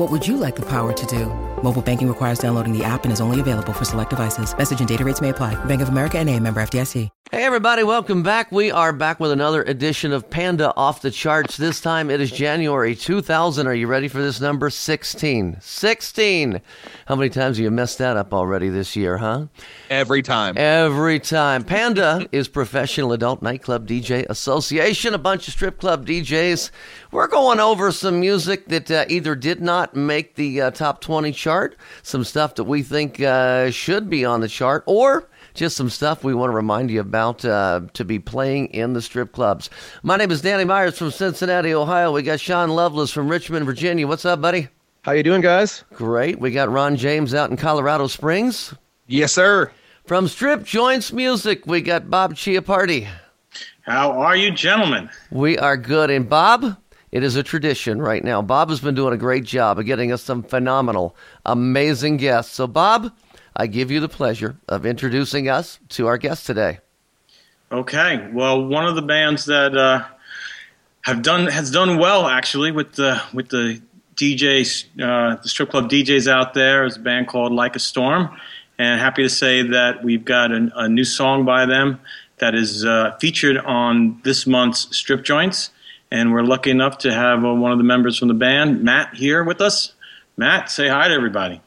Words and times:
What 0.00 0.10
would 0.10 0.26
you 0.26 0.38
like 0.38 0.56
the 0.56 0.62
power 0.62 0.94
to 0.94 1.06
do? 1.06 1.26
Mobile 1.62 1.82
banking 1.82 2.08
requires 2.08 2.38
downloading 2.38 2.72
the 2.72 2.82
app 2.82 3.04
and 3.04 3.12
is 3.12 3.20
only 3.20 3.38
available 3.38 3.74
for 3.74 3.84
select 3.84 4.08
devices. 4.08 4.56
Message 4.56 4.78
and 4.78 4.88
data 4.88 5.04
rates 5.04 5.20
may 5.20 5.28
apply. 5.28 5.62
Bank 5.66 5.82
of 5.82 5.90
America 5.90 6.18
and 6.18 6.30
a 6.30 6.40
member 6.40 6.62
FDIC. 6.62 7.10
Hey, 7.30 7.44
everybody, 7.44 7.84
welcome 7.84 8.24
back. 8.24 8.50
We 8.50 8.72
are 8.72 8.92
back 8.92 9.20
with 9.20 9.30
another 9.30 9.62
edition 9.62 10.12
of 10.12 10.28
Panda 10.28 10.74
Off 10.74 11.00
the 11.00 11.12
Charts. 11.12 11.56
This 11.56 11.80
time 11.80 12.10
it 12.10 12.20
is 12.20 12.32
January 12.32 12.96
2000. 12.96 13.68
Are 13.68 13.74
you 13.74 13.86
ready 13.86 14.08
for 14.08 14.20
this 14.20 14.40
number? 14.40 14.68
16. 14.68 15.58
16. 15.60 16.60
How 17.06 17.14
many 17.14 17.30
times 17.30 17.58
have 17.58 17.62
you 17.62 17.70
messed 17.70 17.98
that 17.98 18.16
up 18.16 18.34
already 18.34 18.68
this 18.68 18.96
year, 18.96 19.18
huh? 19.18 19.46
Every 19.90 20.22
time. 20.22 20.58
Every 20.58 21.20
time. 21.20 21.62
Panda 21.62 22.26
is 22.32 22.48
Professional 22.48 23.12
Adult 23.12 23.42
Nightclub 23.42 23.86
DJ 23.86 24.26
Association, 24.28 25.14
a 25.14 25.18
bunch 25.18 25.46
of 25.46 25.54
strip 25.54 25.78
club 25.78 26.06
DJs. 26.06 26.72
We're 27.12 27.26
going 27.26 27.58
over 27.58 27.90
some 27.90 28.20
music 28.20 28.68
that 28.68 28.88
uh, 28.88 29.04
either 29.08 29.34
did 29.34 29.60
not 29.60 29.96
make 29.96 30.36
the 30.36 30.60
uh, 30.60 30.70
top 30.70 31.00
20 31.00 31.32
chart, 31.32 31.76
some 32.04 32.22
stuff 32.22 32.54
that 32.54 32.64
we 32.64 32.84
think 32.84 33.20
uh, 33.20 33.72
should 33.72 34.08
be 34.08 34.24
on 34.24 34.40
the 34.40 34.46
chart, 34.46 34.84
or 34.86 35.28
just 35.52 35.76
some 35.76 35.90
stuff 35.90 36.22
we 36.22 36.34
want 36.34 36.52
to 36.52 36.54
remind 36.54 36.88
you 36.88 37.00
about 37.00 37.44
uh, 37.44 37.80
to 37.94 38.04
be 38.04 38.20
playing 38.20 38.66
in 38.68 38.92
the 38.92 39.02
strip 39.02 39.32
clubs. 39.32 39.70
My 40.04 40.16
name 40.16 40.30
is 40.30 40.40
Danny 40.40 40.62
Meyers 40.62 40.98
from 40.98 41.10
Cincinnati, 41.10 41.74
Ohio. 41.74 42.12
We 42.12 42.22
got 42.22 42.38
Sean 42.38 42.70
Lovelace 42.70 43.10
from 43.10 43.28
Richmond, 43.28 43.66
Virginia. 43.66 44.06
What's 44.06 44.24
up, 44.24 44.40
buddy? 44.40 44.68
How 45.02 45.10
you 45.10 45.24
doing, 45.24 45.40
guys? 45.40 45.82
Great. 45.92 46.38
We 46.38 46.52
got 46.52 46.70
Ron 46.70 46.94
James 46.94 47.34
out 47.34 47.50
in 47.50 47.56
Colorado 47.56 48.06
Springs. 48.06 48.72
Yes, 49.08 49.32
sir. 49.32 49.72
From 50.04 50.28
Strip 50.28 50.62
Joints 50.62 51.12
Music, 51.12 51.66
we 51.66 51.80
got 51.80 52.08
Bob 52.08 52.34
Chiappardi. 52.34 53.08
How 53.82 54.12
are 54.12 54.36
you, 54.36 54.52
gentlemen? 54.52 55.10
We 55.32 55.58
are 55.58 55.76
good. 55.76 56.10
And 56.10 56.28
Bob, 56.28 56.76
it 57.12 57.22
is 57.22 57.36
a 57.36 57.42
tradition 57.42 58.00
right 58.00 58.22
now. 58.22 58.42
Bob 58.42 58.70
has 58.70 58.80
been 58.80 58.94
doing 58.94 59.12
a 59.12 59.16
great 59.16 59.44
job 59.44 59.78
of 59.78 59.86
getting 59.86 60.12
us 60.12 60.22
some 60.22 60.42
phenomenal, 60.42 61.16
amazing 61.44 62.16
guests. 62.16 62.52
So, 62.52 62.66
Bob, 62.66 63.12
I 63.56 63.66
give 63.66 63.90
you 63.90 64.00
the 64.00 64.08
pleasure 64.08 64.56
of 64.68 64.86
introducing 64.86 65.48
us 65.48 65.80
to 65.90 66.06
our 66.06 66.18
guest 66.18 66.46
today. 66.46 66.78
Okay. 67.72 68.28
Well, 68.32 68.66
one 68.66 68.86
of 68.86 68.94
the 68.96 69.02
bands 69.02 69.44
that 69.46 69.76
uh, 69.76 70.04
have 71.04 71.22
done 71.22 71.46
has 71.46 71.70
done 71.70 71.98
well 71.98 72.26
actually 72.26 72.72
with 72.72 72.92
the 72.92 73.22
with 73.32 73.48
the 73.48 73.80
DJs, 74.16 74.84
uh, 75.00 75.40
the 75.42 75.48
strip 75.48 75.70
club 75.70 75.88
DJs 75.88 76.30
out 76.30 76.52
there 76.54 76.84
is 76.84 76.96
a 76.96 77.00
band 77.00 77.28
called 77.28 77.52
Like 77.52 77.74
a 77.74 77.78
Storm, 77.78 78.36
and 78.78 79.00
happy 79.00 79.22
to 79.22 79.30
say 79.30 79.62
that 79.62 80.04
we've 80.04 80.24
got 80.24 80.52
a, 80.52 80.70
a 80.76 80.88
new 80.88 81.04
song 81.04 81.44
by 81.44 81.64
them 81.64 82.00
that 82.38 82.54
is 82.54 82.84
uh, 82.84 83.16
featured 83.20 83.56
on 83.58 84.20
this 84.24 84.46
month's 84.46 84.94
Strip 84.96 85.24
Joints, 85.24 85.70
and 86.10 86.32
we're 86.32 86.42
lucky 86.42 86.70
enough 86.70 86.98
to 86.98 87.12
have 87.12 87.44
uh, 87.44 87.54
one 87.54 87.72
of 87.72 87.78
the 87.78 87.84
members 87.84 88.18
from 88.18 88.28
the 88.28 88.34
band, 88.34 88.82
Matt, 88.82 89.14
here 89.14 89.44
with 89.44 89.60
us. 89.60 89.92
Matt, 90.36 90.70
say 90.70 90.88
hi 90.88 91.08
to 91.08 91.14
everybody. 91.14 91.60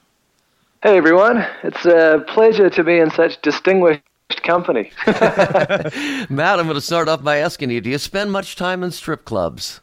Hey 0.82 0.98
everyone, 0.98 1.46
it's 1.64 1.86
a 1.86 2.24
pleasure 2.28 2.70
to 2.70 2.84
be 2.84 2.98
in 2.98 3.10
such 3.12 3.42
distinguished 3.42 4.04
company. 4.44 4.92
Matt, 5.08 6.60
I'm 6.60 6.66
going 6.66 6.74
to 6.74 6.82
start 6.82 7.08
off 7.08 7.24
by 7.24 7.38
asking 7.38 7.72
you: 7.72 7.82
Do 7.82 7.90
you 7.90 7.98
spend 7.98 8.32
much 8.32 8.56
time 8.56 8.84
in 8.84 8.92
strip 8.92 9.26
clubs? 9.26 9.80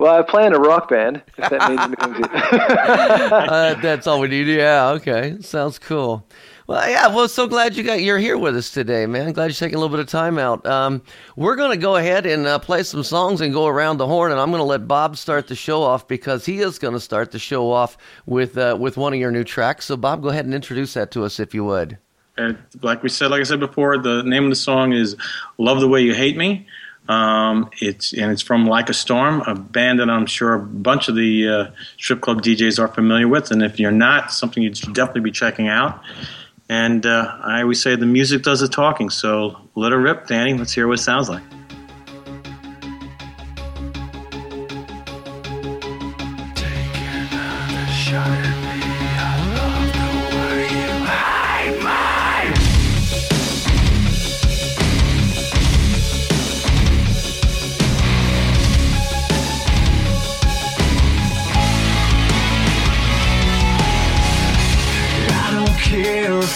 well, 0.00 0.18
I 0.18 0.22
play 0.22 0.46
in 0.46 0.54
a 0.54 0.58
rock 0.58 0.88
band, 0.88 1.20
if 1.36 1.50
that 1.50 1.68
means 1.68 1.80
anything 1.82 2.14
to 2.14 2.20
you. 2.20 2.24
uh, 3.36 3.74
that's 3.82 4.06
all 4.06 4.18
we 4.18 4.28
need. 4.28 4.46
Yeah, 4.46 4.92
okay, 4.92 5.36
sounds 5.42 5.78
cool. 5.78 6.26
Well, 6.70 6.88
yeah, 6.88 7.08
well, 7.08 7.26
so 7.26 7.48
glad 7.48 7.74
you 7.74 7.82
got 7.82 8.00
you're 8.00 8.16
here 8.16 8.38
with 8.38 8.56
us 8.56 8.70
today, 8.70 9.04
man. 9.04 9.32
Glad 9.32 9.46
you're 9.46 9.54
taking 9.54 9.74
a 9.74 9.80
little 9.80 9.90
bit 9.90 9.98
of 9.98 10.06
time 10.06 10.38
out. 10.38 10.64
Um, 10.64 11.02
we're 11.34 11.56
going 11.56 11.72
to 11.72 11.76
go 11.76 11.96
ahead 11.96 12.26
and 12.26 12.46
uh, 12.46 12.60
play 12.60 12.84
some 12.84 13.02
songs 13.02 13.40
and 13.40 13.52
go 13.52 13.66
around 13.66 13.96
the 13.96 14.06
horn, 14.06 14.30
and 14.30 14.40
I'm 14.40 14.50
going 14.50 14.60
to 14.60 14.64
let 14.64 14.86
Bob 14.86 15.16
start 15.16 15.48
the 15.48 15.56
show 15.56 15.82
off 15.82 16.06
because 16.06 16.46
he 16.46 16.60
is 16.60 16.78
going 16.78 16.94
to 16.94 17.00
start 17.00 17.32
the 17.32 17.40
show 17.40 17.72
off 17.72 17.98
with 18.24 18.56
uh, 18.56 18.76
with 18.78 18.96
one 18.96 19.12
of 19.12 19.18
your 19.18 19.32
new 19.32 19.42
tracks. 19.42 19.86
So, 19.86 19.96
Bob, 19.96 20.22
go 20.22 20.28
ahead 20.28 20.44
and 20.44 20.54
introduce 20.54 20.94
that 20.94 21.10
to 21.10 21.24
us 21.24 21.40
if 21.40 21.54
you 21.54 21.64
would. 21.64 21.98
And 22.36 22.56
like 22.82 23.02
we 23.02 23.08
said, 23.08 23.32
like 23.32 23.40
I 23.40 23.42
said 23.42 23.58
before, 23.58 23.98
the 23.98 24.22
name 24.22 24.44
of 24.44 24.50
the 24.50 24.54
song 24.54 24.92
is 24.92 25.16
"Love 25.58 25.80
the 25.80 25.88
Way 25.88 26.02
You 26.02 26.14
Hate 26.14 26.36
Me." 26.36 26.68
Um, 27.08 27.68
it's 27.80 28.12
and 28.12 28.30
it's 28.30 28.42
from 28.42 28.66
Like 28.66 28.88
a 28.88 28.94
Storm, 28.94 29.40
a 29.40 29.56
band 29.56 29.98
that 29.98 30.08
I'm 30.08 30.26
sure 30.26 30.54
a 30.54 30.60
bunch 30.60 31.08
of 31.08 31.16
the 31.16 31.48
uh, 31.48 31.70
strip 31.96 32.20
club 32.20 32.42
DJs 32.42 32.78
are 32.78 32.86
familiar 32.86 33.26
with, 33.26 33.50
and 33.50 33.60
if 33.60 33.80
you're 33.80 33.90
not, 33.90 34.30
something 34.30 34.62
you 34.62 34.72
should 34.72 34.94
definitely 34.94 35.22
be 35.22 35.32
checking 35.32 35.66
out. 35.66 36.00
And 36.70 37.04
uh, 37.04 37.36
I 37.42 37.62
always 37.62 37.82
say 37.82 37.96
the 37.96 38.06
music 38.06 38.44
does 38.44 38.60
the 38.60 38.68
talking, 38.68 39.10
so 39.10 39.60
let 39.74 39.90
her 39.90 39.98
rip, 39.98 40.28
Danny. 40.28 40.54
Let's 40.54 40.72
hear 40.72 40.86
what 40.86 41.00
it 41.00 41.02
sounds 41.02 41.28
like. 41.28 41.42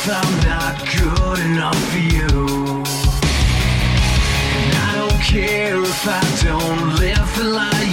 If 0.06 0.10
I'm 0.10 0.36
not 0.46 0.76
good 0.84 1.38
enough 1.46 1.82
for 1.90 1.98
you. 1.98 2.28
And 4.58 4.74
I 4.76 4.94
don't 4.96 5.22
care 5.22 5.80
if 5.80 6.06
I 6.06 6.20
don't 6.44 6.96
live 6.96 7.36
the 7.38 7.44
life 7.44 7.83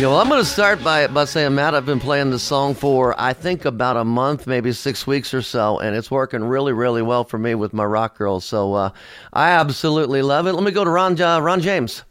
go. 0.00 0.10
Well, 0.10 0.20
I'm 0.20 0.28
going 0.28 0.40
to 0.40 0.48
start 0.48 0.82
by 0.82 1.06
by 1.08 1.26
saying, 1.26 1.54
Matt, 1.54 1.74
I've 1.74 1.84
been 1.84 2.00
playing 2.00 2.30
this 2.30 2.42
song 2.42 2.74
for 2.74 3.18
I 3.20 3.32
think 3.34 3.66
about 3.66 3.96
a 3.96 4.04
month, 4.04 4.46
maybe 4.46 4.72
six 4.72 5.06
weeks 5.06 5.34
or 5.34 5.42
so, 5.42 5.78
and 5.78 5.94
it's 5.94 6.10
working 6.10 6.42
really, 6.44 6.72
really 6.72 7.02
well 7.02 7.24
for 7.24 7.38
me 7.38 7.54
with 7.54 7.74
my 7.74 7.84
rock 7.84 8.16
girls. 8.16 8.44
So 8.44 8.72
uh, 8.74 8.90
I 9.32 9.50
absolutely 9.50 10.22
love 10.22 10.46
it. 10.46 10.52
Let 10.52 10.64
me 10.64 10.70
go 10.70 10.84
to 10.84 10.90
Ron 10.90 11.20
uh, 11.20 11.40
Ron 11.40 11.60
James. 11.60 12.02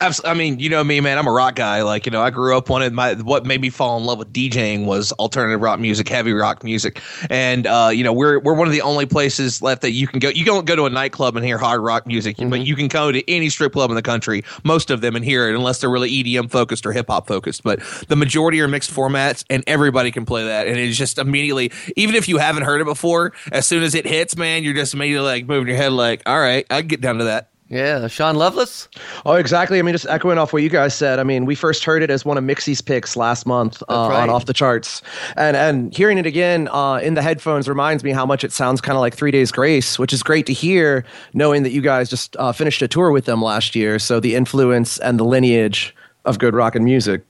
I 0.00 0.32
mean, 0.32 0.60
you 0.60 0.70
know 0.70 0.82
me, 0.82 0.98
man. 1.00 1.18
I'm 1.18 1.26
a 1.26 1.32
rock 1.32 1.56
guy. 1.56 1.82
Like, 1.82 2.06
you 2.06 2.12
know, 2.12 2.22
I 2.22 2.30
grew 2.30 2.56
up 2.56 2.70
wanted 2.70 2.94
my 2.94 3.14
what 3.16 3.44
made 3.44 3.60
me 3.60 3.68
fall 3.68 3.98
in 3.98 4.04
love 4.04 4.18
with 4.18 4.32
DJing 4.32 4.86
was 4.86 5.12
alternative 5.12 5.60
rock 5.60 5.78
music, 5.78 6.08
heavy 6.08 6.32
rock 6.32 6.64
music, 6.64 7.02
and 7.28 7.66
uh, 7.66 7.90
you 7.92 8.02
know, 8.02 8.12
we're 8.14 8.38
we're 8.38 8.54
one 8.54 8.66
of 8.66 8.72
the 8.72 8.80
only 8.80 9.04
places 9.04 9.60
left 9.60 9.82
that 9.82 9.90
you 9.90 10.06
can 10.06 10.20
go. 10.20 10.30
You 10.30 10.46
don't 10.46 10.64
go 10.64 10.74
to 10.74 10.86
a 10.86 10.90
nightclub 10.90 11.36
and 11.36 11.44
hear 11.44 11.58
hard 11.58 11.82
rock 11.82 12.06
music, 12.06 12.36
but 12.38 12.60
you 12.60 12.76
can 12.76 12.88
go 12.88 13.12
to 13.12 13.30
any 13.30 13.50
strip 13.50 13.74
club 13.74 13.90
in 13.90 13.94
the 13.94 14.02
country, 14.02 14.42
most 14.64 14.90
of 14.90 15.02
them, 15.02 15.16
and 15.16 15.24
hear 15.24 15.50
it, 15.50 15.54
unless 15.54 15.82
they're 15.82 15.90
really 15.90 16.10
EDM 16.10 16.50
focused 16.50 16.86
or 16.86 16.92
hip 16.92 17.08
hop 17.08 17.26
focused. 17.26 17.62
But 17.62 17.80
the 18.08 18.16
majority 18.16 18.62
are 18.62 18.68
mixed 18.68 18.90
formats, 18.90 19.44
and 19.50 19.62
everybody 19.66 20.10
can 20.10 20.24
play 20.24 20.46
that, 20.46 20.66
and 20.66 20.78
it's 20.78 20.96
just 20.96 21.18
immediately, 21.18 21.70
even 21.94 22.14
if 22.14 22.26
you 22.26 22.38
haven't 22.38 22.62
heard 22.62 22.80
it 22.80 22.86
before, 22.86 23.34
as 23.52 23.66
soon 23.66 23.82
as 23.82 23.94
it 23.94 24.06
hits, 24.06 24.34
man, 24.34 24.64
you're 24.64 24.72
just 24.72 24.94
immediately 24.94 25.26
like 25.26 25.46
moving 25.46 25.68
your 25.68 25.76
head, 25.76 25.92
like, 25.92 26.22
all 26.24 26.40
right, 26.40 26.64
I 26.70 26.80
can 26.80 26.88
get 26.88 27.02
down 27.02 27.18
to 27.18 27.24
that. 27.24 27.50
Yeah, 27.68 28.06
Sean 28.08 28.36
Lovelace. 28.36 28.88
Oh, 29.24 29.34
exactly. 29.34 29.78
I 29.78 29.82
mean, 29.82 29.94
just 29.94 30.06
echoing 30.06 30.36
off 30.36 30.52
what 30.52 30.62
you 30.62 30.68
guys 30.68 30.94
said. 30.94 31.18
I 31.18 31.24
mean, 31.24 31.46
we 31.46 31.54
first 31.54 31.82
heard 31.82 32.02
it 32.02 32.10
as 32.10 32.22
one 32.22 32.36
of 32.36 32.44
Mixie's 32.44 32.82
picks 32.82 33.16
last 33.16 33.46
month 33.46 33.82
uh, 33.88 34.08
right. 34.10 34.22
on 34.22 34.28
Off 34.28 34.44
the 34.44 34.52
Charts, 34.52 35.00
and 35.36 35.56
and 35.56 35.96
hearing 35.96 36.18
it 36.18 36.26
again 36.26 36.68
uh, 36.68 36.96
in 36.96 37.14
the 37.14 37.22
headphones 37.22 37.66
reminds 37.66 38.04
me 38.04 38.12
how 38.12 38.26
much 38.26 38.44
it 38.44 38.52
sounds 38.52 38.82
kind 38.82 38.96
of 38.96 39.00
like 39.00 39.14
Three 39.14 39.30
Days 39.30 39.50
Grace, 39.50 39.98
which 39.98 40.12
is 40.12 40.22
great 40.22 40.44
to 40.46 40.52
hear, 40.52 41.06
knowing 41.32 41.62
that 41.62 41.70
you 41.70 41.80
guys 41.80 42.10
just 42.10 42.36
uh, 42.36 42.52
finished 42.52 42.82
a 42.82 42.88
tour 42.88 43.10
with 43.10 43.24
them 43.24 43.40
last 43.40 43.74
year. 43.74 43.98
So 43.98 44.20
the 44.20 44.34
influence 44.34 44.98
and 44.98 45.18
the 45.18 45.24
lineage 45.24 45.94
of 46.26 46.38
good 46.38 46.54
rock 46.54 46.74
and 46.74 46.84
music. 46.84 47.22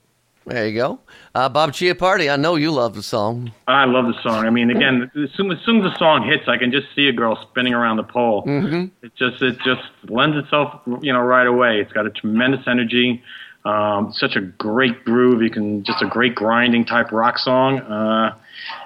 There 0.45 0.67
you 0.67 0.75
go. 0.75 0.99
Uh, 1.35 1.49
Bob 1.49 1.73
Chiappardi, 1.73 2.31
I 2.31 2.37
know 2.37 2.55
you 2.55 2.71
love 2.71 2.95
the 2.95 3.03
song. 3.03 3.51
I 3.67 3.83
love 3.83 4.05
the 4.05 4.15
song. 4.23 4.45
I 4.45 4.49
mean, 4.49 4.69
again, 4.69 5.11
as 5.21 5.29
soon, 5.35 5.51
as 5.51 5.59
soon 5.65 5.85
as 5.85 5.91
the 5.91 5.97
song 5.99 6.25
hits, 6.25 6.47
I 6.47 6.57
can 6.57 6.71
just 6.71 6.87
see 6.95 7.09
a 7.09 7.11
girl 7.11 7.37
spinning 7.51 7.73
around 7.73 7.97
the 7.97 8.03
pole. 8.03 8.43
Mm-hmm. 8.45 8.85
It 9.05 9.13
just 9.17 9.41
it 9.41 9.57
just 9.59 9.81
lends 10.07 10.37
itself, 10.37 10.79
you 11.01 11.11
know, 11.11 11.19
right 11.19 11.45
away. 11.45 11.81
It's 11.81 11.91
got 11.91 12.05
a 12.05 12.09
tremendous 12.09 12.65
energy, 12.67 13.21
um, 13.65 14.13
such 14.13 14.37
a 14.37 14.41
great 14.41 15.03
groove. 15.03 15.41
You 15.41 15.49
can 15.49 15.83
just 15.83 16.01
a 16.01 16.07
great 16.07 16.35
grinding 16.35 16.85
type 16.85 17.11
rock 17.11 17.37
song. 17.37 17.79
Uh, 17.79 18.33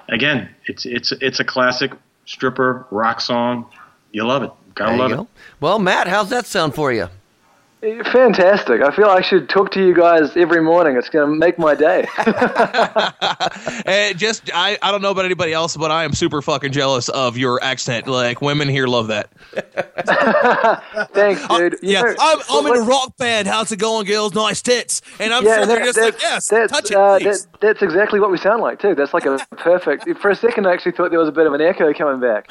again, 0.08 0.48
it's 0.66 0.84
it's 0.84 1.12
it's 1.20 1.38
a 1.38 1.44
classic 1.44 1.92
stripper 2.26 2.84
rock 2.90 3.20
song. 3.20 3.66
You 4.10 4.26
love 4.26 4.42
it. 4.42 4.50
Gotta 4.74 4.90
There 4.90 4.98
love 4.98 5.10
go. 5.12 5.22
it. 5.22 5.28
Well, 5.60 5.78
Matt, 5.78 6.08
how's 6.08 6.30
that 6.30 6.46
sound 6.46 6.74
for 6.74 6.92
you? 6.92 7.08
Eh, 7.82 8.02
fantastic. 8.12 8.82
I 8.82 8.94
feel 8.94 9.06
I 9.06 9.22
should 9.22 9.48
talk 9.48 9.70
to 9.72 9.80
you 9.82 9.94
guys 9.94 10.36
every 10.36 10.60
morning. 10.60 10.96
It's 10.96 11.08
going 11.08 11.26
to 11.30 11.34
make 11.34 11.58
my 11.58 11.74
day. 11.74 12.06
And 12.18 12.26
eh, 13.86 14.12
just 14.12 14.50
I, 14.52 14.76
I 14.82 14.90
don't 14.90 15.00
know 15.00 15.10
about 15.10 15.24
anybody 15.24 15.54
else, 15.54 15.78
but 15.78 15.90
I 15.90 16.04
am 16.04 16.12
super 16.12 16.42
fucking 16.42 16.72
jealous 16.72 17.08
of 17.08 17.38
your 17.38 17.62
accent. 17.62 18.06
Like 18.06 18.42
women 18.42 18.68
here 18.68 18.86
love 18.86 19.08
that. 19.08 19.30
Thanks, 21.14 21.42
uh, 21.48 21.58
dude. 21.58 21.72
You 21.80 21.92
yeah, 21.92 22.02
know, 22.02 22.14
I'm, 22.20 22.38
I'm 22.50 22.66
in 22.66 22.76
a 22.76 22.82
rock 22.82 23.16
band. 23.16 23.48
How's 23.48 23.72
it 23.72 23.78
going, 23.78 24.06
girls? 24.06 24.34
Nice 24.34 24.60
tits. 24.60 25.00
And 25.18 25.32
I'm 25.32 25.42
Yeah, 25.44 25.54
sitting 25.54 25.68
there 25.68 25.78
that- 25.78 25.84
just 25.86 25.98
that's, 25.98 26.12
like, 26.14 26.22
yes, 26.22 26.48
that's, 26.48 26.72
touch 26.72 26.90
it, 26.90 26.96
uh, 26.96 27.18
that, 27.18 27.46
that's 27.62 27.80
exactly 27.82 28.20
what 28.20 28.30
we 28.30 28.36
sound 28.36 28.60
like 28.60 28.78
too. 28.80 28.94
That's 28.94 29.14
like 29.14 29.24
a 29.24 29.38
perfect. 29.56 30.06
For 30.18 30.30
a 30.30 30.36
second, 30.36 30.66
I 30.66 30.72
actually 30.74 30.92
thought 30.92 31.10
there 31.10 31.18
was 31.18 31.28
a 31.28 31.32
bit 31.32 31.46
of 31.46 31.54
an 31.54 31.62
echo 31.62 31.94
coming 31.94 32.20
back. 32.20 32.50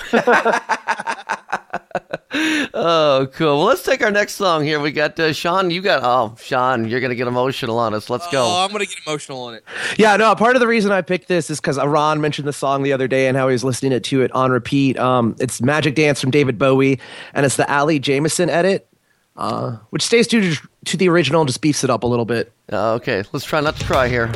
Oh, 2.73 3.27
cool. 3.33 3.57
Well, 3.57 3.65
let's 3.65 3.83
take 3.83 4.03
our 4.03 4.11
next 4.11 4.35
song 4.35 4.63
here. 4.63 4.79
We 4.79 4.91
got 4.91 5.19
uh, 5.19 5.33
Sean. 5.33 5.71
You 5.71 5.81
got 5.81 6.01
oh, 6.03 6.35
Sean. 6.39 6.87
You're 6.87 6.99
gonna 6.99 7.15
get 7.15 7.27
emotional 7.27 7.77
on 7.79 7.93
us. 7.93 8.09
Let's 8.09 8.29
go. 8.31 8.43
Oh, 8.43 8.63
I'm 8.63 8.71
gonna 8.71 8.85
get 8.85 8.97
emotional 9.05 9.41
on 9.41 9.55
it. 9.55 9.63
Yeah, 9.97 10.15
no. 10.15 10.33
Part 10.35 10.55
of 10.55 10.59
the 10.59 10.67
reason 10.67 10.91
I 10.91 11.01
picked 11.01 11.27
this 11.27 11.49
is 11.49 11.59
because 11.59 11.77
Ron 11.77 12.21
mentioned 12.21 12.47
the 12.47 12.53
song 12.53 12.83
the 12.83 12.93
other 12.93 13.07
day 13.07 13.27
and 13.27 13.35
how 13.35 13.47
he 13.47 13.53
was 13.53 13.63
listening 13.63 13.91
it 13.91 14.03
to 14.05 14.21
it 14.21 14.31
on 14.33 14.51
repeat. 14.51 14.97
Um, 14.99 15.35
it's 15.39 15.61
"Magic 15.61 15.95
Dance" 15.95 16.21
from 16.21 16.31
David 16.31 16.59
Bowie, 16.59 16.99
and 17.33 17.45
it's 17.45 17.55
the 17.55 17.71
Ali 17.73 17.99
Jameson 17.99 18.49
edit, 18.49 18.87
uh, 19.35 19.77
which 19.89 20.03
stays 20.03 20.27
true 20.27 20.41
to, 20.53 20.69
to 20.85 20.97
the 20.97 21.09
original 21.09 21.41
and 21.41 21.47
just 21.47 21.61
beefs 21.61 21.83
it 21.83 21.89
up 21.89 22.03
a 22.03 22.07
little 22.07 22.25
bit. 22.25 22.51
Uh, 22.71 22.93
okay, 22.93 23.23
let's 23.33 23.45
try 23.45 23.59
not 23.61 23.75
to 23.77 23.85
cry 23.85 24.07
here. 24.07 24.31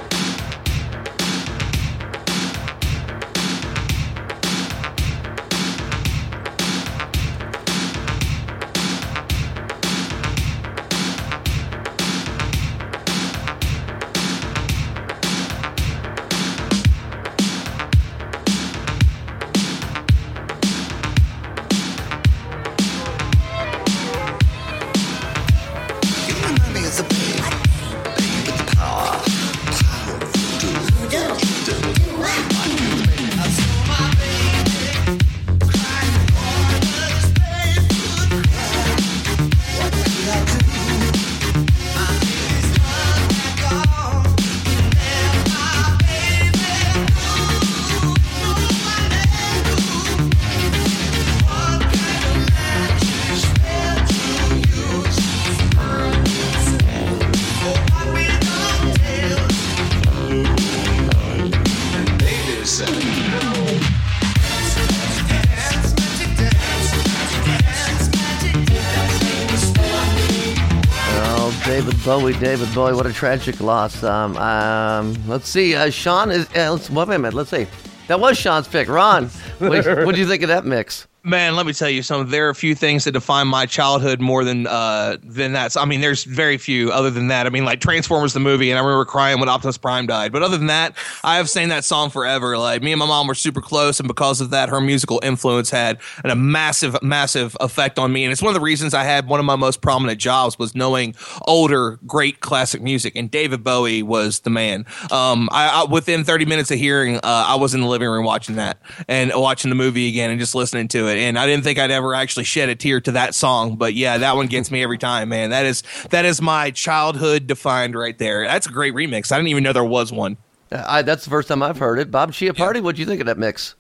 Bowie, 72.04 72.34
David 72.34 72.74
Bowie, 72.76 72.94
what 72.94 73.06
a 73.06 73.14
tragic 73.14 73.62
loss. 73.62 74.04
Um, 74.04 74.36
um, 74.36 75.16
let's 75.26 75.48
see, 75.48 75.74
uh, 75.74 75.90
Sean 75.90 76.32
is. 76.32 76.46
Uh, 76.54 76.74
let's, 76.74 76.90
wait 76.90 77.04
a 77.04 77.08
minute, 77.08 77.34
let's 77.34 77.50
see. 77.50 77.66
That 78.08 78.20
was 78.20 78.38
Sean's 78.38 78.68
pick. 78.68 78.90
Ron, 78.90 79.28
what 79.60 79.84
do 79.84 80.20
you 80.20 80.28
think 80.28 80.44
of 80.44 80.50
that 80.50 80.66
mix? 80.66 81.08
Man, 81.26 81.56
let 81.56 81.66
me 81.66 81.72
tell 81.72 81.90
you 81.90 82.04
something. 82.04 82.30
There 82.30 82.48
are 82.48 82.50
a 82.50 82.56
few 82.56 82.76
things 82.76 83.06
that 83.06 83.14
define 83.14 83.48
my 83.48 83.66
childhood 83.66 84.20
more 84.20 84.44
than 84.44 84.68
uh, 84.68 85.16
than 85.24 85.54
that. 85.54 85.72
So, 85.72 85.80
I 85.80 85.86
mean, 85.86 86.02
there's 86.02 86.26
very 86.26 86.58
few 86.58 86.92
other 86.92 87.10
than 87.10 87.30
that. 87.30 87.48
I 87.48 87.50
mean, 87.50 87.64
like 87.64 87.80
Transformers 87.80 88.34
the 88.34 88.42
movie, 88.42 88.72
and 88.72 88.78
I 88.78 88.82
remember 88.82 89.06
crying 89.06 89.40
when 89.40 89.48
Optimus 89.48 89.78
Prime 89.78 90.06
died. 90.06 90.34
But 90.34 90.44
other 90.44 90.58
than 90.58 90.68
that, 90.68 90.98
I 91.24 91.38
have 91.38 91.50
sang 91.50 91.70
that 91.70 91.86
song 91.86 92.10
forever. 92.10 92.58
Like 92.58 92.82
me 92.82 92.92
and 92.92 93.00
my 93.00 93.06
mom 93.06 93.28
were 93.28 93.36
super 93.36 93.62
close, 93.62 94.02
and 94.02 94.08
because 94.08 94.42
of 94.42 94.50
that, 94.50 94.68
her 94.68 94.82
musical 94.82 95.22
influence 95.24 95.70
had 95.70 95.98
an, 96.26 96.30
a 96.30 96.36
massive, 96.36 97.02
massive 97.02 97.56
effect 97.62 97.98
on 97.98 98.12
me. 98.12 98.26
And 98.26 98.34
it's 98.34 98.42
one 98.42 98.50
of 98.50 98.56
the 98.56 98.66
reasons 98.66 98.94
I 98.94 99.06
had 99.06 99.26
one 99.26 99.40
of 99.40 99.46
my 99.46 99.56
most 99.56 99.80
prominent 99.80 100.20
jobs 100.20 100.60
was 100.60 100.76
knowing 100.76 101.16
older, 101.44 102.00
great 102.06 102.42
classic 102.42 102.82
music. 102.82 103.16
And 103.16 103.32
David 103.32 103.64
Bowie 103.64 104.04
was 104.04 104.42
the 104.42 104.50
man. 104.50 104.86
Um, 105.10 105.48
I, 105.54 105.70
I 105.70 105.84
within 105.86 106.26
30 106.26 106.44
minutes 106.44 106.70
of 106.70 106.80
hearing, 106.80 107.16
uh, 107.16 107.22
I 107.24 107.56
was 107.56 107.74
in 107.74 107.80
the 107.80 107.88
living 107.88 108.10
room 108.10 108.26
watching 108.26 108.58
that 108.58 108.82
and 109.08 109.32
watching 109.34 109.70
the 109.70 109.76
movie 109.76 110.10
again 110.10 110.30
and 110.30 110.38
just 110.38 110.54
listening 110.54 110.90
to 110.90 111.08
it. 111.08 111.13
And 111.18 111.38
I 111.38 111.46
didn't 111.46 111.64
think 111.64 111.80
I'd 111.80 111.92
ever 111.92 112.14
actually 112.14 112.44
shed 112.44 112.70
a 112.70 112.76
tear 112.76 113.02
to 113.02 113.12
that 113.14 113.36
song, 113.36 113.76
but 113.76 113.94
yeah, 113.94 114.18
that 114.18 114.36
one 114.36 114.48
gets 114.48 114.72
me 114.72 114.84
every 114.84 114.98
time, 114.98 115.30
man. 115.30 115.50
That 115.50 115.66
is 115.66 115.84
that 116.10 116.26
is 116.26 116.42
my 116.42 116.72
childhood 116.72 117.48
defined 117.48 117.96
right 117.96 118.18
there. 118.18 118.46
That's 118.46 118.68
a 118.68 118.72
great 118.72 118.94
remix. 118.94 119.32
I 119.32 119.38
didn't 119.38 119.50
even 119.50 119.64
know 119.64 119.74
there 119.74 119.84
was 119.84 120.12
one. 120.12 120.38
Uh, 120.72 120.84
I, 120.88 121.02
that's 121.02 121.24
the 121.24 121.30
first 121.30 121.48
time 121.48 121.64
I've 121.64 121.78
heard 121.78 122.00
it. 122.00 122.12
Bob 122.12 122.32
Chiappardi, 122.32 122.82
what 122.82 122.96
do 122.96 123.02
you 123.02 123.06
think 123.06 123.22
of 123.22 123.28
that 123.28 123.38
mix? 123.38 123.76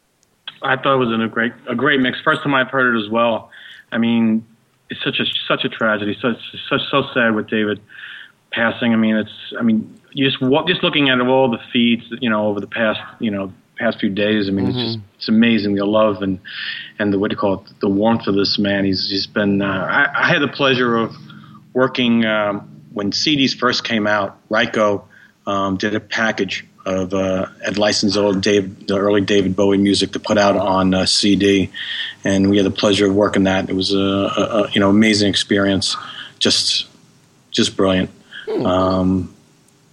I 0.61 0.77
thought 0.77 0.95
it 0.95 0.97
was 0.97 1.11
a 1.11 1.27
great 1.27 1.53
a 1.67 1.75
great 1.75 1.99
mix. 1.99 2.19
First 2.21 2.43
time 2.43 2.53
I've 2.53 2.69
heard 2.69 2.95
it 2.95 3.03
as 3.03 3.09
well. 3.09 3.51
I 3.91 3.97
mean, 3.97 4.45
it's 4.89 5.03
such 5.03 5.19
a 5.19 5.25
such 5.47 5.65
a 5.65 5.69
tragedy. 5.69 6.17
Such 6.21 6.37
such 6.69 6.81
so 6.89 7.03
sad 7.13 7.35
with 7.35 7.47
David 7.47 7.81
passing. 8.51 8.93
I 8.93 8.95
mean, 8.95 9.15
it's 9.15 9.53
I 9.59 9.63
mean, 9.63 9.99
you 10.11 10.25
just 10.25 10.41
wa- 10.41 10.65
just 10.65 10.83
looking 10.83 11.09
at 11.09 11.19
all 11.19 11.49
the 11.49 11.59
feeds, 11.71 12.03
you 12.21 12.29
know, 12.29 12.47
over 12.47 12.59
the 12.59 12.67
past 12.67 12.99
you 13.19 13.31
know 13.31 13.53
past 13.77 13.99
few 13.99 14.09
days. 14.09 14.47
I 14.47 14.51
mean, 14.51 14.67
it's 14.67 14.77
just 14.77 14.99
it's 15.17 15.27
amazing 15.27 15.75
the 15.75 15.85
love 15.85 16.21
and 16.21 16.39
and 16.99 17.13
the 17.13 17.19
what 17.19 17.29
do 17.29 17.35
you 17.35 17.39
call 17.39 17.55
it 17.55 17.79
the 17.79 17.89
warmth 17.89 18.27
of 18.27 18.35
this 18.35 18.57
man. 18.57 18.85
He's 18.85 19.07
just 19.07 19.33
been. 19.33 19.61
Uh, 19.61 19.65
I, 19.65 20.23
I 20.23 20.27
had 20.27 20.41
the 20.41 20.47
pleasure 20.47 20.95
of 20.95 21.15
working 21.73 22.25
um, 22.25 22.81
when 22.91 23.11
CDs 23.11 23.57
first 23.57 23.83
came 23.83 24.07
out. 24.07 24.37
Ryko 24.49 25.03
um, 25.45 25.77
did 25.77 25.95
a 25.95 25.99
package 25.99 26.65
of 26.85 27.13
uh, 27.13 27.47
had 27.63 27.77
licensed 27.77 28.17
old 28.17 28.41
Dave, 28.41 28.87
the 28.87 28.97
early 28.97 29.21
David 29.21 29.55
Bowie 29.55 29.77
music 29.77 30.11
to 30.11 30.19
put 30.19 30.37
out 30.37 30.57
on 30.57 30.93
uh, 30.93 31.05
CD, 31.05 31.71
and 32.23 32.49
we 32.49 32.57
had 32.57 32.65
the 32.65 32.71
pleasure 32.71 33.07
of 33.07 33.15
working 33.15 33.43
that. 33.43 33.69
It 33.69 33.75
was 33.75 33.93
a, 33.93 33.97
a, 33.97 34.63
a 34.63 34.71
you 34.71 34.79
know 34.79 34.89
amazing 34.89 35.29
experience, 35.29 35.95
just 36.39 36.87
just 37.51 37.77
brilliant. 37.77 38.09
Um, 38.65 39.33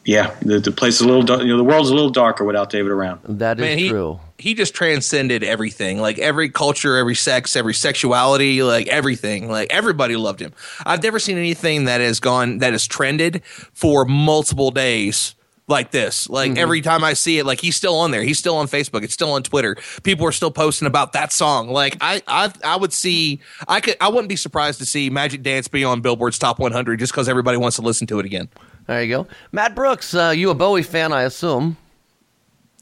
yeah, 0.05 0.35
the, 0.41 0.59
the 0.59 0.73
place 0.73 0.95
is 0.95 1.03
a 1.03 1.07
little, 1.07 1.23
dar- 1.23 1.43
you 1.43 1.49
know, 1.49 1.59
the 1.59 1.65
world's 1.65 1.91
a 1.91 1.95
little 1.95 2.11
darker 2.11 2.45
without 2.45 2.71
David 2.71 2.91
around. 2.91 3.21
That 3.25 3.59
is 3.59 3.61
Man, 3.61 3.79
he, 3.79 3.89
true. 3.91 4.19
he 4.39 4.55
just 4.55 4.75
transcended 4.75 5.45
everything. 5.45 6.01
Like 6.01 6.19
every 6.19 6.49
culture 6.49 6.97
every 6.97 7.15
sex 7.15 7.55
every 7.55 7.75
sexuality 7.75 8.63
like 8.63 8.87
everything. 8.89 9.49
Like 9.49 9.71
everybody 9.71 10.17
loved 10.17 10.41
him. 10.41 10.53
I've 10.87 11.03
never 11.03 11.19
seen 11.19 11.37
anything 11.37 11.85
that 11.85 12.01
has 12.01 12.19
gone 12.19 12.59
that 12.59 12.73
has 12.73 12.87
trended 12.87 13.43
for 13.45 14.07
multiple 14.07 14.71
days 14.71 15.35
like 15.69 15.91
this. 15.91 16.29
Like 16.31 16.53
mm-hmm. 16.53 16.59
every 16.59 16.81
time 16.81 17.05
i 17.05 17.13
see 17.13 17.39
it 17.39 17.45
like 17.45 17.61
he's 17.61 17.77
still 17.77 17.95
on 17.97 18.11
there. 18.11 18.23
He's 18.23 18.39
still 18.39 18.57
on 18.57 18.69
facebook. 18.69 19.05
It's 19.05 19.15
still 19.15 19.33
on 19.33 19.43
twitter. 19.43 19.77
People 20.03 20.27
are 20.27 20.33
still 20.33 20.51
posting 20.51 20.87
about 20.87 21.13
that 21.13 21.31
song. 21.31 21.69
Like 21.69 21.99
i 22.01 22.23
i, 22.27 22.51
I 22.65 22.77
would 22.77 22.95
see 22.95 23.41
i 23.69 23.81
could 23.81 23.97
i 24.01 24.09
wouldn't 24.09 24.31
be 24.31 24.37
surprised 24.37 24.79
to 24.79 24.87
see 24.87 25.11
magic 25.11 25.43
dance 25.43 25.69
be 25.69 25.85
on 25.85 26.01
billboard's 26.01 26.39
top 26.39 26.59
100 26.59 26.99
just 26.99 27.13
because 27.13 27.29
everybody 27.29 27.59
wants 27.59 27.77
to 27.77 27.83
listen 27.83 28.07
to 28.07 28.19
it 28.19 28.25
again 28.25 28.49
There 28.91 29.05
you 29.05 29.09
go. 29.09 29.29
Matt 29.53 29.77
Brooks, 29.77 30.15
uh, 30.17 30.35
you 30.37 30.51
a 30.51 30.55
Bowie 30.55 30.83
fan, 30.83 31.13
I 31.13 31.23
assume. 31.23 31.77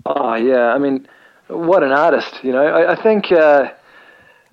Oh 0.07 0.37
yeah, 0.37 0.69
I 0.73 0.79
mean, 0.79 1.07
what 1.49 1.83
an 1.83 1.93
artist! 1.93 2.43
You 2.43 2.50
know, 2.53 2.65
I, 2.65 2.93
I 2.93 3.03
think 3.03 3.31
uh, 3.31 3.71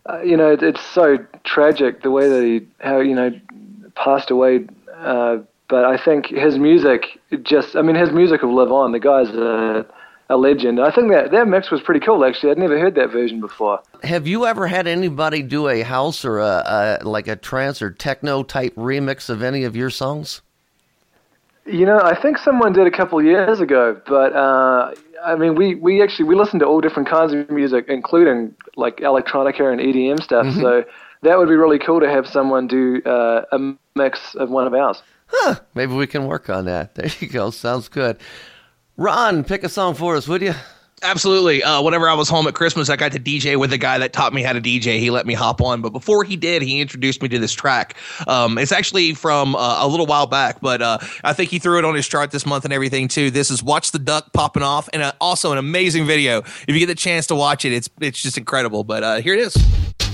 uh, 0.05 0.21
you 0.21 0.35
know 0.35 0.51
it, 0.51 0.61
it's 0.61 0.81
so 0.81 1.17
tragic 1.45 2.03
the 2.03 2.11
way 2.11 2.27
that 2.27 2.43
he 2.43 2.67
how 2.81 2.99
you 2.99 3.15
know 3.15 3.31
passed 3.95 4.31
away. 4.31 4.67
Uh, 4.97 5.37
but 5.69 5.85
I 5.85 5.95
think 5.95 6.25
his 6.25 6.57
music 6.57 7.21
just, 7.43 7.77
I 7.77 7.81
mean, 7.81 7.95
his 7.95 8.11
music 8.11 8.41
will 8.41 8.53
live 8.53 8.73
on. 8.73 8.91
The 8.91 8.99
guy's 8.99 9.29
a, 9.29 9.85
a 10.29 10.35
legend. 10.35 10.81
I 10.81 10.91
think 10.91 11.09
that 11.11 11.31
that 11.31 11.47
mix 11.47 11.71
was 11.71 11.79
pretty 11.79 12.01
cool. 12.01 12.25
Actually, 12.25 12.51
I'd 12.51 12.57
never 12.57 12.77
heard 12.77 12.95
that 12.95 13.11
version 13.11 13.39
before. 13.39 13.79
Have 14.03 14.27
you 14.27 14.45
ever 14.45 14.67
had 14.67 14.87
anybody 14.87 15.41
do 15.41 15.69
a 15.69 15.83
house 15.83 16.25
or 16.25 16.39
a, 16.39 16.99
a 17.01 17.07
like 17.07 17.29
a 17.29 17.37
trance 17.37 17.81
or 17.81 17.91
techno 17.91 18.43
type 18.43 18.75
remix 18.75 19.29
of 19.29 19.41
any 19.41 19.63
of 19.63 19.73
your 19.77 19.89
songs? 19.89 20.41
You 21.65 21.85
know, 21.85 21.99
I 21.99 22.19
think 22.19 22.37
someone 22.37 22.73
did 22.73 22.85
a 22.85 22.91
couple 22.91 23.17
of 23.17 23.25
years 23.25 23.59
ago, 23.59 23.99
but 24.05 24.33
uh, 24.35 24.93
I 25.23 25.35
mean, 25.35 25.55
we, 25.55 25.75
we 25.75 26.03
actually 26.03 26.25
we 26.25 26.35
listen 26.35 26.59
to 26.59 26.65
all 26.65 26.79
different 26.79 27.09
kinds 27.09 27.33
of 27.33 27.49
music, 27.49 27.85
including 27.87 28.53
like 28.75 28.97
electronica 28.97 29.71
and 29.71 29.81
EDM 29.81 30.21
stuff. 30.21 30.45
So 30.53 30.83
that 31.23 31.37
would 31.39 31.49
be 31.49 31.55
really 31.55 31.79
cool 31.79 31.99
to 32.01 32.09
have 32.09 32.27
someone 32.27 32.67
do 32.67 33.01
uh, 33.03 33.45
a 33.51 33.73
mix 33.95 34.35
of 34.35 34.51
one 34.51 34.67
of 34.67 34.73
ours. 34.75 35.01
Huh, 35.27 35.55
maybe 35.73 35.93
we 35.93 36.05
can 36.05 36.27
work 36.27 36.49
on 36.49 36.65
that. 36.65 36.93
There 36.95 37.09
you 37.19 37.27
go. 37.27 37.49
Sounds 37.49 37.87
good. 37.89 38.17
Ron, 38.95 39.43
pick 39.43 39.63
a 39.63 39.69
song 39.69 39.95
for 39.95 40.15
us, 40.15 40.27
would 40.27 40.43
you? 40.43 40.53
Absolutely. 41.03 41.61
Uh, 41.61 41.81
whenever 41.81 42.07
I 42.07 42.13
was 42.13 42.29
home 42.29 42.47
at 42.47 42.53
Christmas, 42.53 42.89
I 42.89 42.95
got 42.95 43.11
to 43.11 43.19
DJ 43.19 43.59
with 43.59 43.69
the 43.69 43.77
guy 43.77 43.97
that 43.97 44.13
taught 44.13 44.33
me 44.33 44.41
how 44.41 44.53
to 44.53 44.61
DJ. 44.61 44.97
He 44.97 45.11
let 45.11 45.25
me 45.25 45.33
hop 45.33 45.61
on, 45.61 45.81
but 45.81 45.89
before 45.89 46.23
he 46.23 46.37
did, 46.37 46.61
he 46.61 46.79
introduced 46.79 47.21
me 47.21 47.27
to 47.29 47.37
this 47.37 47.51
track. 47.51 47.95
Um, 48.27 48.57
it's 48.57 48.71
actually 48.71 49.13
from 49.13 49.55
uh, 49.55 49.85
a 49.85 49.87
little 49.87 50.05
while 50.05 50.25
back, 50.25 50.61
but 50.61 50.81
uh, 50.81 50.97
I 51.23 51.33
think 51.33 51.49
he 51.49 51.59
threw 51.59 51.77
it 51.79 51.85
on 51.85 51.95
his 51.95 52.07
chart 52.07 52.31
this 52.31 52.45
month 52.45 52.63
and 52.63 52.73
everything 52.73 53.09
too. 53.09 53.29
This 53.29 53.51
is 53.51 53.61
"Watch 53.61 53.91
the 53.91 53.99
Duck" 53.99 54.31
popping 54.31 54.63
off, 54.63 54.87
and 54.93 55.01
uh, 55.01 55.11
also 55.19 55.51
an 55.51 55.57
amazing 55.57 56.05
video. 56.05 56.39
If 56.39 56.69
you 56.69 56.79
get 56.79 56.87
the 56.87 56.95
chance 56.95 57.27
to 57.27 57.35
watch 57.35 57.65
it, 57.65 57.73
it's 57.73 57.89
it's 57.99 58.21
just 58.21 58.37
incredible. 58.37 58.85
But 58.85 59.03
uh, 59.03 59.15
here 59.17 59.33
it 59.33 59.41
is. 59.41 60.04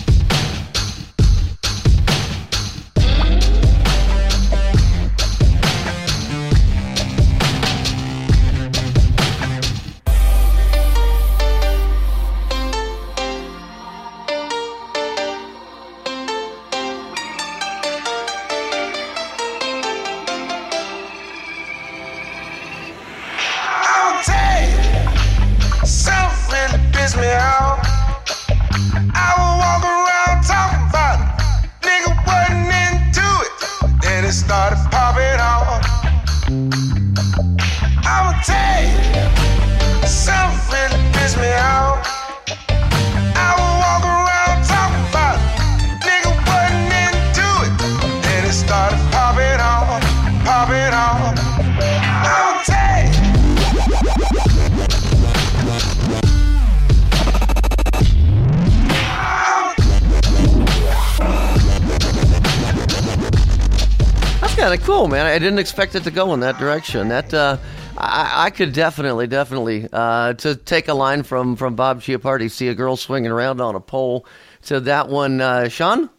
That's 65.09 65.17
kind 65.17 65.25
of 65.25 65.25
cool, 65.25 65.25
man. 65.25 65.25
I 65.25 65.39
didn't 65.39 65.59
expect 65.59 65.95
it 65.95 66.03
to 66.03 66.11
go 66.11 66.33
in 66.33 66.39
that 66.41 66.57
direction. 66.57 67.09
That 67.09 67.33
uh, 67.33 67.57
I, 67.97 68.45
I 68.45 68.49
could 68.49 68.73
definitely, 68.73 69.27
definitely 69.27 69.87
uh, 69.91 70.33
to 70.33 70.55
take 70.55 70.87
a 70.87 70.93
line 70.93 71.23
from 71.23 71.55
from 71.55 71.75
Bob 71.75 72.01
Chiappardi, 72.01 72.49
see 72.49 72.67
a 72.67 72.75
girl 72.75 72.95
swinging 72.95 73.31
around 73.31 73.61
on 73.61 73.75
a 73.75 73.79
pole. 73.79 74.25
To 74.63 74.79
that 74.81 75.09
one, 75.09 75.41
uh, 75.41 75.69
Sean. 75.69 76.09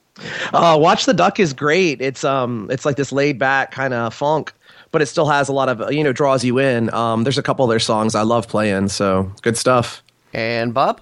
Uh, 0.53 0.77
Watch 0.81 1.07
the 1.07 1.15
Duck 1.15 1.41
is 1.41 1.53
great. 1.53 2.01
It's 2.01 2.25
um, 2.25 2.69
it's 2.71 2.85
like 2.85 2.97
this 2.97 3.13
laid 3.13 3.39
back 3.39 3.71
kind 3.71 3.95
of 3.95 4.13
funk, 4.13 4.53
but 4.91 5.01
it 5.01 5.07
still 5.07 5.29
has 5.29 5.49
a 5.49 5.53
lot 5.53 5.69
of 5.69 5.93
you 5.93 6.05
know 6.05 6.13
draws 6.13 6.45
you 6.45 6.59
in. 6.59 6.93
Um, 6.93 7.25
there's 7.25 7.39
a 7.39 7.43
couple 7.43 7.65
of 7.65 7.71
their 7.71 7.81
songs 7.81 8.15
I 8.15 8.23
love 8.23 8.49
playing, 8.49 8.89
so 8.89 9.33
good 9.43 9.57
stuff. 9.57 10.03
And 10.35 10.75
Bob. 10.75 11.01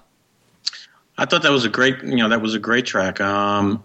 I 1.18 1.26
thought 1.26 1.42
that 1.42 1.52
was 1.52 1.66
a 1.66 1.68
great, 1.68 2.02
you 2.02 2.16
know, 2.16 2.30
that 2.30 2.40
was 2.40 2.54
a 2.54 2.58
great 2.58 2.86
track. 2.86 3.20
Um, 3.20 3.84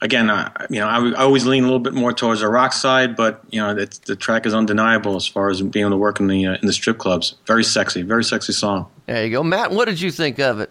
again, 0.00 0.30
I, 0.30 0.50
you 0.70 0.80
know, 0.80 0.88
I, 0.88 1.10
I 1.10 1.22
always 1.22 1.46
lean 1.46 1.62
a 1.62 1.66
little 1.66 1.80
bit 1.80 1.94
more 1.94 2.12
towards 2.12 2.40
the 2.40 2.48
rock 2.48 2.72
side, 2.72 3.16
but 3.16 3.42
you 3.50 3.60
know, 3.60 3.76
it's, 3.76 3.98
the 3.98 4.16
track 4.16 4.46
is 4.46 4.54
undeniable 4.54 5.16
as 5.16 5.26
far 5.26 5.50
as 5.50 5.60
being 5.62 5.84
able 5.84 5.90
to 5.90 5.96
work 5.96 6.20
in 6.20 6.26
the 6.26 6.46
uh, 6.46 6.56
in 6.60 6.66
the 6.66 6.72
strip 6.72 6.98
clubs. 6.98 7.34
Very 7.46 7.64
sexy, 7.64 8.02
very 8.02 8.24
sexy 8.24 8.52
song. 8.52 8.90
There 9.06 9.24
you 9.24 9.30
go, 9.30 9.42
Matt. 9.42 9.70
What 9.70 9.86
did 9.86 10.00
you 10.00 10.10
think 10.10 10.38
of 10.38 10.60
it? 10.60 10.70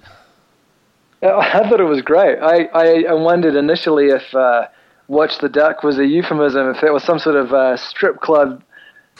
Uh, 1.22 1.38
I 1.38 1.70
thought 1.70 1.80
it 1.80 1.86
was 1.86 2.02
great. 2.02 2.40
I, 2.40 2.66
I, 2.74 3.04
I 3.10 3.14
wondered 3.14 3.56
initially 3.56 4.08
if 4.08 4.34
uh, 4.34 4.68
"Watch 5.08 5.40
the 5.40 5.50
Duck" 5.50 5.84
was 5.84 5.98
a 5.98 6.06
euphemism, 6.06 6.70
if 6.76 6.84
it 6.84 6.92
was 6.92 7.04
some 7.04 7.20
sort 7.20 7.36
of 7.36 7.54
uh, 7.54 7.78
strip 7.78 8.22
club 8.22 8.64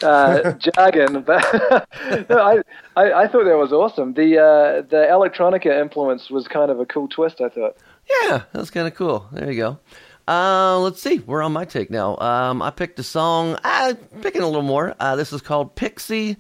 uh, 0.04 0.54
jargon. 0.76 1.22
But 1.22 1.44
no, 2.30 2.40
I, 2.40 2.62
I 2.96 3.14
I 3.14 3.28
thought 3.28 3.46
that 3.46 3.58
was 3.58 3.72
awesome. 3.72 4.14
The 4.14 4.38
uh, 4.38 4.82
the 4.90 5.08
electronica 5.10 5.82
influence 5.82 6.30
was 6.30 6.48
kind 6.48 6.72
of 6.72 6.80
a 6.80 6.86
cool 6.86 7.08
twist. 7.08 7.42
I 7.42 7.50
thought. 7.50 7.78
Yeah, 8.10 8.44
that's 8.54 8.72
kind 8.72 8.88
of 8.88 8.96
cool. 8.96 9.28
There 9.32 9.52
you 9.52 9.58
go. 9.58 9.80
Uh, 10.28 10.80
let's 10.80 11.02
see. 11.02 11.20
We're 11.20 11.42
on 11.42 11.54
my 11.54 11.66
take 11.66 11.90
now. 11.90 12.18
Um, 12.18 12.62
I 12.62 12.70
picked 12.70 13.00
a 13.00 13.04
song. 13.04 13.58
I'm 13.64 13.96
picking 14.22 14.42
a 14.42 14.46
little 14.46 14.62
more. 14.62 14.96
Uh, 15.00 15.16
this 15.16 15.34
is 15.34 15.42
called 15.42 15.76
Pixie. 15.76 16.38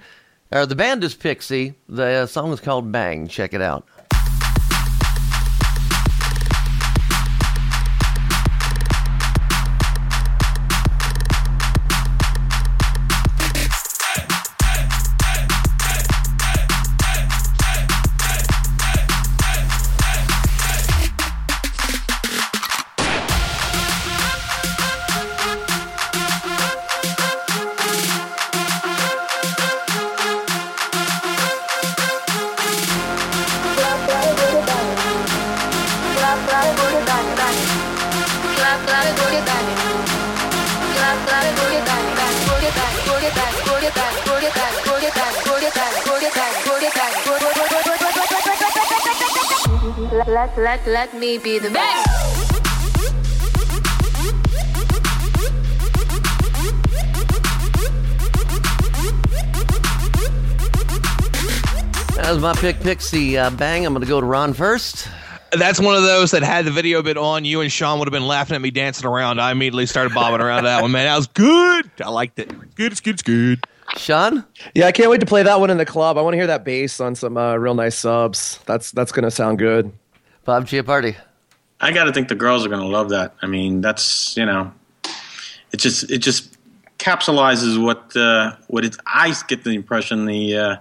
Or 0.51 0.65
the 0.65 0.75
band 0.75 1.03
is 1.03 1.15
Pixie. 1.15 1.75
The 1.88 2.25
song 2.27 2.51
is 2.53 2.59
called 2.59 2.91
Bang. 2.91 3.27
Check 3.27 3.53
it 3.53 3.61
out. 3.61 3.88
Let, 50.59 50.85
let, 50.85 50.87
let 50.87 51.13
me 51.13 51.37
be 51.37 51.57
the 51.57 51.69
best. 51.69 52.09
That 62.15 62.33
was 62.33 62.39
my 62.39 62.53
pick, 62.55 62.81
Pixie. 62.81 63.37
Uh, 63.37 63.49
bang. 63.51 63.85
I'm 63.85 63.93
going 63.93 64.01
to 64.01 64.07
go 64.07 64.19
to 64.19 64.25
Ron 64.25 64.51
first. 64.51 65.07
That's 65.53 65.79
one 65.79 65.95
of 65.95 66.03
those 66.03 66.31
that 66.31 66.43
had 66.43 66.65
the 66.65 66.71
video 66.71 67.01
been 67.03 67.17
on, 67.17 67.45
you 67.45 67.61
and 67.61 67.71
Sean 67.71 67.97
would 67.99 68.09
have 68.09 68.11
been 68.11 68.27
laughing 68.27 68.55
at 68.55 68.61
me 68.61 68.69
dancing 68.69 69.07
around. 69.07 69.39
I 69.39 69.51
immediately 69.53 69.85
started 69.85 70.13
bobbing 70.13 70.41
around 70.41 70.65
that 70.65 70.81
one, 70.81 70.91
man. 70.91 71.05
That 71.05 71.15
was 71.15 71.27
good. 71.27 71.89
I 72.03 72.09
liked 72.09 72.37
it. 72.37 72.49
Good, 72.75 72.91
it's 72.91 72.99
good, 72.99 73.13
it's 73.13 73.23
good. 73.23 73.63
Sean? 73.95 74.43
Yeah, 74.75 74.87
I 74.87 74.91
can't 74.91 75.09
wait 75.09 75.21
to 75.21 75.25
play 75.25 75.43
that 75.43 75.61
one 75.61 75.69
in 75.69 75.77
the 75.77 75.85
club. 75.85 76.17
I 76.17 76.21
want 76.21 76.33
to 76.33 76.37
hear 76.37 76.47
that 76.47 76.65
bass 76.65 76.99
on 76.99 77.15
some 77.15 77.37
uh, 77.37 77.55
real 77.55 77.75
nice 77.75 77.95
subs. 77.95 78.59
That's 78.65 78.91
that's 78.91 79.13
gonna 79.13 79.31
sound 79.31 79.57
good. 79.57 79.91
Bob 80.49 80.65
Chiappardi. 80.65 81.15
I 81.79 81.91
got 81.91 82.05
to 82.05 82.11
think 82.11 82.27
the 82.27 82.33
girls 82.33 82.65
are 82.65 82.69
going 82.69 82.81
to 82.81 82.87
love 82.87 83.09
that. 83.09 83.35
I 83.43 83.45
mean, 83.45 83.81
that's 83.81 84.35
you 84.35 84.47
know, 84.47 84.73
it 85.71 85.77
just 85.77 86.09
it 86.09 86.23
just 86.23 86.57
capsulizes 86.97 87.79
what 87.79 88.17
uh, 88.17 88.55
what 88.65 88.83
it. 88.83 88.95
I 89.05 89.35
get 89.47 89.63
the 89.63 89.75
impression 89.75 90.25
the 90.25 90.57
uh, 90.57 90.75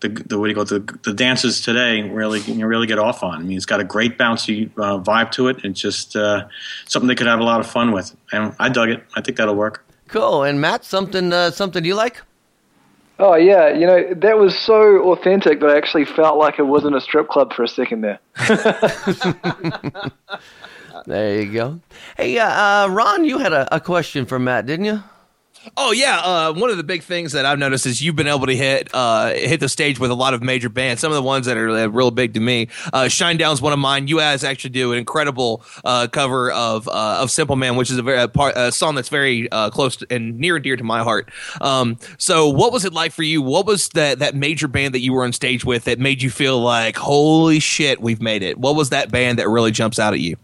the 0.00 0.08
the 0.08 0.38
what 0.38 0.46
do 0.46 0.48
you 0.48 0.54
call 0.54 0.62
it, 0.62 0.86
the 0.86 0.98
the 1.10 1.12
dancers 1.12 1.60
today 1.60 2.00
really 2.00 2.40
you 2.40 2.66
really 2.66 2.86
get 2.86 2.98
off 2.98 3.22
on. 3.22 3.40
I 3.40 3.42
mean, 3.42 3.58
it's 3.58 3.66
got 3.66 3.78
a 3.78 3.84
great 3.84 4.16
bouncy 4.16 4.70
uh, 4.78 4.98
vibe 4.98 5.32
to 5.32 5.48
it. 5.48 5.56
And 5.56 5.72
it's 5.72 5.82
just 5.82 6.16
uh, 6.16 6.48
something 6.86 7.06
they 7.06 7.14
could 7.14 7.26
have 7.26 7.40
a 7.40 7.44
lot 7.44 7.60
of 7.60 7.66
fun 7.66 7.92
with, 7.92 8.16
and 8.32 8.54
I 8.58 8.70
dug 8.70 8.88
it. 8.88 9.04
I 9.16 9.20
think 9.20 9.36
that'll 9.36 9.54
work. 9.54 9.84
Cool. 10.08 10.44
And 10.44 10.62
Matt, 10.62 10.82
something 10.86 11.30
uh, 11.30 11.50
something 11.50 11.84
you 11.84 11.94
like? 11.94 12.22
Oh 13.22 13.34
yeah, 13.34 13.68
you 13.68 13.86
know 13.86 14.14
that 14.14 14.38
was 14.38 14.58
so 14.58 15.12
authentic 15.12 15.60
that 15.60 15.68
I 15.68 15.76
actually 15.76 16.06
felt 16.06 16.38
like 16.38 16.58
it 16.58 16.62
was 16.62 16.86
in 16.86 16.94
a 16.94 17.00
strip 17.00 17.28
club 17.28 17.52
for 17.52 17.62
a 17.62 17.68
second 17.68 18.00
there. 18.00 18.18
There 21.06 21.40
you 21.40 21.52
go. 21.52 21.80
Hey, 22.16 22.38
uh, 22.38 22.46
uh, 22.46 22.88
Ron, 22.90 23.24
you 23.24 23.38
had 23.38 23.52
a, 23.52 23.74
a 23.74 23.80
question 23.80 24.26
for 24.26 24.38
Matt, 24.38 24.66
didn't 24.66 24.84
you? 24.84 25.02
Oh 25.76 25.92
yeah, 25.92 26.18
uh, 26.20 26.52
one 26.54 26.70
of 26.70 26.78
the 26.78 26.82
big 26.82 27.02
things 27.02 27.32
that 27.32 27.44
I've 27.44 27.58
noticed 27.58 27.84
is 27.84 28.00
you've 28.00 28.16
been 28.16 28.26
able 28.26 28.46
to 28.46 28.56
hit 28.56 28.88
uh, 28.94 29.28
hit 29.28 29.60
the 29.60 29.68
stage 29.68 29.98
with 29.98 30.10
a 30.10 30.14
lot 30.14 30.32
of 30.32 30.42
major 30.42 30.70
bands. 30.70 31.02
Some 31.02 31.12
of 31.12 31.16
the 31.16 31.22
ones 31.22 31.46
that 31.46 31.56
are 31.58 31.68
uh, 31.68 31.86
real 31.86 32.10
big 32.10 32.34
to 32.34 32.40
me. 32.40 32.68
Uh, 32.92 33.04
Shinedown's 33.04 33.60
one 33.60 33.72
of 33.72 33.78
mine. 33.78 34.08
You 34.08 34.18
guys 34.18 34.42
actually 34.42 34.70
do 34.70 34.92
an 34.92 34.98
incredible 34.98 35.62
uh, 35.84 36.08
cover 36.10 36.50
of 36.50 36.88
uh, 36.88 37.18
of 37.20 37.30
Simple 37.30 37.56
Man, 37.56 37.76
which 37.76 37.90
is 37.90 37.98
a 37.98 38.02
very 38.02 38.22
a 38.22 38.28
part, 38.28 38.56
a 38.56 38.72
song 38.72 38.94
that's 38.94 39.10
very 39.10 39.50
uh, 39.52 39.68
close 39.68 39.96
to, 39.96 40.06
and 40.08 40.38
near 40.38 40.56
and 40.56 40.64
dear 40.64 40.76
to 40.76 40.84
my 40.84 41.02
heart. 41.02 41.30
Um, 41.60 41.98
so, 42.16 42.48
what 42.48 42.72
was 42.72 42.86
it 42.86 42.94
like 42.94 43.12
for 43.12 43.22
you? 43.22 43.42
What 43.42 43.66
was 43.66 43.90
that 43.90 44.20
that 44.20 44.34
major 44.34 44.66
band 44.66 44.94
that 44.94 45.00
you 45.00 45.12
were 45.12 45.24
on 45.24 45.32
stage 45.32 45.64
with 45.64 45.84
that 45.84 45.98
made 45.98 46.22
you 46.22 46.30
feel 46.30 46.58
like, 46.58 46.96
holy 46.96 47.60
shit, 47.60 48.00
we've 48.00 48.22
made 48.22 48.42
it? 48.42 48.58
What 48.58 48.76
was 48.76 48.90
that 48.90 49.10
band 49.10 49.38
that 49.38 49.48
really 49.48 49.72
jumps 49.72 49.98
out 49.98 50.14
at 50.14 50.20
you? 50.20 50.36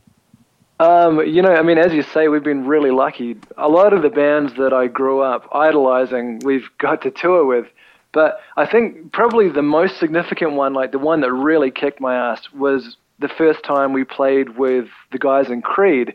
Um, 0.78 1.26
you 1.26 1.40
know, 1.40 1.54
I 1.54 1.62
mean, 1.62 1.78
as 1.78 1.92
you 1.94 2.02
say, 2.02 2.28
we've 2.28 2.42
been 2.42 2.66
really 2.66 2.90
lucky. 2.90 3.36
A 3.56 3.68
lot 3.68 3.92
of 3.92 4.02
the 4.02 4.10
bands 4.10 4.54
that 4.54 4.72
I 4.72 4.88
grew 4.88 5.22
up 5.22 5.48
idolizing, 5.52 6.40
we've 6.44 6.68
got 6.78 7.02
to 7.02 7.10
tour 7.10 7.46
with. 7.46 7.66
But 8.12 8.40
I 8.56 8.66
think 8.66 9.12
probably 9.12 9.48
the 9.48 9.62
most 9.62 9.98
significant 9.98 10.52
one, 10.52 10.74
like 10.74 10.92
the 10.92 10.98
one 10.98 11.20
that 11.20 11.32
really 11.32 11.70
kicked 11.70 12.00
my 12.00 12.14
ass, 12.14 12.50
was 12.52 12.96
the 13.18 13.28
first 13.28 13.62
time 13.62 13.92
we 13.92 14.04
played 14.04 14.58
with 14.58 14.88
the 15.12 15.18
guys 15.18 15.50
in 15.50 15.62
Creed. 15.62 16.14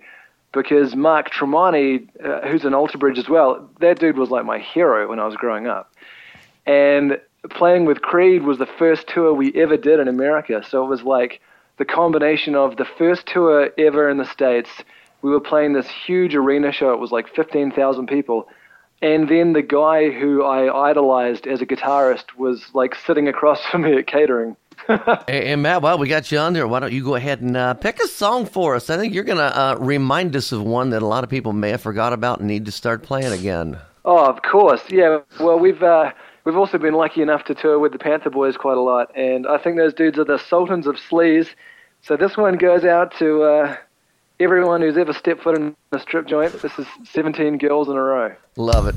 Because 0.51 0.95
Mark 0.95 1.31
Tremonti, 1.31 2.07
uh, 2.23 2.47
who's 2.47 2.65
an 2.65 2.73
Alter 2.73 2.97
Bridge 2.97 3.17
as 3.17 3.29
well, 3.29 3.69
that 3.79 3.99
dude 3.99 4.17
was 4.17 4.29
like 4.29 4.45
my 4.45 4.59
hero 4.59 5.07
when 5.07 5.19
I 5.19 5.25
was 5.25 5.35
growing 5.35 5.65
up. 5.65 5.93
And 6.65 7.19
playing 7.49 7.85
with 7.85 8.01
Creed 8.01 8.43
was 8.43 8.59
the 8.59 8.65
first 8.65 9.07
tour 9.07 9.33
we 9.33 9.53
ever 9.55 9.77
did 9.77 9.99
in 9.99 10.07
America. 10.07 10.63
So 10.67 10.83
it 10.83 10.87
was 10.87 11.03
like 11.03 11.41
the 11.77 11.85
combination 11.85 12.55
of 12.55 12.77
the 12.77 12.85
first 12.85 13.25
tour 13.25 13.69
ever 13.77 14.09
in 14.09 14.17
the 14.17 14.25
States. 14.25 14.69
We 15.21 15.31
were 15.31 15.39
playing 15.39 15.73
this 15.73 15.87
huge 15.87 16.35
arena 16.35 16.71
show. 16.71 16.93
It 16.93 16.99
was 16.99 17.11
like 17.11 17.33
15,000 17.35 18.07
people. 18.07 18.47
And 19.01 19.27
then 19.27 19.53
the 19.53 19.61
guy 19.63 20.11
who 20.11 20.43
I 20.43 20.89
idolized 20.89 21.47
as 21.47 21.61
a 21.61 21.65
guitarist 21.65 22.35
was 22.37 22.63
like 22.73 22.95
sitting 22.95 23.27
across 23.27 23.63
from 23.71 23.83
me 23.83 23.97
at 23.97 24.07
catering. 24.07 24.55
And 25.27 25.61
Matt, 25.61 25.81
while 25.81 25.97
we 25.97 26.07
got 26.07 26.31
you 26.31 26.39
on 26.39 26.53
there, 26.53 26.67
why 26.67 26.79
don't 26.79 26.91
you 26.91 27.03
go 27.03 27.15
ahead 27.15 27.41
and 27.41 27.55
uh, 27.55 27.73
pick 27.75 28.01
a 28.01 28.07
song 28.07 28.45
for 28.45 28.75
us? 28.75 28.89
I 28.89 28.97
think 28.97 29.13
you're 29.13 29.23
going 29.23 29.37
to 29.37 29.57
uh, 29.57 29.75
remind 29.79 30.35
us 30.35 30.51
of 30.51 30.63
one 30.63 30.89
that 30.89 31.01
a 31.01 31.05
lot 31.05 31.23
of 31.23 31.29
people 31.29 31.53
may 31.53 31.69
have 31.69 31.81
forgot 31.81 32.13
about 32.13 32.39
and 32.39 32.47
need 32.47 32.65
to 32.65 32.71
start 32.71 33.03
playing 33.03 33.31
again. 33.31 33.77
Oh, 34.05 34.25
of 34.25 34.41
course. 34.41 34.81
Yeah. 34.89 35.19
Well, 35.39 35.59
we've 35.59 35.81
uh, 35.83 36.11
we've 36.43 36.57
also 36.57 36.77
been 36.77 36.93
lucky 36.93 37.21
enough 37.21 37.43
to 37.45 37.55
tour 37.55 37.79
with 37.79 37.91
the 37.91 37.99
Panther 37.99 38.29
Boys 38.29 38.57
quite 38.57 38.77
a 38.77 38.81
lot, 38.81 39.15
and 39.15 39.47
I 39.47 39.57
think 39.57 39.77
those 39.77 39.93
dudes 39.93 40.19
are 40.19 40.25
the 40.25 40.37
sultans 40.37 40.87
of 40.87 40.95
sleaze. 40.95 41.47
So 42.01 42.17
this 42.17 42.35
one 42.35 42.57
goes 42.57 42.83
out 42.83 43.13
to 43.19 43.43
uh, 43.43 43.77
everyone 44.39 44.81
who's 44.81 44.97
ever 44.97 45.13
stepped 45.13 45.43
foot 45.43 45.55
in 45.55 45.75
a 45.91 45.99
strip 45.99 46.27
joint. 46.27 46.61
This 46.61 46.77
is 46.79 46.87
17 47.05 47.57
girls 47.57 47.89
in 47.89 47.95
a 47.95 48.01
row. 48.01 48.35
Love 48.55 48.87
it. 48.87 48.95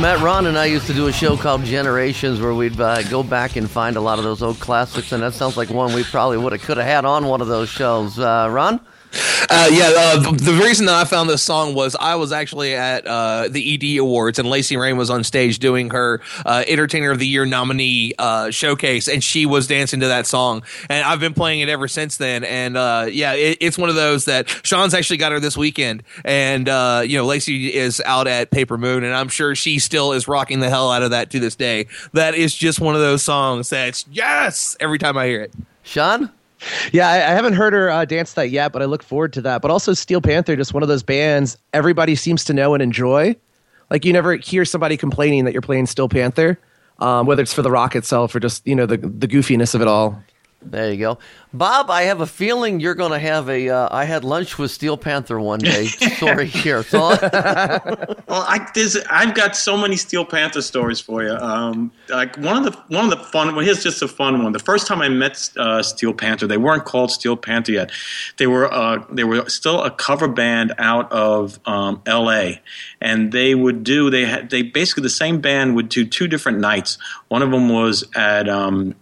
Matt, 0.00 0.20
Ron, 0.22 0.46
and 0.46 0.56
I 0.56 0.64
used 0.64 0.86
to 0.86 0.94
do 0.94 1.08
a 1.08 1.12
show 1.12 1.36
called 1.36 1.62
Generations 1.62 2.40
where 2.40 2.54
we'd 2.54 2.80
uh, 2.80 3.02
go 3.10 3.22
back 3.22 3.56
and 3.56 3.70
find 3.70 3.96
a 3.96 4.00
lot 4.00 4.18
of 4.18 4.24
those 4.24 4.42
old 4.42 4.58
classics, 4.58 5.12
and 5.12 5.22
that 5.22 5.34
sounds 5.34 5.58
like 5.58 5.68
one 5.68 5.92
we 5.92 6.04
probably 6.04 6.38
would 6.38 6.52
have 6.52 6.62
could 6.62 6.78
have 6.78 6.86
had 6.86 7.04
on 7.04 7.26
one 7.26 7.42
of 7.42 7.48
those 7.48 7.68
shows. 7.68 8.18
Uh, 8.18 8.48
Ron? 8.50 8.80
Uh, 9.12 9.68
yeah, 9.72 9.92
uh, 9.96 10.32
the, 10.32 10.60
reason 10.62 10.86
that 10.86 10.94
I 10.94 11.04
found 11.04 11.28
this 11.28 11.42
song 11.42 11.74
was 11.74 11.96
I 11.96 12.14
was 12.14 12.30
actually 12.30 12.74
at 12.74 13.06
uh, 13.06 13.48
the 13.48 13.96
ED 13.96 14.00
Awards 14.00 14.38
and 14.38 14.48
Lacey 14.48 14.76
Rain 14.76 14.96
was 14.96 15.10
on 15.10 15.24
stage 15.24 15.58
doing 15.58 15.90
her 15.90 16.20
uh, 16.46 16.62
Entertainer 16.68 17.10
of 17.10 17.18
the 17.18 17.26
Year 17.26 17.44
nominee 17.44 18.14
uh, 18.18 18.50
showcase, 18.50 19.08
and 19.08 19.24
she 19.24 19.46
was 19.46 19.66
dancing 19.66 20.00
to 20.00 20.08
that 20.08 20.26
song. 20.26 20.62
And 20.88 21.04
I've 21.04 21.18
been 21.18 21.34
playing 21.34 21.60
it 21.60 21.68
ever 21.68 21.88
since 21.88 22.18
then. 22.18 22.44
And 22.44 22.76
uh, 22.76 23.06
yeah, 23.10 23.32
it, 23.32 23.58
it's 23.60 23.76
one 23.76 23.88
of 23.88 23.96
those 23.96 24.26
that 24.26 24.48
Sean's 24.62 24.94
actually 24.94 25.16
got 25.16 25.32
her 25.32 25.40
this 25.40 25.56
weekend, 25.56 26.04
and 26.24 26.68
you 27.08 27.18
know 27.18 27.26
Lacey 27.26 27.74
is 27.74 28.00
out 28.04 28.28
at 28.28 28.50
Paper 28.50 28.78
Moon, 28.78 29.02
and 29.02 29.14
I'm 29.14 29.28
sure 29.28 29.56
she 29.56 29.80
still 29.80 30.12
is 30.12 30.28
rocking 30.28 30.60
the 30.60 30.70
hell 30.70 30.92
out 30.92 31.02
of 31.02 31.10
that 31.10 31.30
to 31.30 31.40
this 31.40 31.56
day. 31.56 31.88
That 32.12 32.34
is 32.34 32.54
just 32.54 32.80
one 32.80 32.94
of 32.94 33.00
those 33.00 33.22
songs 33.22 33.70
that's 33.70 34.06
yes 34.10 34.76
every 34.78 34.98
time 34.98 35.16
I 35.16 35.26
hear 35.26 35.40
it. 35.42 35.52
Sean? 35.82 36.30
Yeah, 36.92 37.08
I, 37.08 37.16
I 37.16 37.34
haven't 37.34 37.54
heard 37.54 37.72
her 37.72 37.90
uh, 37.90 38.04
dance 38.04 38.34
that 38.34 38.50
yet, 38.50 38.72
but 38.72 38.82
I 38.82 38.84
look 38.84 39.02
forward 39.02 39.32
to 39.34 39.42
that. 39.42 39.62
But 39.62 39.70
also, 39.70 39.94
Steel 39.94 40.20
Panther, 40.20 40.56
just 40.56 40.74
one 40.74 40.82
of 40.82 40.88
those 40.88 41.02
bands 41.02 41.56
everybody 41.72 42.14
seems 42.14 42.44
to 42.44 42.54
know 42.54 42.74
and 42.74 42.82
enjoy. 42.82 43.36
Like 43.90 44.04
you 44.04 44.12
never 44.12 44.36
hear 44.36 44.64
somebody 44.64 44.96
complaining 44.96 45.44
that 45.44 45.52
you're 45.52 45.62
playing 45.62 45.86
Steel 45.86 46.08
Panther, 46.08 46.58
um, 46.98 47.26
whether 47.26 47.42
it's 47.42 47.52
for 47.52 47.62
the 47.62 47.70
rock 47.70 47.96
itself 47.96 48.34
or 48.34 48.40
just 48.40 48.66
you 48.66 48.74
know 48.74 48.86
the 48.86 48.96
the 48.96 49.26
goofiness 49.26 49.74
of 49.74 49.80
it 49.80 49.88
all. 49.88 50.22
There 50.62 50.92
you 50.92 50.98
go. 50.98 51.18
Bob, 51.54 51.90
I 51.90 52.02
have 52.02 52.20
a 52.20 52.26
feeling 52.26 52.80
you're 52.80 52.94
going 52.94 53.12
to 53.12 53.18
have 53.18 53.48
a. 53.48 53.70
Uh, 53.70 53.88
I 53.90 54.04
had 54.04 54.24
lunch 54.24 54.58
with 54.58 54.70
Steel 54.70 54.98
Panther 54.98 55.40
one 55.40 55.58
day. 55.58 55.86
Sorry, 56.18 56.46
here. 56.46 56.82
So, 56.82 56.98
Well, 58.30 58.44
I 58.46 58.68
there's, 58.74 58.96
I've 59.10 59.34
got 59.34 59.56
so 59.56 59.76
many 59.76 59.96
Steel 59.96 60.24
Panther 60.26 60.60
stories 60.60 61.00
for 61.00 61.22
you. 61.22 61.32
Um, 61.32 61.90
like 62.10 62.36
one 62.36 62.58
of 62.58 62.64
the 62.64 62.78
one 62.94 63.04
of 63.04 63.10
the 63.10 63.24
fun. 63.24 63.54
Well, 63.54 63.64
here's 63.64 63.82
just 63.82 64.02
a 64.02 64.08
fun 64.08 64.42
one. 64.42 64.52
The 64.52 64.58
first 64.58 64.86
time 64.86 65.00
I 65.00 65.08
met 65.08 65.50
uh, 65.56 65.82
Steel 65.82 66.12
Panther, 66.12 66.46
they 66.46 66.58
weren't 66.58 66.84
called 66.84 67.10
Steel 67.10 67.36
Panther 67.36 67.72
yet. 67.72 67.90
They 68.36 68.46
were 68.46 68.70
uh, 68.72 69.02
they 69.10 69.24
were 69.24 69.48
still 69.48 69.82
a 69.82 69.90
cover 69.90 70.28
band 70.28 70.74
out 70.78 71.10
of 71.10 71.58
um, 71.64 72.02
L.A. 72.06 72.60
and 73.00 73.32
they 73.32 73.54
would 73.54 73.82
do 73.82 74.10
they 74.10 74.26
had 74.26 74.50
they 74.50 74.60
basically 74.62 75.02
the 75.04 75.08
same 75.08 75.40
band 75.40 75.74
would 75.74 75.88
do 75.88 76.04
two 76.04 76.28
different 76.28 76.58
nights. 76.58 76.98
One 77.28 77.40
of 77.40 77.50
them 77.50 77.70
was 77.70 78.04
at 78.14 78.48
um, 78.48 78.94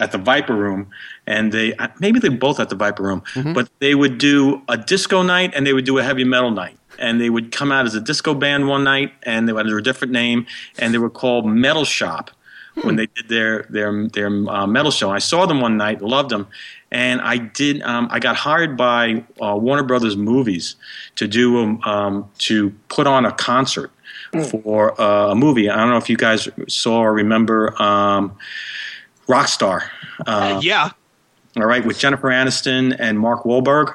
at 0.00 0.12
the 0.12 0.18
Viper 0.18 0.54
Room, 0.54 0.88
and 1.26 1.52
they 1.52 1.74
maybe 2.00 2.18
they 2.18 2.28
both 2.28 2.60
at 2.60 2.68
the 2.68 2.76
Viper 2.76 3.02
Room, 3.02 3.22
but 3.54 3.68
they 3.80 3.94
would 3.94 4.18
do 4.18 4.62
a 4.68 4.76
disco 4.76 5.22
night 5.22 5.52
and 5.54 5.66
they 5.66 5.72
would 5.72 5.84
do 5.84 5.98
a 5.98 6.02
heavy 6.02 6.24
metal 6.24 6.50
night. 6.50 6.76
And 6.98 7.20
they 7.20 7.30
would 7.30 7.52
come 7.52 7.70
out 7.70 7.86
as 7.86 7.94
a 7.94 8.00
disco 8.00 8.34
band 8.34 8.66
one 8.66 8.82
night, 8.82 9.12
and 9.22 9.46
they 9.46 9.52
were 9.52 9.60
under 9.60 9.78
a 9.78 9.82
different 9.82 10.12
name, 10.12 10.46
and 10.80 10.92
they 10.92 10.98
were 10.98 11.10
called 11.10 11.46
Metal 11.46 11.84
Shop 11.84 12.32
when 12.82 12.96
they 12.96 13.06
did 13.06 13.28
their 13.28 13.66
their 13.70 14.08
their 14.08 14.26
uh, 14.26 14.66
metal 14.66 14.90
show. 14.90 15.10
I 15.10 15.18
saw 15.18 15.46
them 15.46 15.60
one 15.60 15.76
night, 15.76 16.02
loved 16.02 16.30
them, 16.30 16.46
and 16.90 17.20
I 17.20 17.38
did. 17.38 17.82
Um, 17.82 18.08
I 18.10 18.18
got 18.18 18.36
hired 18.36 18.76
by 18.76 19.24
uh, 19.40 19.56
Warner 19.56 19.82
Brothers 19.82 20.16
Movies 20.16 20.76
to 21.16 21.28
do 21.28 21.58
um, 21.58 21.80
um, 21.84 22.30
to 22.38 22.70
put 22.88 23.06
on 23.06 23.24
a 23.24 23.32
concert 23.32 23.90
for 24.50 25.00
uh, 25.00 25.30
a 25.30 25.34
movie. 25.34 25.68
I 25.70 25.76
don't 25.76 25.90
know 25.90 25.96
if 25.96 26.10
you 26.10 26.16
guys 26.16 26.48
saw 26.68 27.00
or 27.00 27.12
remember. 27.12 27.80
Um, 27.80 28.36
Rockstar. 29.28 29.82
Uh, 30.26 30.60
yeah. 30.62 30.90
all 31.56 31.66
right, 31.66 31.84
with 31.84 31.98
Jennifer 31.98 32.28
Aniston 32.28 32.96
and 32.98 33.18
Mark 33.18 33.44
Wahlberg. 33.44 33.94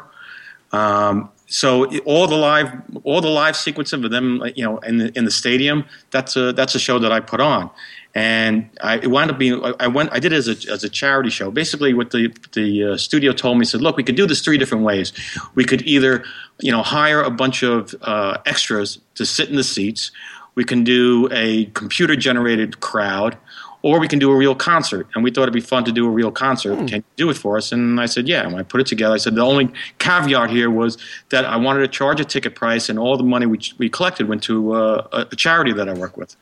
Um, 0.71 1.29
so 1.47 1.85
all 2.01 2.25
the 2.27 2.35
live, 2.35 2.71
all 3.03 3.21
the 3.21 3.29
live 3.29 3.55
sequence 3.55 3.93
of 3.93 4.09
them, 4.09 4.41
you 4.55 4.63
know, 4.63 4.77
in 4.79 4.97
the 4.97 5.17
in 5.17 5.25
the 5.25 5.31
stadium. 5.31 5.85
That's 6.11 6.35
a 6.35 6.51
that's 6.53 6.73
a 6.73 6.79
show 6.79 6.97
that 6.99 7.11
I 7.11 7.19
put 7.19 7.39
on, 7.41 7.69
and 8.15 8.67
I 8.81 8.95
it 8.97 9.07
wound 9.11 9.29
up 9.29 9.37
being. 9.37 9.63
I- 9.63 9.73
I 9.81 9.87
went. 9.87 10.11
I 10.11 10.19
did 10.19 10.33
it 10.33 10.37
as 10.37 10.47
a 10.47 10.71
as 10.71 10.83
a 10.83 10.89
charity 10.89 11.29
show. 11.29 11.51
Basically, 11.51 11.93
what 11.93 12.09
the 12.09 12.33
the 12.53 12.93
uh, 12.93 12.97
studio 12.97 13.33
told 13.33 13.59
me 13.59 13.65
said, 13.65 13.81
look, 13.81 13.97
we 13.97 14.03
could 14.03 14.15
do 14.15 14.25
this 14.25 14.41
three 14.41 14.57
different 14.57 14.83
ways. 14.83 15.13
We 15.53 15.63
could 15.63 15.83
either, 15.83 16.23
you 16.59 16.71
know, 16.71 16.81
hire 16.81 17.21
a 17.21 17.29
bunch 17.29 17.61
of 17.61 17.93
uh, 18.01 18.37
extras 18.47 18.97
to 19.15 19.25
sit 19.25 19.49
in 19.49 19.55
the 19.55 19.63
seats. 19.63 20.11
We 20.55 20.63
can 20.63 20.83
do 20.83 21.27
a 21.31 21.65
computer 21.73 22.15
generated 22.15 22.79
crowd 22.79 23.37
or 23.83 23.99
we 23.99 24.07
can 24.07 24.17
do 24.17 24.31
a 24.31 24.35
real 24.35 24.55
concert. 24.55 25.07
And 25.13 25.23
we 25.23 25.29
thought 25.29 25.43
it'd 25.43 25.53
be 25.53 25.59
fun 25.59 25.83
to 25.83 25.91
do 25.91 26.07
a 26.07 26.09
real 26.09 26.31
concert. 26.31 26.77
Can 26.87 26.97
you 26.97 27.03
do 27.17 27.29
it 27.29 27.37
for 27.37 27.57
us? 27.57 27.73
And 27.73 27.99
I 27.99 28.05
said, 28.05 28.29
yeah. 28.29 28.47
And 28.47 28.55
I 28.55 28.63
put 28.63 28.79
it 28.79 28.87
together, 28.87 29.13
I 29.13 29.17
said, 29.17 29.35
the 29.35 29.41
only 29.41 29.71
caveat 29.99 30.49
here 30.49 30.71
was 30.71 30.97
that 31.29 31.43
I 31.45 31.57
wanted 31.57 31.81
to 31.81 31.89
charge 31.89 32.21
a 32.21 32.25
ticket 32.25 32.55
price, 32.55 32.87
and 32.89 32.97
all 32.97 33.17
the 33.17 33.23
money 33.23 33.45
we, 33.45 33.59
we 33.77 33.89
collected 33.89 34.29
went 34.29 34.41
to 34.43 34.73
uh, 34.73 35.07
a, 35.11 35.27
a 35.31 35.35
charity 35.35 35.73
that 35.73 35.89
I 35.89 35.93
work 35.93 36.15
with. 36.17 36.35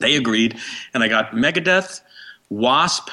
They 0.00 0.16
agreed, 0.16 0.58
and 0.92 1.02
I 1.02 1.08
got 1.08 1.30
Megadeth, 1.30 2.02
Wasp. 2.50 3.08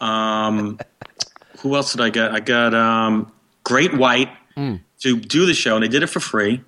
Um, 0.00 0.78
who 1.60 1.74
else 1.74 1.92
did 1.92 2.00
I 2.00 2.10
get? 2.10 2.30
I 2.30 2.40
got 2.40 2.74
um, 2.74 3.32
Great 3.64 3.94
White 3.94 4.30
to 5.00 5.18
do 5.18 5.46
the 5.46 5.54
show, 5.54 5.74
and 5.74 5.84
they 5.84 5.88
did 5.88 6.04
it 6.04 6.06
for 6.08 6.20
free. 6.20 6.62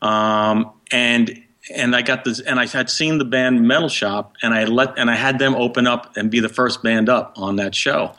Um, 0.00 0.72
and 0.92 1.42
and 1.74 1.96
I 1.96 2.02
got 2.02 2.24
this, 2.24 2.40
and 2.40 2.60
I 2.60 2.66
had 2.66 2.90
seen 2.90 3.18
the 3.18 3.24
band 3.24 3.66
Metal 3.66 3.88
Shop, 3.88 4.36
and 4.42 4.54
I 4.54 4.64
let 4.64 4.98
and 4.98 5.10
I 5.10 5.16
had 5.16 5.38
them 5.38 5.54
open 5.54 5.86
up 5.86 6.16
and 6.16 6.30
be 6.30 6.40
the 6.40 6.48
first 6.48 6.82
band 6.82 7.08
up 7.08 7.34
on 7.36 7.56
that 7.56 7.74
show. 7.74 8.14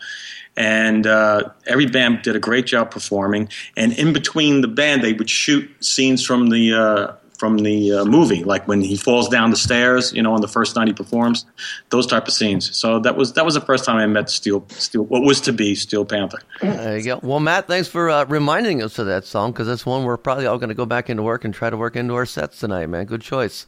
And 0.55 1.05
uh, 1.05 1.51
every 1.67 1.85
band 1.85 2.23
did 2.23 2.35
a 2.35 2.39
great 2.39 2.65
job 2.65 2.89
performing. 2.89 3.49
And 3.75 3.93
in 3.93 4.11
between 4.11 4.61
the 4.61 4.67
band, 4.67 5.03
they 5.03 5.13
would 5.13 5.29
shoot 5.29 5.69
scenes 5.85 6.25
from 6.25 6.49
the 6.49 6.73
uh, 6.73 7.13
from 7.37 7.59
the 7.59 7.93
uh, 7.93 8.05
movie, 8.05 8.43
like 8.43 8.67
when 8.67 8.81
he 8.81 8.97
falls 8.97 9.29
down 9.29 9.51
the 9.51 9.57
stairs, 9.57 10.11
you 10.13 10.21
know, 10.21 10.33
on 10.33 10.41
the 10.41 10.47
first 10.47 10.75
night 10.75 10.87
he 10.87 10.93
performs, 10.93 11.45
those 11.89 12.07
type 12.07 12.27
of 12.27 12.33
scenes. 12.33 12.75
So 12.75 12.99
that 12.99 13.15
was 13.15 13.33
that 13.33 13.45
was 13.45 13.53
the 13.53 13.61
first 13.61 13.85
time 13.85 13.97
I 13.97 14.05
met 14.07 14.29
Steel 14.29 14.65
Steel, 14.69 15.03
what 15.03 15.21
was 15.21 15.39
to 15.41 15.53
be 15.53 15.75
Steel 15.75 16.05
Panther. 16.05 16.39
There 16.61 16.97
you 16.97 17.03
go. 17.03 17.19
Well, 17.21 17.39
Matt, 17.39 17.67
thanks 17.67 17.87
for 17.87 18.09
uh, 18.09 18.25
reminding 18.25 18.81
us 18.81 18.97
of 18.99 19.05
that 19.05 19.25
song 19.25 19.51
because 19.51 19.67
that's 19.67 19.85
one 19.85 20.03
we're 20.03 20.17
probably 20.17 20.45
all 20.45 20.57
going 20.57 20.69
to 20.69 20.75
go 20.75 20.85
back 20.85 21.09
into 21.09 21.23
work 21.23 21.45
and 21.45 21.53
try 21.53 21.69
to 21.69 21.77
work 21.77 21.95
into 21.95 22.15
our 22.15 22.25
sets 22.25 22.59
tonight, 22.59 22.87
man. 22.87 23.05
Good 23.05 23.21
choice. 23.21 23.67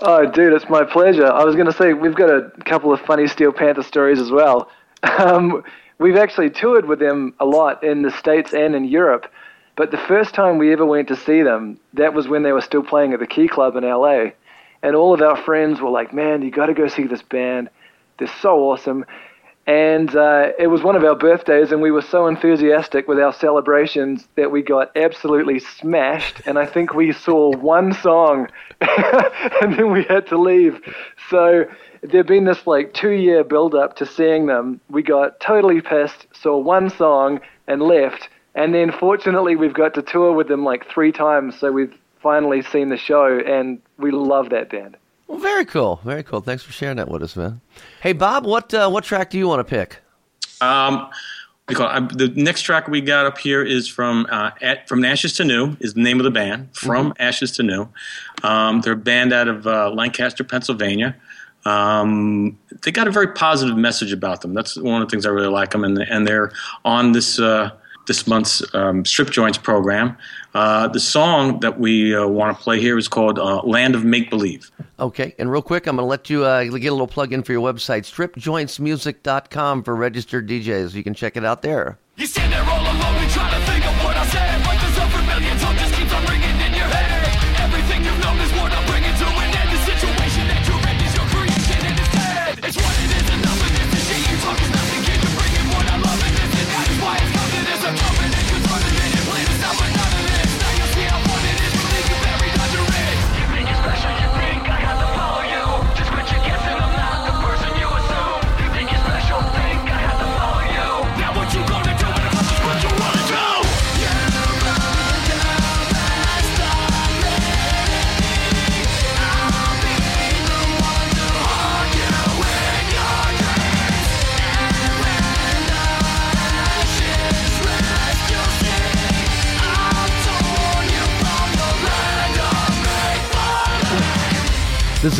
Oh, 0.00 0.24
dude, 0.24 0.54
it's 0.54 0.68
my 0.70 0.84
pleasure. 0.84 1.26
I 1.26 1.44
was 1.44 1.54
going 1.54 1.66
to 1.66 1.72
say 1.72 1.92
we've 1.92 2.14
got 2.14 2.30
a 2.30 2.50
couple 2.64 2.92
of 2.92 3.00
funny 3.00 3.26
Steel 3.26 3.52
Panther 3.52 3.82
stories 3.82 4.18
as 4.20 4.30
well. 4.30 4.68
Um, 5.18 5.64
we've 5.98 6.16
actually 6.16 6.50
toured 6.50 6.86
with 6.86 7.00
them 7.00 7.34
a 7.40 7.44
lot 7.44 7.82
in 7.82 8.02
the 8.02 8.10
states 8.12 8.54
and 8.54 8.76
in 8.76 8.84
Europe. 8.84 9.26
But 9.76 9.90
the 9.90 9.98
first 9.98 10.34
time 10.34 10.58
we 10.58 10.72
ever 10.72 10.84
went 10.84 11.08
to 11.08 11.16
see 11.16 11.42
them, 11.42 11.78
that 11.94 12.14
was 12.14 12.28
when 12.28 12.42
they 12.42 12.52
were 12.52 12.60
still 12.60 12.82
playing 12.82 13.14
at 13.14 13.20
the 13.20 13.26
Key 13.26 13.48
Club 13.48 13.76
in 13.76 13.84
LA. 13.84 14.32
And 14.82 14.96
all 14.96 15.14
of 15.14 15.22
our 15.22 15.36
friends 15.36 15.80
were 15.80 15.90
like, 15.90 16.12
"Man, 16.12 16.42
you 16.42 16.50
got 16.50 16.66
to 16.66 16.74
go 16.74 16.88
see 16.88 17.04
this 17.04 17.22
band. 17.22 17.70
They're 18.18 18.28
so 18.40 18.70
awesome." 18.70 19.04
And 19.66 20.14
uh, 20.16 20.50
it 20.58 20.66
was 20.66 20.82
one 20.82 20.96
of 20.96 21.04
our 21.04 21.14
birthdays, 21.14 21.70
and 21.70 21.80
we 21.80 21.92
were 21.92 22.02
so 22.02 22.26
enthusiastic 22.26 23.06
with 23.06 23.20
our 23.20 23.32
celebrations 23.32 24.26
that 24.34 24.50
we 24.50 24.60
got 24.60 24.90
absolutely 24.96 25.60
smashed. 25.60 26.42
And 26.46 26.58
I 26.58 26.66
think 26.66 26.94
we 26.94 27.12
saw 27.12 27.56
one 27.56 27.92
song, 27.92 28.48
and 28.80 29.78
then 29.78 29.92
we 29.92 30.02
had 30.02 30.26
to 30.28 30.36
leave. 30.36 30.80
So 31.30 31.64
there'd 32.02 32.26
been 32.26 32.44
this 32.44 32.66
like 32.66 32.92
two-year 32.92 33.44
build-up 33.44 33.94
to 33.96 34.06
seeing 34.06 34.46
them. 34.46 34.80
We 34.90 35.04
got 35.04 35.38
totally 35.38 35.80
pissed, 35.80 36.26
saw 36.32 36.58
one 36.58 36.90
song, 36.90 37.40
and 37.68 37.80
left. 37.80 38.28
And 38.54 38.74
then 38.74 38.92
fortunately, 38.92 39.56
we've 39.56 39.74
got 39.74 39.94
to 39.94 40.02
tour 40.02 40.32
with 40.32 40.48
them 40.48 40.64
like 40.64 40.86
three 40.88 41.12
times, 41.12 41.58
so 41.58 41.72
we've 41.72 41.94
finally 42.20 42.62
seen 42.62 42.90
the 42.90 42.96
show, 42.96 43.38
and 43.38 43.80
we 43.98 44.10
love 44.10 44.50
that 44.50 44.70
band. 44.70 44.96
Well, 45.26 45.38
very 45.38 45.64
cool. 45.64 46.00
Very 46.04 46.22
cool. 46.22 46.40
Thanks 46.40 46.62
for 46.62 46.72
sharing 46.72 46.98
that 46.98 47.08
with 47.08 47.22
us, 47.22 47.36
man. 47.36 47.60
Hey, 48.02 48.12
Bob, 48.12 48.44
what 48.44 48.74
uh, 48.74 48.90
what 48.90 49.04
track 49.04 49.30
do 49.30 49.38
you 49.38 49.48
want 49.48 49.60
to 49.60 49.64
pick? 49.64 49.98
Um, 50.60 51.08
because 51.66 51.86
I, 51.90 52.00
the 52.00 52.28
next 52.36 52.62
track 52.62 52.88
we 52.88 53.00
got 53.00 53.24
up 53.24 53.38
here 53.38 53.62
is 53.62 53.88
from 53.88 54.26
uh, 54.30 54.50
at, 54.60 54.88
from 54.88 55.04
Ashes 55.04 55.32
to 55.34 55.44
New 55.44 55.76
is 55.80 55.94
the 55.94 56.02
name 56.02 56.20
of 56.20 56.24
the 56.24 56.30
band. 56.30 56.68
From 56.76 57.14
Ashes 57.18 57.52
to 57.52 57.62
New, 57.62 57.88
um, 58.42 58.82
they're 58.82 58.92
a 58.92 58.96
band 58.96 59.32
out 59.32 59.48
of 59.48 59.66
uh, 59.66 59.90
Lancaster, 59.90 60.44
Pennsylvania. 60.44 61.16
Um, 61.64 62.58
they 62.82 62.90
got 62.90 63.06
a 63.06 63.10
very 63.10 63.28
positive 63.28 63.76
message 63.76 64.12
about 64.12 64.42
them. 64.42 64.52
That's 64.52 64.76
one 64.76 65.00
of 65.00 65.08
the 65.08 65.10
things 65.10 65.24
I 65.24 65.30
really 65.30 65.48
like 65.48 65.70
them, 65.70 65.84
and 65.84 65.98
and 65.98 66.26
they're 66.26 66.52
on 66.84 67.12
this 67.12 67.38
uh, 67.38 67.70
this 68.06 68.26
month's 68.26 68.62
um, 68.74 69.04
Strip 69.04 69.30
Joints 69.30 69.58
program. 69.58 70.16
Uh, 70.54 70.88
the 70.88 71.00
song 71.00 71.60
that 71.60 71.78
we 71.78 72.14
uh, 72.14 72.26
want 72.26 72.56
to 72.56 72.62
play 72.62 72.80
here 72.80 72.98
is 72.98 73.08
called 73.08 73.38
uh, 73.38 73.62
"Land 73.62 73.94
of 73.94 74.04
Make 74.04 74.30
Believe." 74.30 74.70
Okay, 74.98 75.34
and 75.38 75.50
real 75.50 75.62
quick, 75.62 75.86
I'm 75.86 75.96
going 75.96 76.04
to 76.04 76.08
let 76.10 76.28
you 76.28 76.44
uh, 76.44 76.64
get 76.64 76.88
a 76.88 76.92
little 76.92 77.06
plug 77.06 77.32
in 77.32 77.42
for 77.42 77.52
your 77.52 77.72
website, 77.72 78.02
stripjointsmusic.com 78.02 79.82
for 79.82 79.96
registered 79.96 80.48
DJs. 80.48 80.94
You 80.94 81.02
can 81.02 81.14
check 81.14 81.36
it 81.36 81.44
out 81.44 81.62
there. 81.62 81.98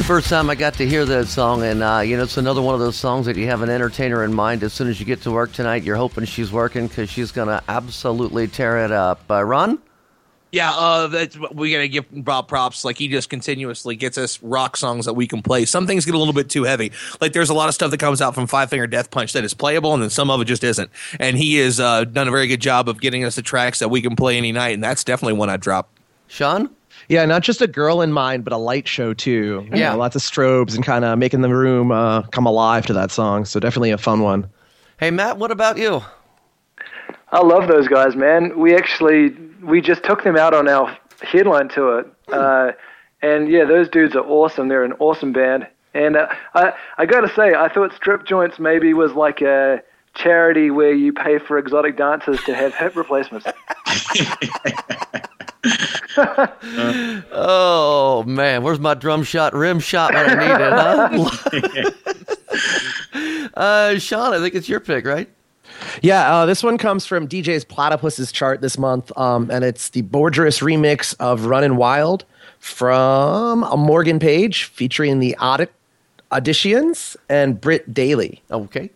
The 0.03 0.09
first 0.09 0.29
time 0.29 0.51
I 0.51 0.57
got 0.57 0.75
to 0.75 0.88
hear 0.88 1.05
that 1.05 1.29
song, 1.29 1.62
and 1.62 1.81
uh, 1.81 2.01
you 2.01 2.17
know 2.17 2.25
it's 2.25 2.37
another 2.37 2.61
one 2.61 2.75
of 2.75 2.81
those 2.81 2.97
songs 2.97 3.25
that 3.27 3.37
you 3.37 3.47
have 3.47 3.62
an 3.62 3.71
entertainer 3.71 4.25
in 4.25 4.35
mind. 4.35 4.65
As 4.65 4.73
soon 4.73 4.88
as 4.88 4.99
you 4.99 5.07
get 5.07 5.23
to 5.23 5.31
work 5.31 5.53
tonight, 5.53 5.85
you're 5.85 5.95
hoping 5.95 6.25
she's 6.25 6.51
working 6.51 6.88
because 6.88 7.09
she's 7.09 7.31
gonna 7.31 7.62
absolutely 7.69 8.49
tear 8.49 8.85
it 8.85 8.91
up. 8.91 9.21
Uh, 9.31 9.45
Ron, 9.45 9.79
Yeah, 10.51 10.73
uh, 10.73 11.07
that's 11.07 11.38
what 11.38 11.55
we 11.55 11.71
gotta 11.71 11.87
give 11.87 12.07
Bob 12.11 12.49
props. 12.49 12.85
Like 12.85 12.99
he 12.99 13.07
just 13.07 13.31
continuously 13.31 13.95
gets 13.95 14.19
us 14.19 14.43
rock 14.43 14.77
songs 14.77 15.07
that 15.07 15.12
we 15.12 15.29
can 15.29 15.41
play. 15.41 15.67
Some 15.67 15.87
things 15.87 16.05
get 16.05 16.17
a 16.17 16.19
little 16.19 16.35
bit 16.35 16.51
too 16.51 16.65
heavy. 16.65 16.91
Like 17.21 17.33
there's 17.33 17.51
a 17.51 17.55
lot 17.55 17.69
of 17.69 17.75
stuff 17.77 17.93
that 17.93 18.01
comes 18.01 18.21
out 18.21 18.35
from 18.35 18.49
Five 18.49 18.71
Finger 18.71 18.88
Death 18.88 19.09
Punch 19.12 19.35
that 19.35 19.45
is 19.45 19.55
playable, 19.55 19.95
and 19.95 20.03
then 20.03 20.11
some 20.11 20.31
of 20.31 20.41
it 20.41 20.47
just 20.47 20.65
isn't. 20.65 20.91
And 21.21 21.38
he 21.38 21.59
has 21.59 21.79
uh, 21.79 22.07
done 22.07 22.27
a 22.27 22.33
very 22.33 22.49
good 22.49 22.61
job 22.61 22.88
of 22.88 23.01
getting 23.01 23.23
us 23.23 23.37
the 23.37 23.43
tracks 23.43 23.79
that 23.79 23.88
we 23.88 24.03
can 24.03 24.17
play 24.17 24.37
any 24.37 24.51
night, 24.51 24.75
and 24.75 24.83
that's 24.83 25.05
definitely 25.05 25.35
one 25.35 25.49
I 25.49 25.59
drop. 25.59 25.91
Sean. 26.27 26.71
Yeah, 27.09 27.25
not 27.25 27.43
just 27.43 27.61
a 27.61 27.67
girl 27.67 28.01
in 28.01 28.12
mind, 28.12 28.45
but 28.45 28.53
a 28.53 28.57
light 28.57 28.87
show 28.88 29.12
too. 29.15 29.67
You 29.71 29.79
Yeah. 29.79 29.91
know, 29.93 29.99
lots 29.99 30.17
of 30.17 30.23
strobes 30.23 30.75
and 30.75 30.85
kind 30.85 31.05
of 31.05 31.19
making 31.19 31.43
the 31.43 31.49
room 31.55 31.91
uh, 31.93 32.23
come 32.23 32.47
alive 32.47 32.87
to 32.87 32.93
that 32.95 33.11
song. 33.11 33.45
So 33.45 33.61
definitely 33.61 33.91
a 33.91 33.99
fun 33.99 34.21
one. 34.21 34.47
Hey, 34.99 35.11
Matt, 35.11 35.38
what 35.38 35.51
about 35.51 35.79
you? 35.79 36.03
I 37.31 37.41
love 37.43 37.67
those 37.69 37.88
guys, 37.88 38.15
man. 38.15 38.59
We 38.59 38.75
actually 38.75 39.31
we 39.62 39.81
just 39.81 40.03
took 40.05 40.23
them 40.25 40.37
out 40.37 40.55
on 40.55 40.69
our 40.69 40.97
headline 41.23 41.69
tour, 41.69 42.05
uh, 42.33 42.73
and 43.23 43.49
yeah, 43.49 43.65
those 43.65 43.88
dudes 43.88 44.15
are 44.15 44.25
awesome. 44.25 44.69
They're 44.69 44.85
an 44.85 44.93
awesome 44.99 45.33
band, 45.33 45.67
and 45.95 46.17
uh, 46.17 46.29
I 46.55 46.73
I 46.99 47.07
gotta 47.07 47.33
say, 47.35 47.55
I 47.55 47.69
thought 47.73 47.95
Strip 47.95 48.27
Joints 48.27 48.59
maybe 48.59 48.93
was 48.93 49.12
like 49.12 49.41
a 49.41 49.83
charity 50.14 50.70
where 50.70 50.92
you 50.92 51.12
pay 51.12 51.38
for 51.38 51.59
exotic 51.59 51.96
dancers 51.96 52.42
to 52.44 52.55
have 52.55 52.75
hip 52.75 52.96
replacements. 52.96 53.46
Oh 57.35 58.25
man, 58.27 58.62
where's 58.62 58.81
my 58.81 58.94
drum 58.94 59.22
shot, 59.22 59.55
rim 59.55 59.81
shot 59.81 60.12
when 60.12 60.29
I 60.29 60.35
need 60.35 61.53
it? 61.55 61.90
Huh? 61.90 63.51
uh, 63.55 63.98
Sean, 63.98 64.35
I 64.35 64.38
think 64.38 64.55
it's 64.55 64.68
your 64.68 64.81
pick, 64.81 65.07
right? 65.07 65.29
Yeah, 66.01 66.35
uh, 66.35 66.46
this 66.46 66.62
one 66.62 66.79
comes 66.79 67.07
from 67.07 67.27
DJ's 67.29 67.64
Platypus's 67.64 68.31
chart 68.33 68.61
this 68.61 68.79
month, 68.79 69.16
um, 69.16 69.51
and 69.51 69.64
it's 69.64 69.90
the 69.90 70.03
Borgeous 70.03 70.62
remix 70.62 71.14
of 71.18 71.46
Runnin' 71.46 71.77
Wild 71.77 72.25
from 72.59 73.64
a 73.64 73.77
Morgan 73.77 74.18
Page 74.18 74.64
featuring 74.64 75.18
the 75.18 75.37
Audit 75.37 75.72
Auditions 76.31 77.16
and 77.29 77.61
Britt 77.61 77.92
Daly. 77.92 78.42
Okay. 78.51 78.90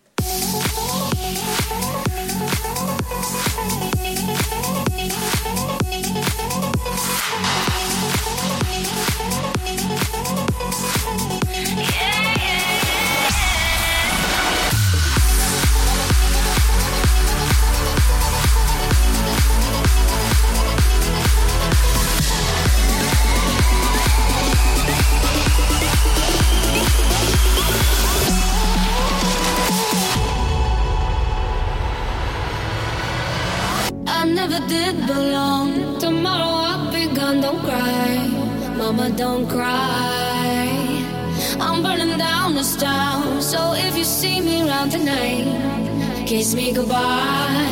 Never 34.49 34.67
did 34.69 35.07
belong. 35.07 35.99
Tomorrow 35.99 36.53
I'll 36.71 36.93
be 36.93 37.07
gone, 37.15 37.41
don't 37.41 37.59
cry. 37.61 38.29
Mama, 38.77 39.11
don't 39.11 39.49
cry. 39.49 40.69
I'm 41.59 41.83
burning 41.83 42.17
down 42.19 42.55
this 42.55 42.77
town. 42.77 43.43
So 43.43 43.75
if 43.75 43.97
you 43.97 44.05
see 44.05 44.41
me 44.41 44.63
around 44.63 44.91
tonight, 44.91 46.27
kiss 46.27 46.55
me 46.55 46.73
goodbye. 46.73 47.66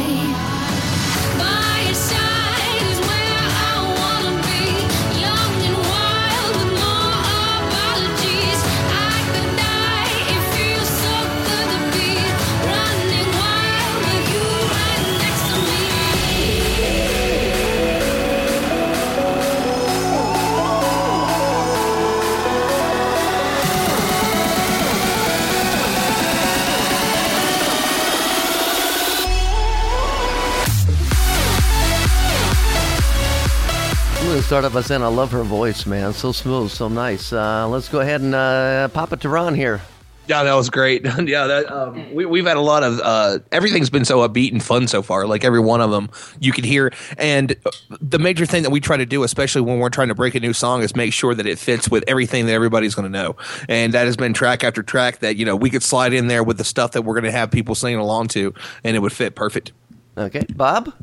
Start 34.55 34.67
off 34.67 34.73
by 34.73 34.83
saying 34.83 35.03
I 35.03 35.09
love 35.09 35.33
her 35.33 35.43
voice, 35.43 35.85
man. 35.85 36.13
So 36.13 36.31
smooth, 36.31 36.71
so 36.71 36.87
nice. 36.87 37.33
Uh, 37.33 37.67
let's 37.67 37.89
go 37.89 37.99
ahead 37.99 38.21
and 38.21 38.37
uh, 38.37 38.87
pop 38.87 39.13
it 39.13 39.21
to 39.23 39.29
Ron 39.29 39.53
here. 39.53 39.83
Yeah, 40.29 40.45
that 40.45 40.55
was 40.55 40.71
great. 40.71 41.05
yeah, 41.25 41.49
that 41.49 41.73
um, 41.73 42.15
we, 42.15 42.25
we've 42.25 42.47
had 42.47 42.57
a 42.57 42.61
lot 42.61 42.85
of 42.85 43.01
uh, 43.01 43.41
everything's 43.51 43.91
been 43.91 44.05
so 44.05 44.21
upbeat 44.21 44.53
and 44.53 44.63
fun 44.63 44.87
so 44.87 45.03
far. 45.03 45.27
Like 45.27 45.43
every 45.43 45.59
one 45.59 45.81
of 45.81 45.91
them, 45.91 46.09
you 46.39 46.53
can 46.53 46.63
hear. 46.63 46.93
And 47.19 47.57
uh, 47.67 47.97
the 48.01 48.21
major 48.21 48.47
thing 48.47 48.63
that 48.63 48.71
we 48.71 48.79
try 48.79 48.97
to 48.97 49.05
do, 49.05 49.25
especially 49.25 49.63
when 49.63 49.81
we're 49.81 49.91
trying 49.91 50.07
to 50.07 50.15
break 50.15 50.37
a 50.37 50.41
new 50.41 50.53
song, 50.53 50.85
is 50.85 50.95
make 50.95 51.13
sure 51.13 51.35
that 51.35 51.47
it 51.47 51.59
fits 51.59 51.91
with 51.91 52.05
everything 52.07 52.47
that 52.47 52.53
everybody's 52.53 52.95
going 52.95 53.13
to 53.13 53.19
know. 53.19 53.35
And 53.69 53.93
that 53.95 54.07
has 54.07 54.17
been 54.17 54.35
track 54.35 54.63
after 54.63 54.85
track 54.85 55.19
that 55.19 55.35
you 55.35 55.45
know 55.45 55.57
we 55.57 55.69
could 55.69 55.83
slide 55.83 56.13
in 56.13 56.29
there 56.29 56.45
with 56.45 56.59
the 56.59 56.65
stuff 56.65 56.93
that 56.93 57.03
we're 57.03 57.15
going 57.15 57.25
to 57.25 57.33
have 57.33 57.51
people 57.51 57.75
singing 57.75 57.99
along 57.99 58.29
to, 58.29 58.55
and 58.85 58.95
it 58.95 59.01
would 59.01 59.13
fit 59.13 59.35
perfect. 59.35 59.73
Okay, 60.17 60.47
Bob. 60.55 60.95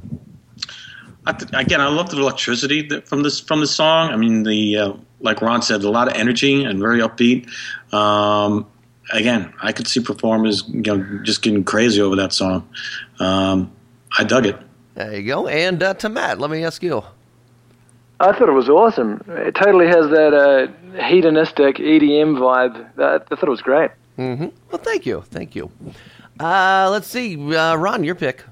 I 1.25 1.33
th- 1.33 1.51
again, 1.53 1.81
I 1.81 1.87
love 1.87 2.09
the 2.09 2.17
electricity 2.17 2.87
that, 2.87 3.07
from 3.07 3.23
this 3.23 3.39
from 3.39 3.59
the 3.59 3.67
song. 3.67 4.09
I 4.09 4.15
mean, 4.15 4.43
the 4.43 4.77
uh, 4.77 4.93
like 5.19 5.41
Ron 5.41 5.61
said, 5.61 5.83
a 5.83 5.89
lot 5.89 6.07
of 6.07 6.15
energy 6.15 6.63
and 6.63 6.79
very 6.79 6.99
upbeat. 6.99 7.47
Um, 7.93 8.65
again, 9.13 9.53
I 9.61 9.71
could 9.71 9.87
see 9.87 9.99
performers 9.99 10.63
you 10.67 10.81
know 10.81 11.19
just 11.23 11.41
getting 11.41 11.63
crazy 11.63 12.01
over 12.01 12.15
that 12.15 12.33
song. 12.33 12.67
Um, 13.19 13.71
I 14.17 14.23
dug 14.23 14.45
it. 14.45 14.57
There 14.95 15.15
you 15.15 15.27
go. 15.27 15.47
And 15.47 15.81
uh, 15.81 15.93
to 15.95 16.09
Matt, 16.09 16.39
let 16.39 16.49
me 16.49 16.63
ask 16.63 16.83
you. 16.83 17.03
I 18.19 18.33
thought 18.33 18.49
it 18.49 18.53
was 18.53 18.69
awesome. 18.69 19.23
It 19.29 19.55
totally 19.55 19.87
has 19.87 20.09
that 20.09 20.33
uh, 20.33 21.03
hedonistic 21.03 21.77
EDM 21.77 22.37
vibe. 22.37 22.95
That, 22.95 23.27
I 23.31 23.35
thought 23.35 23.47
it 23.47 23.49
was 23.49 23.61
great. 23.61 23.91
Mm-hmm. 24.17 24.47
Well, 24.69 24.81
thank 24.81 25.05
you, 25.05 25.21
thank 25.21 25.55
you. 25.55 25.71
Uh, 26.39 26.89
let's 26.91 27.07
see, 27.07 27.35
uh, 27.55 27.75
Ron, 27.75 28.03
your 28.03 28.15
pick. 28.15 28.43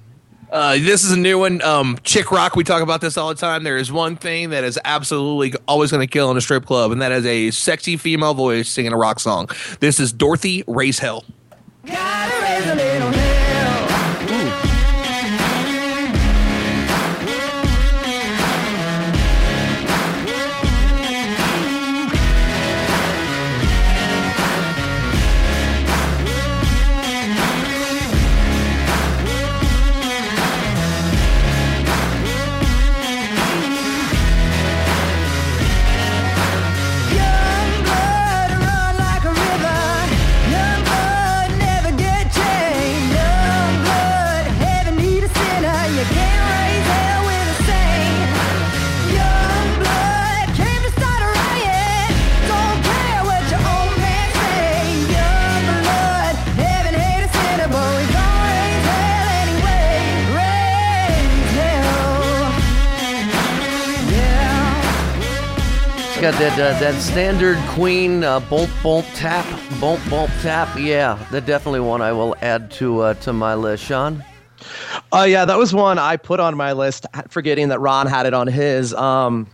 Uh, 0.52 0.74
this 0.74 1.04
is 1.04 1.12
a 1.12 1.18
new 1.18 1.38
one. 1.38 1.62
Um, 1.62 1.98
Chick 2.04 2.32
Rock, 2.32 2.56
we 2.56 2.64
talk 2.64 2.82
about 2.82 3.02
this 3.02 3.18
all 3.18 3.30
the 3.30 3.36
time. 3.36 3.64
There 3.64 3.78
is 3.78 3.92
one 3.92 4.16
thing 4.16 4.50
that 4.50 4.64
is 4.64 4.80
absolutely 4.84 5.54
always 5.68 5.92
going 5.92 6.06
to 6.06 6.12
kill 6.12 6.32
in 6.32 6.38
a 6.38 6.42
strip 6.42 6.66
club, 6.66 6.92
and 6.92 7.02
that 7.02 7.12
is 7.12 7.26
a 7.26 7.52
sexy 7.52 7.98
female 7.98 8.34
voice 8.34 8.68
singing 8.68 8.94
a 8.94 8.98
rock 8.98 9.20
song. 9.20 9.50
This 9.80 10.00
is 10.00 10.12
Dorothy 10.12 10.64
Raise 10.68 11.00
Hell. 11.00 11.24
Got 66.32 66.40
that 66.40 66.60
uh, 66.60 66.80
that 66.80 67.02
standard 67.02 67.58
Queen 67.70 68.24
uh, 68.24 68.40
bolt 68.42 68.70
bolt 68.84 69.06
tap, 69.16 69.48
bolt 69.80 70.00
bolt 70.12 70.30
tap. 70.42 70.78
Yeah, 70.78 71.18
that 71.32 71.48
definitely 71.48 71.80
one 71.80 72.04
I 72.04 72.12
will 72.12 72.36
add 72.42 72.70
to 72.72 73.00
uh, 73.00 73.14
to 73.16 73.34
my 73.34 73.56
list. 73.56 73.84
Sean. 73.84 74.24
Oh 75.12 75.24
yeah, 75.24 75.46
that 75.46 75.58
was 75.58 75.74
one 75.74 75.98
I 75.98 76.18
put 76.18 76.40
on 76.40 76.56
my 76.56 76.74
list, 76.74 77.08
forgetting 77.30 77.70
that 77.70 77.80
Ron 77.80 78.06
had 78.06 78.28
it 78.28 78.36
on 78.36 78.46
his. 78.46 78.94
Um, 78.94 79.50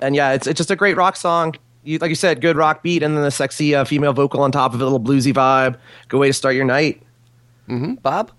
and 0.00 0.14
yeah, 0.14 0.32
it's 0.32 0.46
it's 0.46 0.58
just 0.58 0.70
a 0.70 0.76
great 0.76 0.96
rock 0.96 1.16
song. 1.16 1.56
You, 1.82 1.98
like 1.98 2.10
you 2.10 2.14
said, 2.14 2.40
good 2.40 2.56
rock 2.56 2.84
beat, 2.84 3.02
and 3.02 3.16
then 3.16 3.24
the 3.24 3.32
sexy 3.32 3.74
uh, 3.74 3.84
female 3.84 4.12
vocal 4.12 4.42
on 4.42 4.52
top 4.52 4.74
of 4.74 4.80
it, 4.80 4.84
a 4.84 4.88
little 4.88 5.00
bluesy 5.00 5.32
vibe. 5.32 5.76
Good 6.08 6.18
way 6.18 6.28
to 6.28 6.34
start 6.34 6.54
your 6.54 6.66
night. 6.66 7.02
Mm-hmm. 7.68 7.94
Bob. 7.94 8.30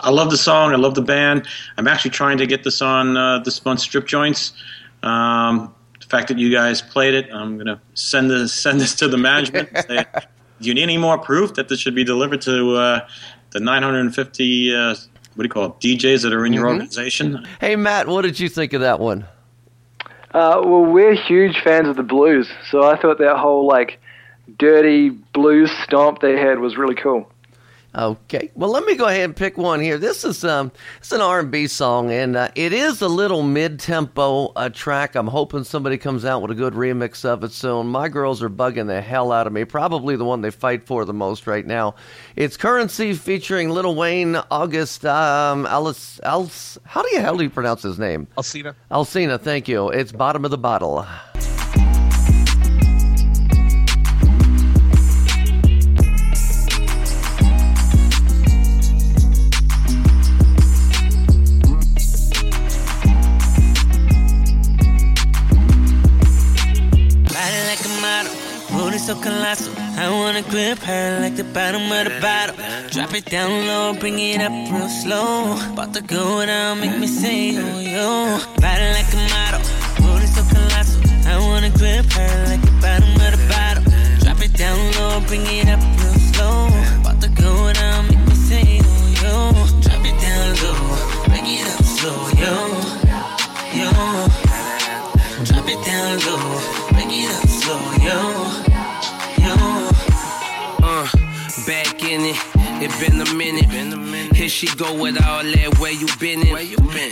I 0.00 0.10
love 0.10 0.30
the 0.30 0.36
song. 0.36 0.72
I 0.72 0.76
love 0.76 0.96
the 0.96 1.02
band. 1.02 1.46
I'm 1.76 1.86
actually 1.86 2.10
trying 2.10 2.38
to 2.38 2.46
get 2.46 2.64
this 2.64 2.82
on 2.82 3.16
uh, 3.16 3.38
this 3.40 3.64
month's 3.64 3.84
strip 3.84 4.06
joints. 4.06 4.52
Um, 5.04 5.72
the 6.08 6.16
fact 6.16 6.28
that 6.28 6.38
you 6.38 6.50
guys 6.50 6.82
played 6.82 7.14
it, 7.14 7.28
I'm 7.32 7.58
gonna 7.58 7.80
send 7.94 8.30
this 8.30 8.52
send 8.62 8.80
this 8.80 8.94
to 8.96 9.08
the 9.08 9.16
management. 9.18 9.68
and 9.74 9.86
say, 9.86 10.04
Do 10.60 10.68
you 10.68 10.74
need 10.74 10.84
any 10.84 10.96
more 10.98 11.18
proof 11.18 11.54
that 11.54 11.68
this 11.68 11.80
should 11.80 11.94
be 11.94 12.04
delivered 12.04 12.40
to 12.42 12.76
uh, 12.76 13.08
the 13.50 13.60
950 13.60 14.74
uh, 14.74 14.88
what 15.34 15.42
do 15.42 15.42
you 15.42 15.48
call 15.50 15.66
it, 15.66 15.72
DJs 15.80 16.22
that 16.22 16.32
are 16.32 16.46
in 16.46 16.52
your 16.54 16.64
Mhm. 16.64 16.68
organization? 16.70 17.46
Hey 17.60 17.76
Matt, 17.76 18.06
what 18.08 18.22
did 18.22 18.40
you 18.40 18.48
think 18.48 18.72
of 18.72 18.80
that 18.80 19.00
one? 19.00 19.26
Uh, 20.32 20.60
well, 20.64 20.84
we're 20.84 21.14
huge 21.14 21.60
fans 21.62 21.88
of 21.88 21.96
the 21.96 22.02
blues, 22.02 22.48
so 22.70 22.82
I 22.84 22.96
thought 22.96 23.18
that 23.18 23.36
whole 23.36 23.66
like 23.66 23.98
dirty 24.58 25.10
blues 25.10 25.70
stomp 25.84 26.20
they 26.20 26.38
had 26.38 26.58
was 26.60 26.76
really 26.76 26.94
cool. 26.94 27.30
Okay, 27.96 28.50
well 28.54 28.68
let 28.68 28.84
me 28.84 28.94
go 28.94 29.06
ahead 29.06 29.22
and 29.22 29.34
pick 29.34 29.56
one 29.56 29.80
here. 29.80 29.96
This 29.96 30.22
is 30.22 30.44
um, 30.44 30.70
it's 30.98 31.12
an 31.12 31.22
R 31.22 31.40
and 31.40 31.50
B 31.50 31.66
song, 31.66 32.10
and 32.10 32.36
uh, 32.36 32.50
it 32.54 32.74
is 32.74 33.00
a 33.00 33.08
little 33.08 33.42
mid-tempo 33.42 34.52
uh, 34.54 34.68
track. 34.68 35.14
I'm 35.14 35.28
hoping 35.28 35.64
somebody 35.64 35.96
comes 35.96 36.26
out 36.26 36.42
with 36.42 36.50
a 36.50 36.54
good 36.54 36.74
remix 36.74 37.24
of 37.24 37.42
it 37.42 37.52
soon. 37.52 37.86
My 37.86 38.10
girls 38.10 38.42
are 38.42 38.50
bugging 38.50 38.86
the 38.86 39.00
hell 39.00 39.32
out 39.32 39.46
of 39.46 39.54
me. 39.54 39.64
Probably 39.64 40.14
the 40.14 40.26
one 40.26 40.42
they 40.42 40.50
fight 40.50 40.86
for 40.86 41.06
the 41.06 41.14
most 41.14 41.46
right 41.46 41.64
now. 41.64 41.94
It's 42.36 42.58
Currency 42.58 43.14
featuring 43.14 43.70
Lil 43.70 43.94
Wayne, 43.94 44.36
August, 44.50 45.06
um, 45.06 45.64
Alice, 45.64 46.20
Alice. 46.22 46.76
How 46.84 47.02
do 47.02 47.08
you 47.12 47.22
how 47.22 47.34
do 47.34 47.44
you 47.44 47.50
pronounce 47.50 47.82
his 47.82 47.98
name? 47.98 48.26
Alsina. 48.36 48.74
Alsina, 48.90 49.40
thank 49.40 49.68
you. 49.68 49.88
It's 49.88 50.12
bottom 50.12 50.44
of 50.44 50.50
the 50.50 50.58
bottle. 50.58 51.06
So 69.06 69.14
colossal. 69.22 69.72
I 69.78 70.10
wanna 70.10 70.42
grip 70.42 70.78
her 70.78 71.20
like 71.20 71.36
the 71.36 71.44
bottom 71.44 71.82
of 71.92 72.04
the 72.10 72.18
bottle. 72.20 72.56
Drop 72.90 73.14
it 73.14 73.24
down 73.26 73.50
low, 73.68 73.94
bring 73.94 74.18
it 74.18 74.40
up 74.40 74.50
real 74.72 74.88
slow. 74.88 75.54
About 75.72 75.94
to 75.94 76.02
go 76.02 76.44
down, 76.44 76.80
make 76.80 76.98
me 76.98 77.06
say 77.06 77.50
yo 77.50 77.66
yo. 77.78 78.10
Body 78.58 78.86
like 78.98 79.10
a 79.14 79.22
model, 79.30 79.62
booty 80.02 80.26
so 80.26 80.42
colossal. 80.50 81.00
I 81.32 81.38
wanna 81.38 81.70
grip 81.70 82.06
her 82.18 82.34
like 82.50 82.62
the 82.66 82.74
bottom 82.82 83.14
of 83.26 83.30
the 83.34 83.42
bottle. 83.46 83.84
Drop 84.22 84.42
it 84.42 84.52
down 84.54 84.78
low, 84.98 85.20
bring 85.28 85.46
it 85.46 85.68
up 85.68 85.82
real 86.00 86.18
slow. 86.34 86.66
About 86.98 87.20
to 87.22 87.28
go 87.28 87.72
down, 87.74 88.08
make 88.08 88.24
me 88.26 88.34
say 88.34 88.64
yo 88.82 88.92
yo. 89.22 89.34
Drop 89.86 90.02
it 90.10 90.18
down 90.18 90.46
low, 90.62 90.82
bring 91.30 91.46
it 91.46 91.66
up 91.74 91.84
slow 91.94 92.18
yo 92.42 92.54
yo. 93.70 93.90
Drop 95.46 95.68
it 95.74 95.80
down 95.86 96.18
low, 96.26 96.42
bring 96.90 97.10
it 97.12 97.30
up 97.30 97.46
slow, 97.46 97.82
yo, 98.06 98.75
in 102.16 102.24
it. 102.24 102.36
It 102.82 102.90
been 103.00 103.20
a 103.20 103.34
minute. 103.34 104.34
Here 104.34 104.48
she 104.48 104.66
go 104.76 104.94
with 105.00 105.16
all 105.24 105.42
that. 105.42 105.78
Where 105.78 105.92
you 105.92 106.06
been 106.18 106.46
in? 106.46 106.54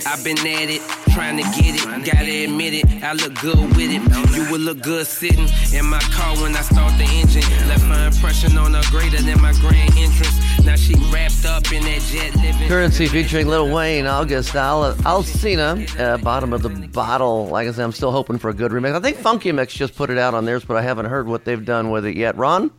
I've 0.06 0.22
been 0.24 0.38
at 0.38 0.68
it, 0.68 0.82
trying 1.12 1.36
to 1.38 1.42
get 1.56 1.76
it. 1.76 1.84
Gotta 2.04 2.44
admit 2.44 2.74
it, 2.74 3.02
I 3.02 3.12
look 3.12 3.34
good 3.40 3.58
with 3.76 3.90
it. 3.96 4.02
You 4.36 4.50
would 4.50 4.60
look 4.60 4.80
good 4.82 5.06
sitting 5.06 5.48
in 5.72 5.86
my 5.86 6.00
car 6.12 6.36
when 6.42 6.56
I 6.56 6.62
start 6.62 6.96
the 6.98 7.04
engine. 7.04 7.44
Left 7.68 7.84
my 7.86 8.06
impression 8.06 8.56
on 8.58 8.74
her 8.74 8.82
greater 8.90 9.20
than 9.22 9.40
my 9.40 9.52
grand 9.60 9.92
entrance. 9.96 10.36
Now 10.64 10.76
she 10.76 10.94
wrapped 11.12 11.44
up 11.44 11.70
in 11.72 11.82
that 11.82 12.00
jet 12.10 12.34
living. 12.36 12.68
Currency 12.68 13.06
featuring 13.06 13.48
Lil 13.48 13.72
Wayne, 13.74 14.06
August 14.06 14.54
Al- 14.54 14.94
Alsina, 15.04 15.72
uh, 15.98 16.18
bottom 16.18 16.52
of 16.52 16.62
the 16.62 16.70
bottle. 16.88 17.46
Like 17.46 17.68
I 17.68 17.72
said, 17.72 17.84
I'm 17.84 17.92
still 17.92 18.12
hoping 18.12 18.38
for 18.38 18.48
a 18.50 18.54
good 18.54 18.72
remix. 18.72 18.94
I 18.94 19.00
think 19.00 19.18
Funky 19.18 19.52
Mix 19.52 19.74
just 19.74 19.96
put 19.96 20.10
it 20.10 20.18
out 20.18 20.34
on 20.34 20.44
theirs, 20.44 20.64
but 20.64 20.76
I 20.76 20.82
haven't 20.82 21.06
heard 21.06 21.26
what 21.26 21.44
they've 21.44 21.64
done 21.64 21.90
with 21.90 22.06
it 22.06 22.16
yet. 22.16 22.36
Ron? 22.36 22.70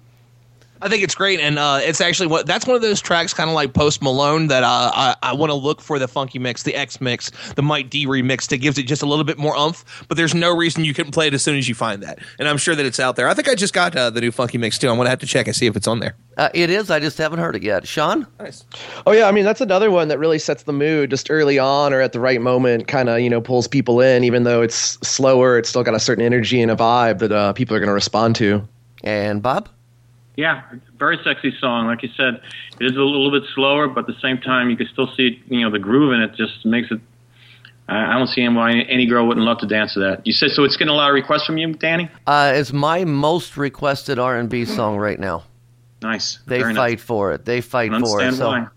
I 0.81 0.89
think 0.89 1.03
it's 1.03 1.15
great, 1.15 1.39
and 1.39 1.57
uh, 1.57 1.79
it's 1.81 2.01
actually 2.01 2.27
what 2.27 2.45
that's 2.45 2.67
one 2.67 2.75
of 2.75 2.81
those 2.81 3.01
tracks, 3.01 3.33
kind 3.33 3.49
of 3.49 3.55
like 3.55 3.73
Post 3.73 4.01
Malone, 4.01 4.47
that 4.47 4.63
uh, 4.63 4.91
I, 4.93 5.15
I 5.21 5.33
want 5.33 5.49
to 5.49 5.55
look 5.55 5.81
for 5.81 5.99
the 5.99 6.07
funky 6.07 6.37
mix, 6.37 6.63
the 6.63 6.75
X 6.75 6.99
mix, 6.99 7.31
the 7.55 7.61
Mike 7.61 7.89
D 7.89 8.05
remix 8.05 8.47
that 8.49 8.57
gives 8.57 8.77
it 8.77 8.83
just 8.83 9.01
a 9.01 9.05
little 9.05 9.23
bit 9.23 9.37
more 9.37 9.55
umph. 9.55 10.05
But 10.07 10.17
there's 10.17 10.35
no 10.35 10.55
reason 10.55 10.83
you 10.83 10.93
couldn't 10.93 11.13
play 11.13 11.27
it 11.27 11.33
as 11.33 11.41
soon 11.43 11.57
as 11.57 11.69
you 11.69 11.75
find 11.75 12.03
that, 12.03 12.19
and 12.39 12.47
I'm 12.47 12.57
sure 12.57 12.75
that 12.75 12.85
it's 12.85 12.99
out 12.99 13.15
there. 13.15 13.27
I 13.29 13.33
think 13.33 13.47
I 13.47 13.55
just 13.55 13.73
got 13.73 13.95
uh, 13.95 14.09
the 14.09 14.21
new 14.21 14.31
funky 14.31 14.57
mix 14.57 14.77
too. 14.77 14.89
I'm 14.89 14.97
gonna 14.97 15.09
have 15.09 15.19
to 15.19 15.27
check 15.27 15.47
and 15.47 15.55
see 15.55 15.65
if 15.65 15.75
it's 15.75 15.87
on 15.87 15.99
there. 15.99 16.15
Uh, 16.37 16.49
it 16.53 16.69
is. 16.69 16.91
I 16.91 16.99
just 16.99 17.17
haven't 17.17 17.39
heard 17.39 17.55
it 17.55 17.63
yet. 17.63 17.87
Sean? 17.87 18.27
Nice. 18.39 18.65
Oh 19.07 19.13
yeah, 19.13 19.27
I 19.27 19.31
mean 19.31 19.45
that's 19.45 19.61
another 19.61 19.89
one 19.89 20.09
that 20.09 20.19
really 20.19 20.39
sets 20.39 20.63
the 20.63 20.73
mood 20.73 21.09
just 21.09 21.31
early 21.31 21.57
on 21.57 21.93
or 21.93 22.01
at 22.01 22.11
the 22.11 22.19
right 22.19 22.41
moment. 22.41 22.87
Kind 22.87 23.07
of 23.07 23.19
you 23.21 23.29
know 23.29 23.39
pulls 23.39 23.67
people 23.67 24.01
in, 24.01 24.23
even 24.23 24.43
though 24.43 24.61
it's 24.61 24.99
slower. 25.07 25.57
It's 25.57 25.69
still 25.69 25.83
got 25.83 25.95
a 25.95 25.99
certain 25.99 26.23
energy 26.23 26.61
and 26.61 26.69
a 26.69 26.75
vibe 26.75 27.19
that 27.19 27.31
uh, 27.31 27.53
people 27.53 27.75
are 27.75 27.79
going 27.79 27.87
to 27.87 27.93
respond 27.93 28.35
to. 28.37 28.67
And 29.03 29.41
Bob? 29.41 29.69
Yeah, 30.37 30.63
very 30.97 31.17
sexy 31.23 31.53
song. 31.59 31.87
Like 31.87 32.03
you 32.03 32.09
said, 32.17 32.41
it 32.79 32.85
is 32.85 32.91
a 32.97 33.01
little 33.01 33.31
bit 33.31 33.43
slower, 33.53 33.87
but 33.87 34.01
at 34.01 34.07
the 34.07 34.19
same 34.21 34.37
time, 34.37 34.69
you 34.69 34.75
can 34.77 34.87
still 34.87 35.07
see 35.15 35.41
you 35.47 35.61
know 35.61 35.69
the 35.71 35.79
groove 35.79 36.13
in 36.13 36.21
it. 36.21 36.35
Just 36.35 36.65
makes 36.65 36.91
it. 36.91 36.99
I 37.87 38.11
I 38.15 38.17
don't 38.17 38.27
see 38.27 38.47
why 38.49 38.73
any 38.73 39.05
girl 39.05 39.27
wouldn't 39.27 39.45
love 39.45 39.59
to 39.59 39.67
dance 39.67 39.93
to 39.93 39.99
that. 40.01 40.25
You 40.27 40.33
said 40.33 40.51
so. 40.51 40.63
It's 40.63 40.75
getting 40.75 40.91
a 40.93 40.95
lot 40.95 41.09
of 41.09 41.13
requests 41.15 41.45
from 41.45 41.57
you, 41.57 41.73
Danny. 41.73 42.09
Uh, 42.27 42.51
it's 42.55 42.73
my 42.73 43.05
most 43.05 43.55
requested 43.57 44.19
R&B 44.19 44.65
song 44.65 44.97
right 44.97 45.19
now. 45.19 45.43
Nice. 46.01 46.39
They 46.47 46.59
Very 46.59 46.75
fight 46.75 46.97
nice. 46.99 47.01
for 47.03 47.31
it. 47.33 47.45
They 47.45 47.61
fight 47.61 47.93
I 47.93 47.99
for 47.99 48.19
it. 48.21 48.25
understand 48.25 48.35
So 48.35 48.47
why. 48.49 48.59
uh, 48.61 48.67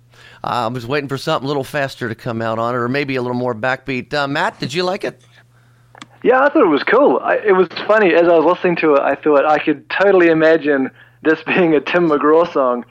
I 0.43 0.67
was 0.69 0.87
waiting 0.87 1.09
for 1.09 1.19
something 1.19 1.45
a 1.45 1.49
little 1.49 1.65
faster 1.65 2.09
to 2.09 2.15
come 2.15 2.41
out 2.41 2.59
on 2.59 2.75
it, 2.75 2.79
or 2.79 2.89
maybe 2.89 3.17
a 3.17 3.23
little 3.23 3.37
more 3.37 3.55
backbeat. 3.55 4.15
Uh, 4.15 4.29
Matt, 4.29 4.61
did 4.61 4.73
you 4.73 4.85
like 4.85 5.05
it? 5.05 5.21
Yeah, 6.23 6.41
I 6.45 6.49
thought 6.51 6.63
it 6.63 6.69
was 6.69 6.83
cool. 6.85 7.19
I, 7.23 7.37
it 7.37 7.53
was 7.57 7.69
funny 7.87 8.13
as 8.15 8.29
I 8.29 8.37
was 8.39 8.45
listening 8.45 8.77
to 8.77 8.95
it. 8.95 9.01
I 9.03 9.15
thought 9.15 9.45
I 9.47 9.59
could 9.59 9.89
totally 9.91 10.29
imagine 10.29 10.91
this 11.23 11.43
being 11.43 11.75
a 11.75 11.81
Tim 11.81 12.09
McGraw 12.09 12.51
song, 12.53 12.85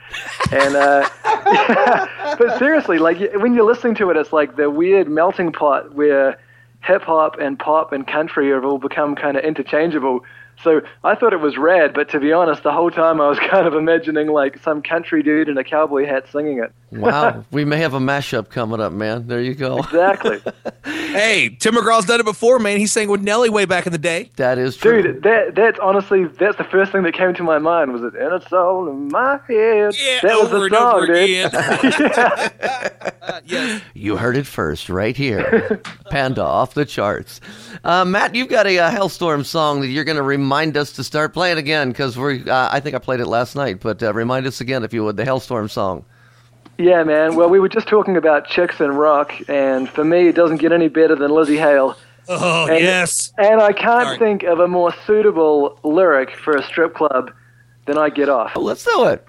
and 0.52 0.76
uh, 0.76 1.08
but 2.38 2.58
seriously, 2.60 2.98
like 2.98 3.18
when 3.36 3.54
you're 3.54 3.66
listening 3.66 3.96
to 3.96 4.10
it, 4.10 4.18
it's 4.18 4.34
like 4.34 4.56
the 4.56 4.70
weird 4.70 5.10
melting 5.10 5.52
pot 5.52 5.94
where 5.94 6.40
hip 6.84 7.04
hop 7.04 7.38
and 7.40 7.58
pop 7.58 7.92
and 7.92 8.08
country 8.08 8.52
have 8.52 8.64
all 8.64 8.78
become 8.78 9.16
kind 9.16 9.38
of 9.38 9.44
interchangeable. 9.44 10.24
So 10.64 10.82
I 11.04 11.16
thought 11.16 11.34
it 11.34 11.40
was 11.40 11.58
rad, 11.58 11.94
but 11.94 12.10
to 12.10 12.20
be 12.20 12.34
honest, 12.34 12.64
the 12.64 12.72
whole 12.72 12.90
time 12.90 13.22
I 13.22 13.28
was 13.30 13.40
kind 13.50 13.68
of 13.68 13.74
imagining 13.74 14.28
like 14.28 14.58
some 14.64 14.82
country 14.82 15.22
dude 15.24 15.50
in 15.50 15.58
a 15.58 15.64
cowboy 15.64 16.06
hat 16.06 16.28
singing 16.32 16.60
it. 16.60 16.72
Wow, 16.92 17.44
we 17.52 17.66
may 17.66 17.78
have 17.78 17.94
a 17.94 18.00
mashup 18.00 18.50
coming 18.50 18.80
up, 18.80 18.92
man. 18.94 19.28
There 19.28 19.42
you 19.42 19.54
go. 19.54 19.78
Exactly. 19.78 20.42
Hey, 21.08 21.50
Tim 21.50 21.74
McGraw's 21.74 22.06
done 22.06 22.20
it 22.20 22.26
before, 22.26 22.60
man. 22.60 22.78
He 22.78 22.86
sang 22.86 23.10
with 23.10 23.22
Nelly 23.22 23.50
way 23.50 23.66
back 23.66 23.88
in 23.88 23.92
the 23.92 23.98
day. 23.98 24.30
That 24.36 24.58
is 24.58 24.76
true. 24.78 25.02
Dude, 25.02 25.24
that 25.24 25.56
that's 25.56 25.80
honestly 25.80 26.26
that's 26.26 26.58
the 26.58 26.64
first 26.66 26.92
thing 26.92 27.04
that 27.04 27.14
came 27.14 27.34
to 27.34 27.44
my 27.44 27.58
mind 27.58 27.92
was 27.94 28.04
it 28.04 28.14
and 28.14 28.34
it's 28.34 28.52
all 28.54 28.88
in 28.88 29.08
my 29.08 29.40
head. 29.48 29.96
Yeah, 29.98 30.20
that 30.22 30.40
was 30.40 30.50
the 30.50 30.62
and 30.64 30.76
over 30.76 31.06
song, 31.08 31.08
dude. 33.48 33.82
You 33.96 34.18
heard 34.18 34.38
it 34.38 34.46
first, 34.46 34.90
right 34.90 35.16
here. 35.16 35.82
Panda 36.10 36.44
off 36.44 36.74
the 36.74 36.86
charts. 36.86 37.42
Uh, 37.84 38.06
Matt, 38.06 38.36
you've 38.36 38.50
got 38.50 38.68
a, 38.68 38.78
uh 38.80 38.92
Halestorm 38.92 39.46
song 39.46 39.82
that 39.82 39.88
you're 39.88 40.06
going 40.06 40.18
to 40.18 40.24
remind 40.24 40.47
us 40.52 40.92
to 40.94 41.04
start 41.04 41.34
playing 41.34 41.58
again 41.58 41.90
because 41.90 42.18
we. 42.18 42.50
Uh, 42.50 42.70
I 42.72 42.80
think 42.80 42.96
I 42.96 43.00
played 43.00 43.20
it 43.20 43.28
last 43.28 43.56
night, 43.56 43.80
but 43.80 44.02
uh, 44.02 44.14
remind 44.14 44.46
us 44.48 44.62
again 44.62 44.84
if 44.84 44.94
you 44.94 45.04
would. 45.04 45.18
The 45.18 45.24
Halestorm 45.24 45.70
song. 45.70 46.06
Yeah, 46.78 47.04
man. 47.04 47.36
Well, 47.36 47.50
we 47.50 47.60
were 47.60 47.70
just 47.70 47.88
talking 47.88 48.18
about 48.18 48.48
chicks 48.48 48.80
and 48.80 48.98
rock, 48.98 49.34
and 49.50 49.90
for 49.90 50.04
me, 50.04 50.28
it 50.28 50.36
doesn't 50.36 50.58
get 50.58 50.72
any 50.72 50.90
better 50.90 51.16
than 51.16 51.32
Lzzy 51.32 51.58
Hale. 51.58 51.98
Oh 52.30 52.68
And- 52.70 52.84
yes. 52.84 53.32
And 53.38 53.62
I 53.62 53.72
can't 53.74 54.04
Sorry. 54.06 54.18
think 54.20 54.44
of 54.44 54.60
a 54.60 54.68
more 54.68 54.94
suitable 55.06 55.80
lyric 55.84 56.36
for 56.36 56.56
a 56.56 56.64
strip 56.64 56.94
club 56.94 57.32
than 57.86 57.98
I 57.98 58.10
Get 58.10 58.30
Off. 58.30 58.52
Oh, 58.56 58.62
let's 58.62 58.84
do 58.84 59.06
it. 59.08 59.28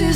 Kind 0.00 0.14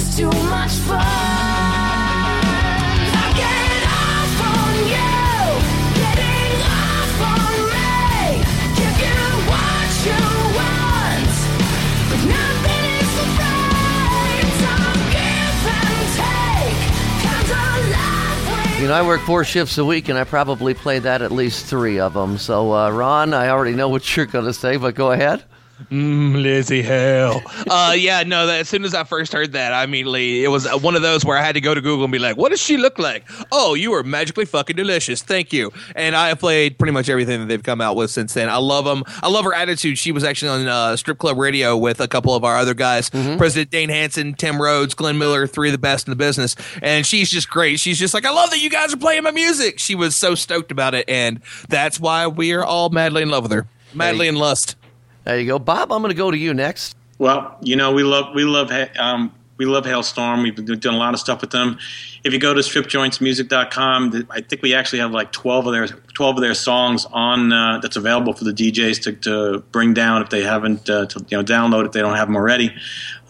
of 17.43 17.51
life 17.51 18.79
we 18.79 18.83
You 18.83 18.89
know, 18.89 18.95
I 18.95 19.03
work 19.07 19.21
four 19.21 19.45
shifts 19.45 19.77
a 19.77 19.85
week, 19.85 20.09
and 20.09 20.19
I 20.19 20.25
probably 20.25 20.73
play 20.73 20.99
that 20.99 21.21
at 21.21 21.31
least 21.31 21.67
three 21.67 22.01
of 22.01 22.15
them. 22.15 22.39
So, 22.39 22.73
uh, 22.73 22.91
Ron, 22.91 23.35
I 23.35 23.51
already 23.51 23.75
know 23.75 23.91
what 23.91 24.17
you're 24.17 24.25
going 24.25 24.47
to 24.47 24.55
say, 24.55 24.79
but 24.79 24.95
go 24.95 25.13
ahead. 25.13 25.45
Mm, 25.91 26.35
Lzzy 26.43 26.83
Hale. 26.83 27.43
uh, 27.69 27.95
yeah, 27.97 28.23
no. 28.23 28.47
That, 28.47 28.61
as 28.61 28.69
soon 28.69 28.85
as 28.85 28.95
I 28.95 29.05
first 29.05 29.33
heard 29.33 29.53
that, 29.53 29.73
I 29.73 29.83
immediately 29.85 30.45
it 30.45 30.49
was 30.49 30.67
one 30.83 30.95
of 30.95 31.03
those 31.03 31.25
where 31.25 31.37
I 31.37 31.43
had 31.43 31.55
to 31.57 31.61
go 31.61 31.75
to 31.75 31.81
Google 31.81 32.05
and 32.05 32.13
be 32.13 32.19
like, 32.19 32.37
"What 32.37 32.51
does 32.51 32.61
she 32.63 32.77
look 32.77 32.99
like?" 32.99 33.25
Oh, 33.51 33.75
you 33.75 33.93
are 33.95 34.03
magically 34.05 34.45
fucking 34.45 34.77
delicious. 34.77 35.23
Thank 35.23 35.53
you. 35.53 35.73
And 35.97 36.15
I 36.15 36.29
have 36.29 36.39
played 36.39 36.79
pretty 36.79 36.93
much 36.93 37.09
everything 37.09 37.41
that 37.41 37.47
they've 37.47 37.63
come 37.63 37.81
out 37.81 37.97
with 37.97 38.11
since 38.13 38.35
then. 38.35 38.49
I 38.49 38.57
love 38.57 38.85
them. 38.85 39.03
I 39.23 39.29
love 39.29 39.45
her 39.45 39.53
attitude. 39.55 39.99
She 39.99 40.13
was 40.13 40.23
actually 40.25 40.51
on 40.51 40.69
uh, 40.69 40.97
Strip 40.97 41.19
Club 41.19 41.39
Radio 41.39 41.77
with 41.77 42.01
a 42.01 42.09
couple 42.09 42.35
of 42.35 42.45
our 42.45 42.57
other 42.57 42.75
guys, 42.75 43.11
President 43.11 43.71
Dane 43.71 43.89
Hanson, 43.89 44.35
Tim 44.35 44.63
Rhodes, 44.63 44.95
Glenn 44.95 45.19
Miller, 45.19 45.47
three 45.47 45.69
of 45.69 45.73
the 45.73 45.79
best 45.79 46.07
in 46.07 46.13
the 46.13 46.17
business. 46.17 46.55
And 46.83 47.05
she's 47.05 47.31
just 47.31 47.51
great. 47.51 47.81
She's 47.81 47.99
just 47.99 48.15
like, 48.15 48.25
I 48.25 48.31
love 48.31 48.51
that 48.51 48.61
you 48.61 48.71
guys 48.71 48.95
are 48.95 48.99
playing 48.99 49.25
my 49.25 49.33
music. 49.33 49.79
She 49.81 49.95
was 49.95 50.15
so 50.17 50.35
stoked 50.35 50.71
about 50.71 50.95
it, 50.95 51.09
and 51.09 51.41
that's 51.69 51.99
why 51.99 52.27
we 52.29 52.53
are 52.53 52.65
all 52.65 52.91
madly 52.91 53.23
in 53.23 53.29
love 53.31 53.43
with 53.43 53.53
her. 53.53 53.67
Madly 53.93 54.29
in 54.29 54.37
lust. 54.37 54.77
There 55.25 55.39
you 55.39 55.47
go. 55.47 55.59
Bob, 55.59 55.93
I'm 55.93 56.03
going 56.03 56.11
to 56.11 56.17
go 56.17 56.31
to 56.31 56.37
you 56.37 56.55
next. 56.55 56.97
Well, 57.19 57.57
you 57.63 57.77
know, 57.77 57.93
we 57.93 58.03
love 58.03 58.35
we 58.35 58.45
love 58.45 58.71
um, 58.99 59.33
we 59.57 59.67
love 59.67 59.85
Halestorm. 59.85 60.43
We've 60.43 60.55
been 60.55 60.65
doing 60.79 60.95
a 60.95 60.99
lot 60.99 61.15
of 61.15 61.21
stuff 61.21 61.41
with 61.41 61.51
them. 61.51 61.79
If 62.25 62.33
you 62.33 62.39
go 62.39 62.55
to 62.55 62.61
stripjointsmusic.com, 62.61 64.27
I 64.31 64.41
think 64.41 64.63
we 64.63 64.75
actually 64.75 64.99
have 64.99 65.13
like 65.13 65.31
twelve 65.31 65.67
of 65.67 65.73
their 65.73 65.87
twelve 65.87 66.37
of 66.37 66.43
their 66.43 66.55
songs 66.55 67.07
on 67.13 67.53
uh, 67.53 67.79
that's 67.79 67.97
available 67.97 68.33
for 68.33 68.45
the 68.45 68.53
DJs 68.53 69.03
to, 69.03 69.13
to 69.13 69.61
bring 69.71 69.95
down 69.95 70.23
if 70.23 70.31
they 70.31 70.43
haven't 70.43 70.91
uh, 70.91 71.07
to 71.07 71.25
you 71.29 71.39
know 71.39 71.45
download 71.45 71.87
if 71.87 71.93
they 71.93 72.01
don't 72.01 72.17
have 72.17 72.29
them 72.29 72.37
already. 72.37 72.75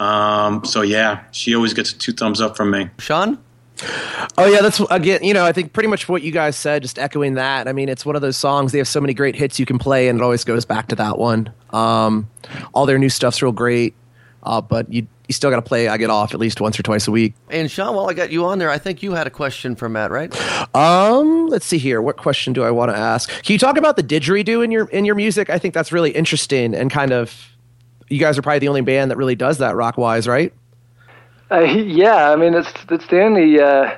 Um, 0.01 0.65
so 0.65 0.83
yeah, 0.83 1.25
she 1.31 1.55
always 1.55 1.75
gets 1.75 1.93
two 1.93 2.13
thumbs 2.13 2.41
up 2.41 2.57
from 2.57 2.71
me. 2.71 2.89
Sean. 2.99 3.39
Oh 4.39 4.47
yeah, 4.47 4.61
that's 4.63 4.81
again. 4.91 5.25
You 5.25 5.35
know, 5.35 5.45
I 5.45 5.53
think 5.53 5.73
pretty 5.73 5.89
much 5.89 6.09
what 6.09 6.23
you 6.23 6.31
guys 6.31 6.57
said. 6.57 6.83
Just 6.83 6.99
echoing 6.99 7.35
that. 7.35 7.67
I 7.67 7.73
mean, 7.73 7.89
it's 7.89 8.07
one 8.07 8.17
of 8.17 8.23
those 8.23 8.37
songs. 8.37 8.73
They 8.73 8.79
have 8.79 8.89
so 8.89 9.01
many 9.01 9.15
great 9.15 9.35
hits 9.35 9.59
you 9.59 9.67
can 9.67 9.79
play, 9.79 10.09
and 10.09 10.19
it 10.19 10.23
always 10.23 10.45
goes 10.45 10.65
back 10.65 10.89
to 10.89 10.97
that 10.97 11.19
one. 11.19 11.53
Um, 11.71 12.31
all 12.73 12.87
their 12.87 12.99
new 12.99 13.09
stuff's 13.09 13.43
real 13.43 13.53
great, 13.53 13.95
uh, 14.45 14.61
but 14.61 14.93
you 14.93 15.07
you 15.29 15.33
still 15.33 15.51
got 15.51 15.57
to 15.57 15.63
play. 15.63 15.89
I 15.89 15.97
get 15.97 16.11
off 16.11 16.35
at 16.35 16.41
least 16.41 16.61
once 16.61 16.79
or 16.79 16.83
twice 16.83 17.09
a 17.09 17.11
week. 17.11 17.35
And 17.51 17.71
Sean, 17.71 17.97
while 17.97 18.09
I 18.09 18.13
got 18.13 18.31
you 18.31 18.45
on 18.45 18.59
there, 18.59 18.71
I 18.71 18.79
think 18.79 19.03
you 19.03 19.13
had 19.13 19.27
a 19.27 19.31
question 19.31 19.75
for 19.75 19.89
Matt, 19.89 20.11
right? 20.11 20.33
Um, 20.75 21.49
let's 21.49 21.67
see 21.67 21.79
here. 21.79 22.03
What 22.03 22.17
question 22.17 22.53
do 22.53 22.63
I 22.63 22.71
want 22.71 22.91
to 22.91 22.97
ask? 22.97 23.29
Can 23.43 23.55
you 23.55 23.59
talk 23.59 23.77
about 23.77 23.97
the 23.97 24.03
didgeridoo 24.03 24.63
in 24.65 24.71
your 24.71 24.89
in 24.89 25.05
your 25.05 25.15
music? 25.15 25.51
I 25.51 25.59
think 25.59 25.75
that's 25.75 25.93
really 25.93 26.11
interesting 26.11 26.75
and 26.75 26.91
kind 26.91 27.13
of. 27.13 27.51
You 28.11 28.21
guys 28.21 28.37
are 28.37 28.43
probably 28.43 28.59
the 28.59 28.69
only 28.69 28.83
band 28.83 29.11
that 29.11 29.17
really 29.17 29.35
does 29.35 29.59
that 29.59 29.75
rock 29.77 29.97
wise, 29.97 30.29
right? 30.29 30.53
Uh, 31.51 31.61
yeah, 31.61 32.31
I 32.31 32.37
mean 32.37 32.55
it's 32.55 32.73
it's 32.91 33.07
the 33.09 33.23
only 33.23 33.61
uh, 33.61 33.97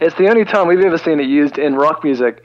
it's 0.00 0.16
the 0.16 0.28
only 0.28 0.44
time 0.44 0.66
we've 0.68 0.80
ever 0.84 0.98
seen 0.98 1.20
it 1.20 1.26
used 1.28 1.58
in 1.58 1.74
rock 1.74 2.04
music. 2.04 2.42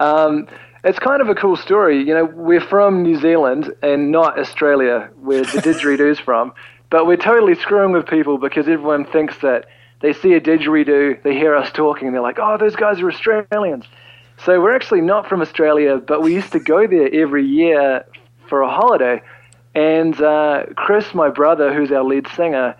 Um, 0.00 0.48
it's 0.84 0.98
kind 0.98 1.20
of 1.20 1.28
a 1.28 1.34
cool 1.34 1.56
story. 1.56 1.98
You 1.98 2.14
know, 2.14 2.24
we're 2.24 2.60
from 2.60 3.02
New 3.02 3.16
Zealand 3.18 3.72
and 3.82 4.10
not 4.10 4.38
Australia, 4.38 5.10
where 5.20 5.42
the 5.42 5.60
didgeridoo's 5.60 6.18
from. 6.28 6.52
but 6.90 7.06
we're 7.06 7.16
totally 7.16 7.54
screwing 7.54 7.92
with 7.92 8.06
people 8.06 8.38
because 8.38 8.68
everyone 8.68 9.04
thinks 9.04 9.36
that 9.38 9.66
they 10.00 10.12
see 10.12 10.34
a 10.34 10.40
didgeridoo, 10.40 11.22
they 11.22 11.34
hear 11.34 11.56
us 11.56 11.70
talking, 11.72 12.06
and 12.06 12.14
they're 12.14 12.22
like, 12.22 12.38
oh, 12.40 12.56
those 12.56 12.76
guys 12.76 13.00
are 13.00 13.10
Australians. 13.10 13.84
So 14.44 14.60
we're 14.60 14.74
actually 14.74 15.00
not 15.00 15.28
from 15.28 15.42
Australia, 15.42 15.96
but 15.96 16.22
we 16.22 16.32
used 16.32 16.52
to 16.52 16.60
go 16.60 16.86
there 16.86 17.12
every 17.12 17.44
year 17.44 18.04
for 18.48 18.62
a 18.62 18.70
holiday. 18.70 19.20
And 19.74 20.20
uh, 20.20 20.66
Chris, 20.76 21.12
my 21.14 21.28
brother, 21.28 21.74
who's 21.74 21.90
our 21.90 22.04
lead 22.04 22.28
singer, 22.36 22.76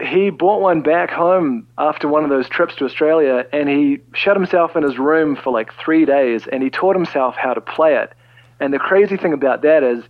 he 0.00 0.30
brought 0.30 0.60
one 0.60 0.82
back 0.82 1.10
home 1.10 1.66
after 1.78 2.08
one 2.08 2.24
of 2.24 2.30
those 2.30 2.48
trips 2.48 2.74
to 2.76 2.84
Australia, 2.84 3.46
and 3.52 3.68
he 3.68 4.00
shut 4.14 4.36
himself 4.36 4.76
in 4.76 4.82
his 4.82 4.98
room 4.98 5.36
for 5.36 5.52
like 5.52 5.72
three 5.74 6.04
days, 6.04 6.46
and 6.50 6.62
he 6.62 6.70
taught 6.70 6.96
himself 6.96 7.34
how 7.36 7.54
to 7.54 7.60
play 7.60 7.96
it. 7.96 8.12
And 8.60 8.72
the 8.72 8.78
crazy 8.78 9.16
thing 9.16 9.32
about 9.32 9.62
that 9.62 9.82
is, 9.82 10.04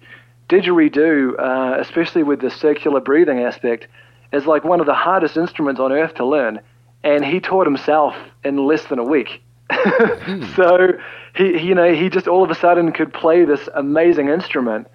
didgeridoo, 0.48 1.38
uh, 1.38 1.80
especially 1.80 2.22
with 2.22 2.40
the 2.40 2.50
circular 2.50 3.00
breathing 3.00 3.40
aspect, 3.40 3.88
is 4.32 4.46
like 4.46 4.64
one 4.64 4.80
of 4.80 4.86
the 4.86 4.94
hardest 4.94 5.36
instruments 5.36 5.80
on 5.80 5.92
earth 5.92 6.14
to 6.16 6.26
learn. 6.26 6.60
And 7.02 7.24
he 7.24 7.40
taught 7.40 7.66
himself 7.66 8.14
in 8.44 8.56
less 8.56 8.84
than 8.84 8.98
a 8.98 9.04
week. 9.04 9.42
so 10.56 10.92
he, 11.34 11.58
he, 11.58 11.68
you 11.68 11.74
know, 11.74 11.92
he 11.92 12.08
just 12.08 12.28
all 12.28 12.44
of 12.44 12.50
a 12.50 12.54
sudden 12.54 12.92
could 12.92 13.12
play 13.12 13.44
this 13.44 13.68
amazing 13.74 14.28
instrument, 14.28 14.88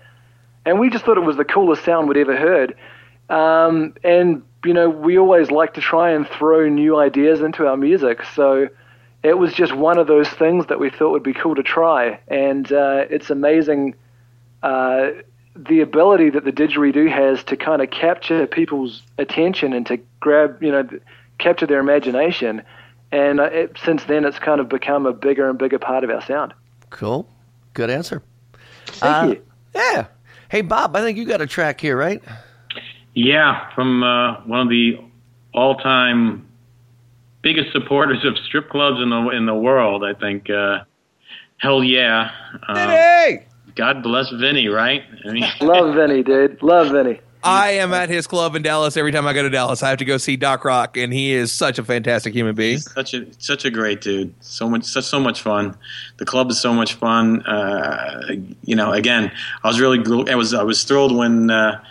and 0.66 0.80
we 0.80 0.90
just 0.90 1.06
thought 1.06 1.18
it 1.18 1.22
was 1.22 1.38
the 1.38 1.46
coolest 1.46 1.84
sound 1.84 2.08
we'd 2.08 2.18
ever 2.18 2.36
heard. 2.36 2.76
Um, 3.30 3.94
and 4.04 4.44
you 4.64 4.74
know, 4.74 4.90
we 4.90 5.18
always 5.18 5.52
like 5.52 5.74
to 5.76 5.82
try 5.82 6.12
and 6.12 6.28
throw 6.28 6.68
new 6.68 6.98
ideas 6.98 7.42
into 7.42 7.68
our 7.68 7.78
music, 7.78 8.24
so 8.36 8.70
it 9.24 9.38
was 9.38 9.54
just 9.54 9.76
one 9.76 9.98
of 9.98 10.08
those 10.08 10.30
things 10.30 10.68
that 10.68 10.80
we 10.80 10.90
thought 10.90 11.12
would 11.12 11.24
be 11.24 11.34
cool 11.34 11.56
to 11.56 11.64
try. 11.64 12.20
And 12.28 12.72
uh, 12.72 13.06
it's 13.10 13.30
amazing 13.30 13.96
uh, 14.64 15.10
the 15.56 15.82
ability 15.82 16.30
that 16.30 16.46
the 16.46 16.52
didgeridoo 16.52 17.10
has 17.12 17.44
to 17.46 17.58
kind 17.58 17.82
of 17.82 17.90
capture 17.90 18.46
people's 18.48 19.02
attention 19.18 19.74
and 19.74 19.86
to 19.88 20.00
grab, 20.20 20.62
you 20.62 20.72
know, 20.72 20.88
capture 21.40 21.66
their 21.66 21.80
imagination. 21.80 22.62
And 23.12 23.40
uh, 23.40 23.44
it, 23.46 23.78
since 23.84 24.04
then, 24.04 24.26
it's 24.26 24.40
kind 24.40 24.62
of 24.62 24.70
become 24.70 25.06
a 25.06 25.14
bigger 25.14 25.50
and 25.50 25.58
bigger 25.58 25.80
part 25.80 26.04
of 26.04 26.10
our 26.10 26.22
sound. 26.22 26.54
Cool. 26.90 27.28
Good 27.74 27.90
answer. 27.90 28.22
Thank 28.86 29.36
you. 29.36 29.46
Yeah. 29.76 30.08
Hey, 30.50 30.62
Bob, 30.62 30.96
I 30.96 31.02
think 31.02 31.18
you 31.18 31.26
got 31.26 31.42
a 31.42 31.48
track 31.48 31.82
here, 31.82 31.98
right? 31.98 32.24
Yeah, 33.18 33.74
from 33.74 34.04
uh, 34.04 34.42
one 34.42 34.60
of 34.60 34.70
the 34.70 35.00
all-time 35.52 36.48
biggest 37.42 37.72
supporters 37.72 38.24
of 38.24 38.38
strip 38.38 38.70
clubs 38.70 39.02
in 39.02 39.10
the 39.10 39.30
in 39.30 39.48
the 39.48 39.56
world. 39.56 40.04
I 40.04 40.14
think. 40.14 40.52
Uh, 40.52 40.84
hell 41.58 41.84
yeah. 41.84 42.30
Uh, 42.68 43.44
God 43.74 44.04
bless 44.04 44.30
Vinnie, 44.30 44.68
right? 44.68 45.02
I 45.26 45.32
mean, 45.32 45.46
Love 45.62 45.96
Vinnie, 45.96 46.22
dude. 46.22 46.62
Love 46.62 46.92
Vinnie. 46.92 47.20
I 47.44 47.72
am 47.72 47.92
at 47.92 48.10
his 48.10 48.28
club 48.28 48.56
in 48.56 48.62
Dallas 48.62 48.96
every 48.98 49.12
time 49.12 49.26
I 49.26 49.34
go 49.34 49.42
to 49.42 49.50
Dallas. 49.50 49.82
I 49.82 49.90
have 49.90 50.00
to 50.00 50.06
go 50.06 50.18
see 50.18 50.36
Doc 50.36 50.64
Rock, 50.64 50.96
and 50.96 51.12
he 51.12 51.32
is 51.32 51.52
such 51.52 51.80
a 51.80 51.84
fantastic 51.84 52.34
human 52.34 52.54
being. 52.54 52.78
such 52.78 53.16
a 53.16 53.26
such 53.40 53.66
a 53.66 53.72
great 53.72 54.02
dude. 54.02 54.32
So 54.42 54.70
much 54.70 54.84
such 54.84 55.06
so 55.06 55.20
much 55.20 55.42
fun. 55.42 55.76
The 56.18 56.26
club 56.26 56.52
is 56.52 56.60
so 56.60 56.72
much 56.72 56.94
fun. 56.94 57.42
Uh, 57.48 58.36
you 58.64 58.76
know, 58.76 58.92
again, 58.92 59.32
I 59.64 59.68
was 59.68 59.80
really 59.80 60.00
I 60.30 60.36
was 60.36 60.54
I 60.54 60.62
was 60.62 60.84
thrilled 60.84 61.16
when 61.16 61.50
uh, 61.50 61.84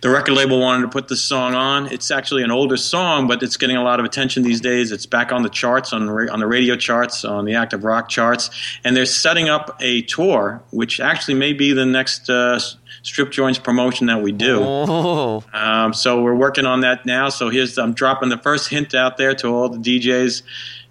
the 0.00 0.10
record 0.10 0.34
label 0.34 0.60
wanted 0.60 0.82
to 0.82 0.88
put 0.88 1.08
this 1.08 1.22
song 1.22 1.54
on. 1.54 1.90
It's 1.92 2.10
actually 2.10 2.42
an 2.42 2.50
older 2.50 2.76
song, 2.76 3.26
but 3.26 3.42
it's 3.42 3.56
getting 3.56 3.76
a 3.76 3.82
lot 3.82 4.00
of 4.00 4.06
attention 4.06 4.42
these 4.42 4.60
days. 4.60 4.92
It's 4.92 5.06
back 5.06 5.32
on 5.32 5.42
the 5.42 5.48
charts 5.48 5.92
on 5.92 6.08
ra- 6.08 6.32
on 6.32 6.40
the 6.40 6.46
radio 6.46 6.76
charts, 6.76 7.24
on 7.24 7.44
the 7.44 7.54
active 7.54 7.84
rock 7.84 8.08
charts, 8.08 8.50
and 8.84 8.96
they're 8.96 9.06
setting 9.06 9.48
up 9.48 9.76
a 9.80 10.02
tour, 10.02 10.62
which 10.70 11.00
actually 11.00 11.34
may 11.34 11.52
be 11.52 11.72
the 11.72 11.86
next. 11.86 12.28
Uh, 12.28 12.60
Strip 13.02 13.30
joints 13.30 13.60
promotion 13.60 14.08
that 14.08 14.22
we 14.22 14.32
do. 14.32 14.60
Oh. 14.60 15.44
Um, 15.52 15.94
so 15.94 16.20
we're 16.20 16.34
working 16.34 16.66
on 16.66 16.80
that 16.80 17.06
now. 17.06 17.28
So 17.28 17.48
here's 17.48 17.78
I'm 17.78 17.94
dropping 17.94 18.28
the 18.28 18.36
first 18.36 18.68
hint 18.68 18.92
out 18.92 19.16
there 19.16 19.34
to 19.36 19.48
all 19.48 19.68
the 19.68 19.78
DJs. 19.78 20.42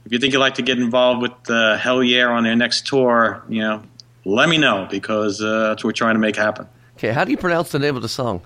If 0.06 0.12
you 0.14 0.18
think 0.20 0.32
you'd 0.32 0.40
like 0.40 0.56
to 0.56 0.62
get 0.62 0.80
involved 0.80 1.22
with 1.22 1.50
uh, 1.50 1.78
Hell 1.78 2.02
Yeah 2.02 2.28
on 2.28 2.44
their 2.44 2.56
next 2.56 2.88
tour, 2.88 3.44
you 3.50 3.62
know, 3.62 3.84
let 4.24 4.48
me 4.48 4.58
know 4.58 4.88
because 4.90 5.42
uh, 5.42 5.70
that's 5.70 5.84
what 5.84 5.90
we're 5.90 5.94
trying 5.94 6.16
to 6.16 6.20
make 6.20 6.38
happen. 6.38 6.68
Okay, 6.98 7.12
how 7.12 7.24
do 7.24 7.30
you 7.30 7.38
pronounce 7.38 7.72
the 7.72 7.78
name 7.78 7.96
of 7.96 8.02
the 8.02 8.10
song? 8.10 8.42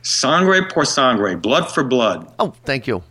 Sangre 0.00 0.62
por 0.70 0.86
sangre, 0.86 1.36
blood 1.36 1.70
for 1.70 1.84
blood. 1.84 2.32
Oh, 2.38 2.54
thank 2.64 2.86
you. 2.86 3.02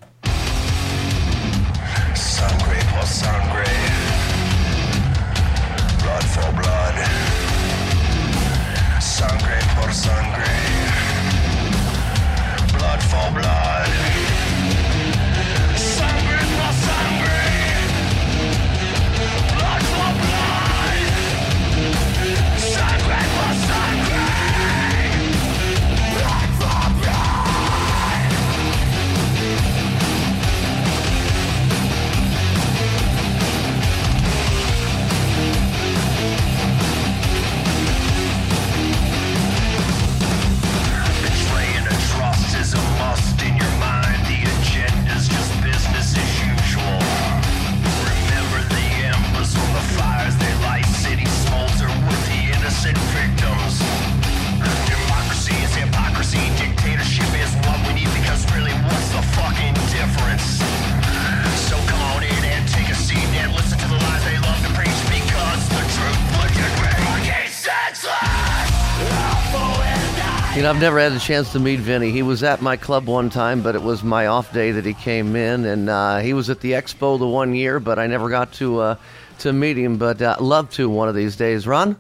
I've 70.69 70.79
never 70.79 70.99
had 70.99 71.13
a 71.13 71.19
chance 71.19 71.51
to 71.53 71.59
meet 71.59 71.79
Vinnie. 71.79 72.11
He 72.11 72.21
was 72.21 72.43
at 72.43 72.61
my 72.61 72.77
club 72.77 73.07
one 73.07 73.31
time, 73.31 73.63
but 73.63 73.73
it 73.73 73.81
was 73.81 74.03
my 74.03 74.27
off 74.27 74.53
day 74.53 74.71
that 74.73 74.85
he 74.85 74.93
came 74.93 75.35
in, 75.35 75.65
and 75.65 75.89
uh, 75.89 76.19
he 76.19 76.33
was 76.35 76.51
at 76.51 76.59
the 76.59 76.73
expo 76.73 77.17
the 77.17 77.25
one 77.25 77.55
year, 77.55 77.79
but 77.79 77.97
I 77.97 78.05
never 78.05 78.29
got 78.29 78.53
to 78.53 78.79
uh, 78.79 78.95
to 79.39 79.51
meet 79.51 79.79
him. 79.79 79.97
But 79.97 80.21
uh, 80.21 80.37
love 80.39 80.69
to 80.73 80.87
one 80.87 81.09
of 81.09 81.15
these 81.15 81.35
days. 81.35 81.65
Ron. 81.65 81.97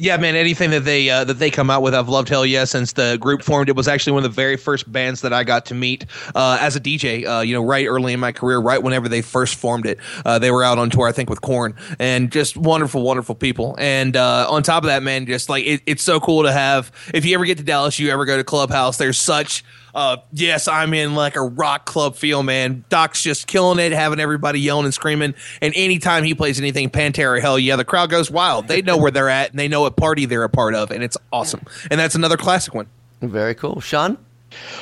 Yeah, 0.00 0.16
man. 0.16 0.36
Anything 0.36 0.70
that 0.70 0.84
they 0.84 1.10
uh, 1.10 1.24
that 1.24 1.40
they 1.40 1.50
come 1.50 1.70
out 1.70 1.82
with, 1.82 1.92
I've 1.92 2.08
loved 2.08 2.28
Hell 2.28 2.46
Yeah 2.46 2.64
since 2.66 2.92
the 2.92 3.18
group 3.20 3.42
formed. 3.42 3.68
It 3.68 3.74
was 3.74 3.88
actually 3.88 4.12
one 4.12 4.24
of 4.24 4.30
the 4.30 4.34
very 4.34 4.56
first 4.56 4.90
bands 4.90 5.22
that 5.22 5.32
I 5.32 5.42
got 5.42 5.66
to 5.66 5.74
meet 5.74 6.06
uh, 6.36 6.56
as 6.60 6.76
a 6.76 6.80
DJ. 6.80 7.26
Uh, 7.26 7.40
you 7.40 7.52
know, 7.52 7.64
right 7.64 7.84
early 7.84 8.12
in 8.12 8.20
my 8.20 8.30
career, 8.30 8.60
right 8.60 8.80
whenever 8.80 9.08
they 9.08 9.22
first 9.22 9.56
formed 9.56 9.86
it, 9.86 9.98
uh, 10.24 10.38
they 10.38 10.52
were 10.52 10.62
out 10.62 10.78
on 10.78 10.88
tour, 10.88 11.08
I 11.08 11.12
think, 11.12 11.28
with 11.28 11.40
Korn, 11.40 11.74
and 11.98 12.30
just 12.30 12.56
wonderful, 12.56 13.02
wonderful 13.02 13.34
people. 13.34 13.74
And 13.76 14.16
uh, 14.16 14.46
on 14.48 14.62
top 14.62 14.84
of 14.84 14.86
that, 14.86 15.02
man, 15.02 15.26
just 15.26 15.48
like 15.48 15.66
it, 15.66 15.82
it's 15.84 16.04
so 16.04 16.20
cool 16.20 16.44
to 16.44 16.52
have. 16.52 16.92
If 17.12 17.24
you 17.24 17.34
ever 17.34 17.44
get 17.44 17.58
to 17.58 17.64
Dallas, 17.64 17.98
you 17.98 18.10
ever 18.10 18.24
go 18.24 18.36
to 18.36 18.44
Clubhouse, 18.44 18.98
there's 18.98 19.18
such 19.18 19.64
uh, 19.94 20.18
yes, 20.32 20.68
I'm 20.68 20.94
in 20.94 21.14
like 21.14 21.36
a 21.36 21.42
rock 21.42 21.86
club 21.86 22.16
feel, 22.16 22.42
man. 22.42 22.84
Doc's 22.88 23.22
just 23.22 23.46
killing 23.46 23.78
it, 23.78 23.92
having 23.92 24.20
everybody 24.20 24.60
yelling 24.60 24.84
and 24.84 24.94
screaming. 24.94 25.34
And 25.60 25.74
anytime 25.76 26.24
he 26.24 26.34
plays 26.34 26.58
anything 26.58 26.90
Pantera, 26.90 27.40
hell 27.40 27.58
yeah, 27.58 27.76
the 27.76 27.84
crowd 27.84 28.10
goes 28.10 28.30
wild. 28.30 28.68
They 28.68 28.82
know 28.82 28.96
where 28.96 29.10
they're 29.10 29.28
at 29.28 29.50
and 29.50 29.58
they 29.58 29.68
know 29.68 29.82
what 29.82 29.96
party 29.96 30.26
they're 30.26 30.44
a 30.44 30.48
part 30.48 30.74
of, 30.74 30.90
and 30.90 31.02
it's 31.02 31.16
awesome. 31.32 31.62
And 31.90 31.98
that's 31.98 32.14
another 32.14 32.36
classic 32.36 32.74
one. 32.74 32.86
Very 33.20 33.54
cool, 33.54 33.80
Sean. 33.80 34.18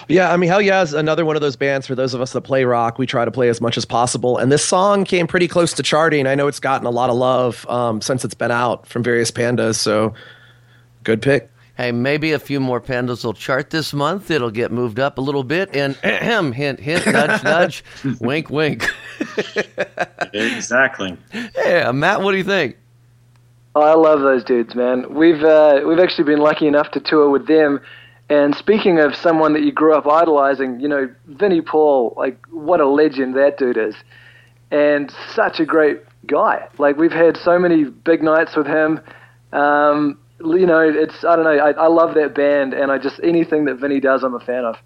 Yeah, 0.09 0.33
I 0.33 0.37
mean, 0.37 0.49
Hell 0.49 0.63
Yeah 0.63 0.83
is 0.83 0.93
another 0.93 1.25
one 1.25 1.37
of 1.37 1.43
those 1.43 1.57
bands 1.57 1.87
for 1.87 1.95
those 1.95 2.15
of 2.15 2.21
us 2.21 2.33
that 2.33 2.43
play 2.43 2.65
rock. 2.65 2.99
We 2.99 3.07
try 3.07 3.25
to 3.25 3.31
play 3.31 3.49
as 3.49 3.61
much 3.61 3.77
as 3.77 3.85
possible. 3.85 4.39
And 4.39 4.51
this 4.51 4.65
song 4.65 5.05
came 5.05 5.27
pretty 5.27 5.49
close 5.49 5.73
to 5.75 5.83
charting. 5.83 6.27
I 6.27 6.35
know 6.35 6.47
it's 6.47 6.61
gotten 6.61 6.87
a 6.87 6.91
lot 6.91 7.11
of 7.11 7.17
love 7.17 7.67
um, 7.69 8.01
since 8.01 8.25
it's 8.25 8.35
been 8.35 8.53
out 8.53 8.87
from 8.87 9.03
various 9.03 9.31
pandas. 9.31 9.77
So 9.77 10.15
good 11.03 11.21
pick. 11.21 11.51
Hey, 11.77 11.93
maybe 11.93 12.33
a 12.33 12.39
few 12.39 12.59
more 12.59 12.81
pandas 12.81 13.23
will 13.23 13.35
chart 13.35 13.69
this 13.69 13.93
month. 13.93 14.31
It'll 14.31 14.51
get 14.51 14.73
moved 14.73 14.99
up 14.99 15.19
a 15.19 15.21
little 15.21 15.45
bit. 15.45 15.77
And 15.77 15.99
ahem, 16.05 16.53
hint, 16.53 16.81
hint, 16.81 17.07
nudge, 17.07 17.45
nudge, 17.45 17.85
wink, 18.21 18.49
wink. 18.49 18.89
exactly. 20.33 21.19
Yeah, 21.55 21.93
Matt, 21.93 22.23
what 22.23 22.33
do 22.33 22.39
you 22.39 22.45
think? 22.45 22.77
Oh, 23.75 23.83
I 23.83 23.95
love 23.95 24.21
those 24.21 24.43
dudes, 24.43 24.75
man. 24.75 25.15
We've 25.15 25.45
uh, 25.45 25.83
we've 25.87 25.99
actually 25.99 26.25
been 26.25 26.39
lucky 26.39 26.67
enough 26.67 26.93
to 26.93 27.01
tour 27.01 27.29
with 27.29 27.47
them. 27.47 27.81
And 28.31 28.55
speaking 28.57 28.99
of 28.99 29.15
someone 29.15 29.53
that 29.53 29.63
you 29.63 29.71
grew 29.71 29.95
up 29.95 30.07
idolizing, 30.07 30.81
you 30.81 30.89
know, 30.89 31.15
Vinnie 31.27 31.61
Paul, 31.61 32.15
like 32.17 32.39
what 32.47 32.81
a 32.81 32.89
legend 32.89 33.37
that 33.37 33.59
dude 33.59 33.77
is, 33.77 33.95
and 34.71 35.13
such 35.35 35.61
a 35.61 35.67
great 35.67 36.01
guy. 36.27 36.67
Like 36.79 36.97
we've 36.97 37.13
had 37.13 37.37
so 37.37 37.59
many 37.59 37.85
big 37.85 38.23
nights 38.23 38.57
with 38.57 38.67
him. 38.67 38.99
Um, 39.53 40.19
you 40.41 40.67
know, 40.67 40.81
it's 40.81 41.25
I 41.25 41.37
don't 41.37 41.45
know. 41.45 41.51
I, 41.51 41.71
I 41.73 41.87
love 41.89 42.15
that 42.15 42.35
band, 42.35 42.75
and 42.75 42.91
I 42.91 42.99
just 42.99 43.21
anything 43.23 43.65
that 43.67 43.77
Vinnie 43.77 44.01
does, 44.01 44.23
I'm 44.23 44.35
a 44.35 44.41
fan 44.41 44.65
of. 44.65 44.77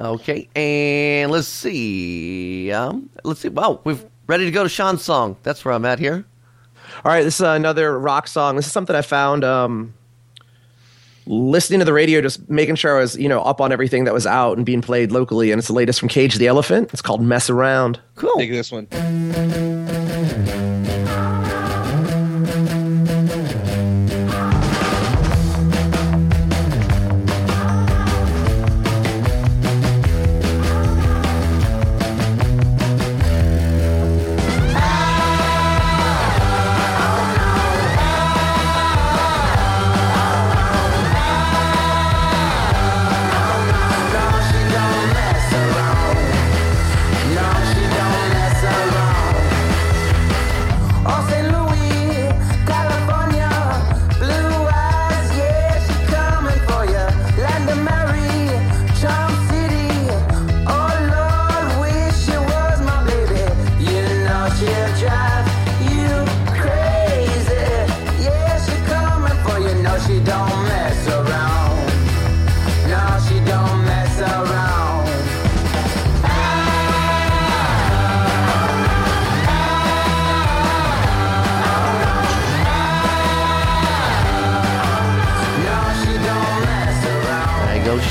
Okay, 0.00 0.48
and 0.56 1.30
let's 1.30 1.46
see. 1.46 2.72
Um, 2.72 3.10
let's 3.22 3.40
see. 3.40 3.48
Well, 3.48 3.80
we've 3.84 4.04
ready 4.26 4.44
to 4.44 4.50
go 4.50 4.62
to 4.62 4.68
Sean's 4.68 5.02
song. 5.02 5.36
That's 5.42 5.64
where 5.64 5.72
I'm 5.72 5.84
at 5.84 5.98
here. 5.98 6.24
All 7.04 7.12
right, 7.12 7.22
this 7.22 7.34
is 7.36 7.40
another 7.40 7.98
rock 7.98 8.26
song. 8.28 8.56
This 8.56 8.66
is 8.66 8.72
something 8.72 8.94
I 8.94 9.02
found 9.02 9.44
um, 9.44 9.94
listening 11.26 11.80
to 11.80 11.84
the 11.84 11.92
radio, 11.92 12.20
just 12.20 12.48
making 12.48 12.76
sure 12.76 12.96
I 12.96 13.00
was, 13.00 13.16
you 13.16 13.28
know, 13.28 13.40
up 13.42 13.60
on 13.60 13.72
everything 13.72 14.04
that 14.04 14.14
was 14.14 14.26
out 14.26 14.56
and 14.56 14.66
being 14.66 14.82
played 14.82 15.12
locally. 15.12 15.50
And 15.50 15.58
it's 15.58 15.68
the 15.68 15.74
latest 15.74 16.00
from 16.00 16.08
Cage 16.08 16.36
the 16.36 16.46
Elephant. 16.46 16.92
It's 16.92 17.02
called 17.02 17.22
Mess 17.22 17.50
Around. 17.50 18.00
Cool. 18.16 18.36
Dig 18.38 18.50
this 18.50 18.72
one. 18.72 18.86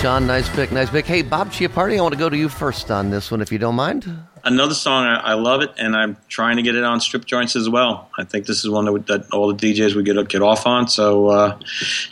Sean. 0.04 0.28
Nice 0.28 0.54
pick. 0.54 0.70
Nice 0.74 0.89
pick. 0.89 1.06
Hey, 1.06 1.22
Bob 1.22 1.49
Chiappardi, 1.49 1.97
I 1.97 2.01
want 2.01 2.14
to 2.14 2.20
go 2.20 2.28
to 2.28 2.36
you 2.36 2.49
first 2.49 2.91
on 2.91 3.10
this 3.10 3.32
one, 3.32 3.39
if 3.39 3.54
you 3.54 3.58
don't 3.58 3.76
mind. 3.76 4.06
Another 4.43 4.74
song, 4.74 5.06
I, 5.06 5.32
I 5.32 5.34
love 5.36 5.62
it, 5.62 5.72
and 5.78 5.95
I'm 5.95 6.18
trying 6.28 6.58
to 6.58 6.62
get 6.62 6.76
it 6.76 6.84
on 6.84 6.99
strip 6.99 7.24
joints 7.24 7.56
as 7.56 7.70
well. 7.70 8.10
I 8.18 8.26
think 8.26 8.45
this 8.45 8.66
is 8.66 8.70
one 8.70 8.84
that, 8.84 9.08
that 9.08 9.32
all 9.32 9.47
the 9.47 9.56
DJs 9.56 9.95
would 9.95 10.04
get 10.04 10.28
get 10.28 10.41
off 10.41 10.68
on. 10.68 10.89
So, 10.89 11.30
uh, 11.30 11.58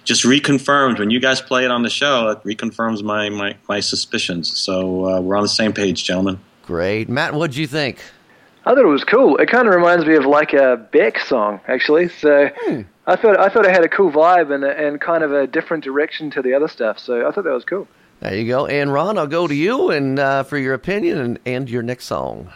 just 0.05 0.23
reconfirmed 0.23 0.99
when 0.99 1.09
you 1.09 1.19
guys 1.19 1.41
play 1.41 1.65
it 1.65 1.71
on 1.71 1.83
the 1.83 1.89
show. 1.89 2.29
It 2.29 2.41
reconfirms 2.45 3.03
my 3.03 3.27
my, 3.27 3.57
my 3.67 3.81
suspicions. 3.81 4.57
So 4.57 5.07
uh, 5.07 5.19
we're 5.19 5.35
on 5.35 5.43
the 5.43 5.49
same 5.49 5.73
page, 5.73 6.05
gentlemen. 6.05 6.39
Great, 6.63 7.09
Matt. 7.09 7.33
What'd 7.33 7.57
you 7.57 7.67
think? 7.67 7.99
I 8.65 8.69
thought 8.69 8.83
it 8.83 8.85
was 8.85 9.03
cool. 9.03 9.35
It 9.35 9.49
kind 9.49 9.67
of 9.67 9.75
reminds 9.75 10.05
me 10.05 10.15
of 10.15 10.25
like 10.25 10.53
a 10.53 10.77
Beck 10.93 11.19
song, 11.19 11.59
actually. 11.67 12.07
So 12.07 12.51
I 13.07 13.15
thought 13.15 13.39
I 13.39 13.49
thought 13.49 13.65
it 13.65 13.71
had 13.71 13.83
a 13.83 13.89
cool 13.89 14.11
vibe 14.11 14.53
and 14.53 14.63
and 14.63 15.01
kind 15.01 15.23
of 15.23 15.33
a 15.33 15.47
different 15.47 15.83
direction 15.83 16.29
to 16.31 16.41
the 16.41 16.53
other 16.53 16.67
stuff. 16.67 16.99
So 16.99 17.27
I 17.27 17.31
thought 17.31 17.43
that 17.43 17.53
was 17.53 17.65
cool. 17.65 17.87
There 18.19 18.35
you 18.35 18.47
go. 18.47 18.67
And 18.67 18.93
Ron, 18.93 19.17
I'll 19.17 19.25
go 19.25 19.47
to 19.47 19.55
you 19.55 19.89
and 19.89 20.19
uh, 20.19 20.43
for 20.43 20.57
your 20.57 20.75
opinion 20.75 21.17
and, 21.17 21.39
and 21.45 21.69
your 21.69 21.81
next 21.81 22.05
song. 22.05 22.51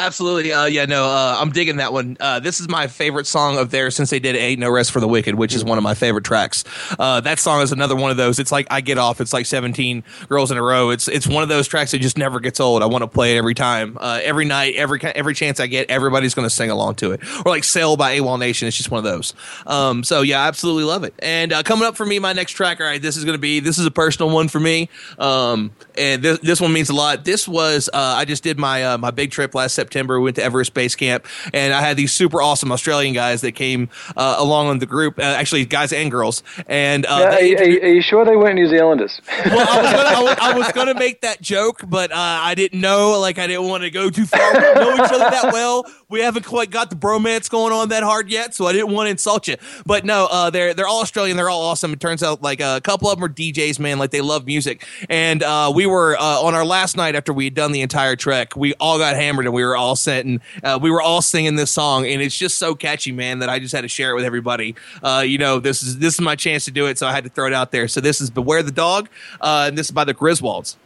Absolutely. 0.00 0.50
Uh, 0.50 0.64
yeah, 0.64 0.86
no, 0.86 1.04
uh, 1.04 1.36
I'm 1.38 1.50
digging 1.50 1.76
that 1.76 1.92
one. 1.92 2.16
Uh, 2.18 2.40
this 2.40 2.58
is 2.58 2.70
my 2.70 2.86
favorite 2.86 3.26
song 3.26 3.58
of 3.58 3.70
theirs 3.70 3.94
since 3.94 4.08
they 4.08 4.18
did 4.18 4.34
Ain't 4.34 4.58
No 4.58 4.70
Rest 4.70 4.92
for 4.92 5.00
the 5.00 5.06
Wicked, 5.06 5.34
which 5.34 5.54
is 5.54 5.62
one 5.62 5.76
of 5.76 5.84
my 5.84 5.92
favorite 5.92 6.24
tracks. 6.24 6.64
Uh, 6.98 7.20
that 7.20 7.38
song 7.38 7.60
is 7.60 7.70
another 7.70 7.94
one 7.94 8.10
of 8.10 8.16
those. 8.16 8.38
It's 8.38 8.50
like 8.50 8.66
I 8.70 8.80
get 8.80 8.96
off. 8.96 9.20
It's 9.20 9.34
like 9.34 9.44
17 9.44 10.02
girls 10.30 10.50
in 10.50 10.56
a 10.56 10.62
row. 10.62 10.88
It's 10.88 11.06
it's 11.06 11.26
one 11.26 11.42
of 11.42 11.50
those 11.50 11.68
tracks 11.68 11.90
that 11.90 11.98
just 11.98 12.16
never 12.16 12.40
gets 12.40 12.60
old. 12.60 12.82
I 12.82 12.86
want 12.86 13.02
to 13.02 13.08
play 13.08 13.34
it 13.34 13.38
every 13.38 13.52
time, 13.52 13.98
uh, 14.00 14.20
every 14.22 14.46
night, 14.46 14.74
every 14.76 15.02
every 15.02 15.34
chance 15.34 15.60
I 15.60 15.66
get. 15.66 15.90
Everybody's 15.90 16.32
going 16.32 16.46
to 16.46 16.54
sing 16.54 16.70
along 16.70 16.94
to 16.96 17.12
it. 17.12 17.20
Or 17.44 17.50
like 17.50 17.64
Sail 17.64 17.98
by 17.98 18.16
AWOLNATION. 18.16 18.68
It's 18.68 18.78
just 18.78 18.90
one 18.90 18.98
of 18.98 19.04
those. 19.04 19.34
Um, 19.66 20.02
so 20.02 20.22
yeah, 20.22 20.42
I 20.42 20.48
absolutely 20.48 20.84
love 20.84 21.04
it. 21.04 21.12
And 21.18 21.52
uh, 21.52 21.62
coming 21.62 21.86
up 21.86 21.98
for 21.98 22.06
me, 22.06 22.18
my 22.18 22.32
next 22.32 22.52
track. 22.52 22.80
All 22.80 22.86
right, 22.86 23.02
this 23.02 23.18
is 23.18 23.24
going 23.24 23.36
to 23.36 23.40
be 23.40 23.60
this 23.60 23.76
is 23.76 23.84
a 23.84 23.90
personal 23.90 24.30
one 24.30 24.48
for 24.48 24.60
me. 24.60 24.88
Um, 25.18 25.72
and 25.98 26.22
this 26.22 26.38
this 26.38 26.58
one 26.58 26.72
means 26.72 26.88
a 26.88 26.94
lot. 26.94 27.24
This 27.24 27.46
was 27.46 27.90
I 27.92 28.24
just 28.24 28.42
did 28.42 28.58
my 28.58 28.96
my 28.96 29.10
big 29.10 29.30
trip 29.30 29.54
last 29.54 29.74
September. 29.74 29.89
We 29.94 30.24
went 30.24 30.36
to 30.36 30.42
Everest 30.42 30.74
Base 30.74 30.94
Camp, 30.94 31.26
and 31.52 31.72
I 31.72 31.80
had 31.80 31.96
these 31.96 32.12
super 32.12 32.40
awesome 32.40 32.72
Australian 32.72 33.14
guys 33.14 33.40
that 33.42 33.52
came 33.52 33.88
uh, 34.16 34.36
along 34.38 34.68
on 34.68 34.78
the 34.78 34.86
group. 34.86 35.18
Uh, 35.18 35.22
actually, 35.22 35.64
guys 35.66 35.92
and 35.92 36.10
girls. 36.10 36.42
And 36.66 37.06
uh, 37.06 37.18
Yeah, 37.20 37.30
they 37.30 37.56
are, 37.56 37.58
are, 37.58 37.84
are 37.88 37.94
you 37.94 38.02
sure 38.02 38.24
they 38.24 38.36
weren't 38.36 38.54
New 38.54 38.68
Zealanders? 38.68 39.20
well, 39.28 39.66
I 39.68 39.82
was, 39.82 39.92
gonna, 39.92 40.08
I, 40.08 40.22
was, 40.22 40.38
I 40.40 40.58
was 40.58 40.72
gonna 40.72 40.94
make 40.98 41.20
that 41.22 41.40
joke, 41.40 41.82
but 41.86 42.12
uh, 42.12 42.16
I 42.16 42.54
didn't 42.54 42.80
know. 42.80 43.18
Like, 43.20 43.38
I 43.38 43.46
didn't 43.46 43.68
want 43.68 43.82
to 43.82 43.90
go 43.90 44.10
too 44.10 44.26
far. 44.26 44.52
We 44.52 44.60
don't 44.60 44.74
know 44.76 44.94
each 45.04 45.12
other 45.12 45.30
that 45.30 45.50
well. 45.52 45.84
We 46.10 46.22
haven't 46.22 46.44
quite 46.44 46.70
got 46.70 46.90
the 46.90 46.96
bromance 46.96 47.48
going 47.48 47.72
on 47.72 47.90
that 47.90 48.02
hard 48.02 48.30
yet, 48.30 48.52
so 48.52 48.66
I 48.66 48.72
didn't 48.72 48.90
want 48.90 49.06
to 49.06 49.12
insult 49.12 49.46
you. 49.46 49.54
But 49.86 50.04
no, 50.04 50.26
uh, 50.28 50.50
they're 50.50 50.74
they're 50.74 50.88
all 50.88 51.02
Australian. 51.02 51.36
They're 51.36 51.48
all 51.48 51.62
awesome. 51.62 51.92
It 51.92 52.00
turns 52.00 52.24
out 52.24 52.42
like 52.42 52.60
a 52.60 52.80
couple 52.82 53.08
of 53.08 53.16
them 53.16 53.24
are 53.24 53.32
DJs, 53.32 53.78
man. 53.78 54.00
Like 54.00 54.10
they 54.10 54.20
love 54.20 54.44
music. 54.44 54.84
And 55.08 55.44
uh, 55.44 55.70
we 55.72 55.86
were 55.86 56.16
uh, 56.18 56.42
on 56.42 56.56
our 56.56 56.64
last 56.64 56.96
night 56.96 57.14
after 57.14 57.32
we 57.32 57.44
had 57.44 57.54
done 57.54 57.70
the 57.70 57.80
entire 57.80 58.16
trek. 58.16 58.56
We 58.56 58.74
all 58.74 58.98
got 58.98 59.14
hammered 59.14 59.46
and 59.46 59.54
we 59.54 59.64
were 59.64 59.76
all 59.76 59.94
sitting. 59.94 60.40
Uh, 60.64 60.80
we 60.82 60.90
were 60.90 61.00
all 61.00 61.22
singing 61.22 61.54
this 61.54 61.70
song, 61.70 62.04
and 62.06 62.20
it's 62.20 62.36
just 62.36 62.58
so 62.58 62.74
catchy, 62.74 63.12
man, 63.12 63.38
that 63.38 63.48
I 63.48 63.60
just 63.60 63.72
had 63.72 63.82
to 63.82 63.88
share 63.88 64.10
it 64.10 64.14
with 64.16 64.24
everybody. 64.24 64.74
Uh, 65.04 65.22
you 65.24 65.38
know, 65.38 65.60
this 65.60 65.80
is 65.84 65.98
this 65.98 66.14
is 66.14 66.20
my 66.20 66.34
chance 66.34 66.64
to 66.64 66.72
do 66.72 66.86
it, 66.86 66.98
so 66.98 67.06
I 67.06 67.12
had 67.12 67.22
to 67.22 67.30
throw 67.30 67.46
it 67.46 67.52
out 67.52 67.70
there. 67.70 67.86
So 67.86 68.00
this 68.00 68.20
is 68.20 68.30
"Beware 68.30 68.64
the 68.64 68.72
Dog," 68.72 69.08
uh, 69.40 69.66
and 69.68 69.78
this 69.78 69.86
is 69.86 69.92
by 69.92 70.02
the 70.02 70.14
Griswolds. 70.14 70.76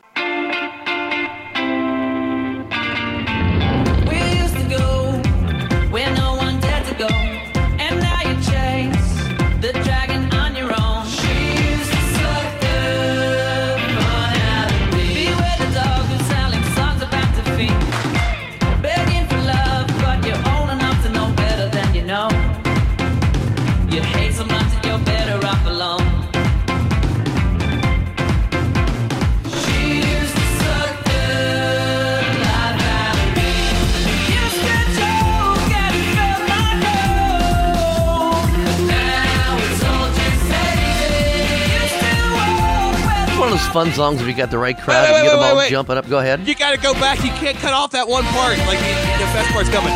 Fun 43.74 43.90
songs 43.92 44.20
if 44.20 44.28
you 44.28 44.34
got 44.34 44.52
the 44.52 44.56
right 44.58 44.78
crowd 44.78 45.02
Wait, 45.02 45.08
and 45.08 45.14
wait, 45.16 45.22
get 45.24 45.30
them 45.32 45.40
wait, 45.40 45.50
all 45.50 45.56
wait. 45.56 45.70
jumping 45.70 45.96
up. 45.96 46.08
Go 46.08 46.20
ahead. 46.20 46.46
You 46.46 46.54
got 46.54 46.70
to 46.70 46.78
go 46.80 46.94
back. 46.94 47.18
You 47.24 47.30
can't 47.30 47.56
cut 47.56 47.72
off 47.74 47.90
that 47.90 48.06
one 48.06 48.22
part. 48.26 48.56
Like 48.58 48.78
the, 48.78 48.94
the 49.18 49.26
best 49.34 49.50
part's 49.50 49.68
coming. 49.68 49.92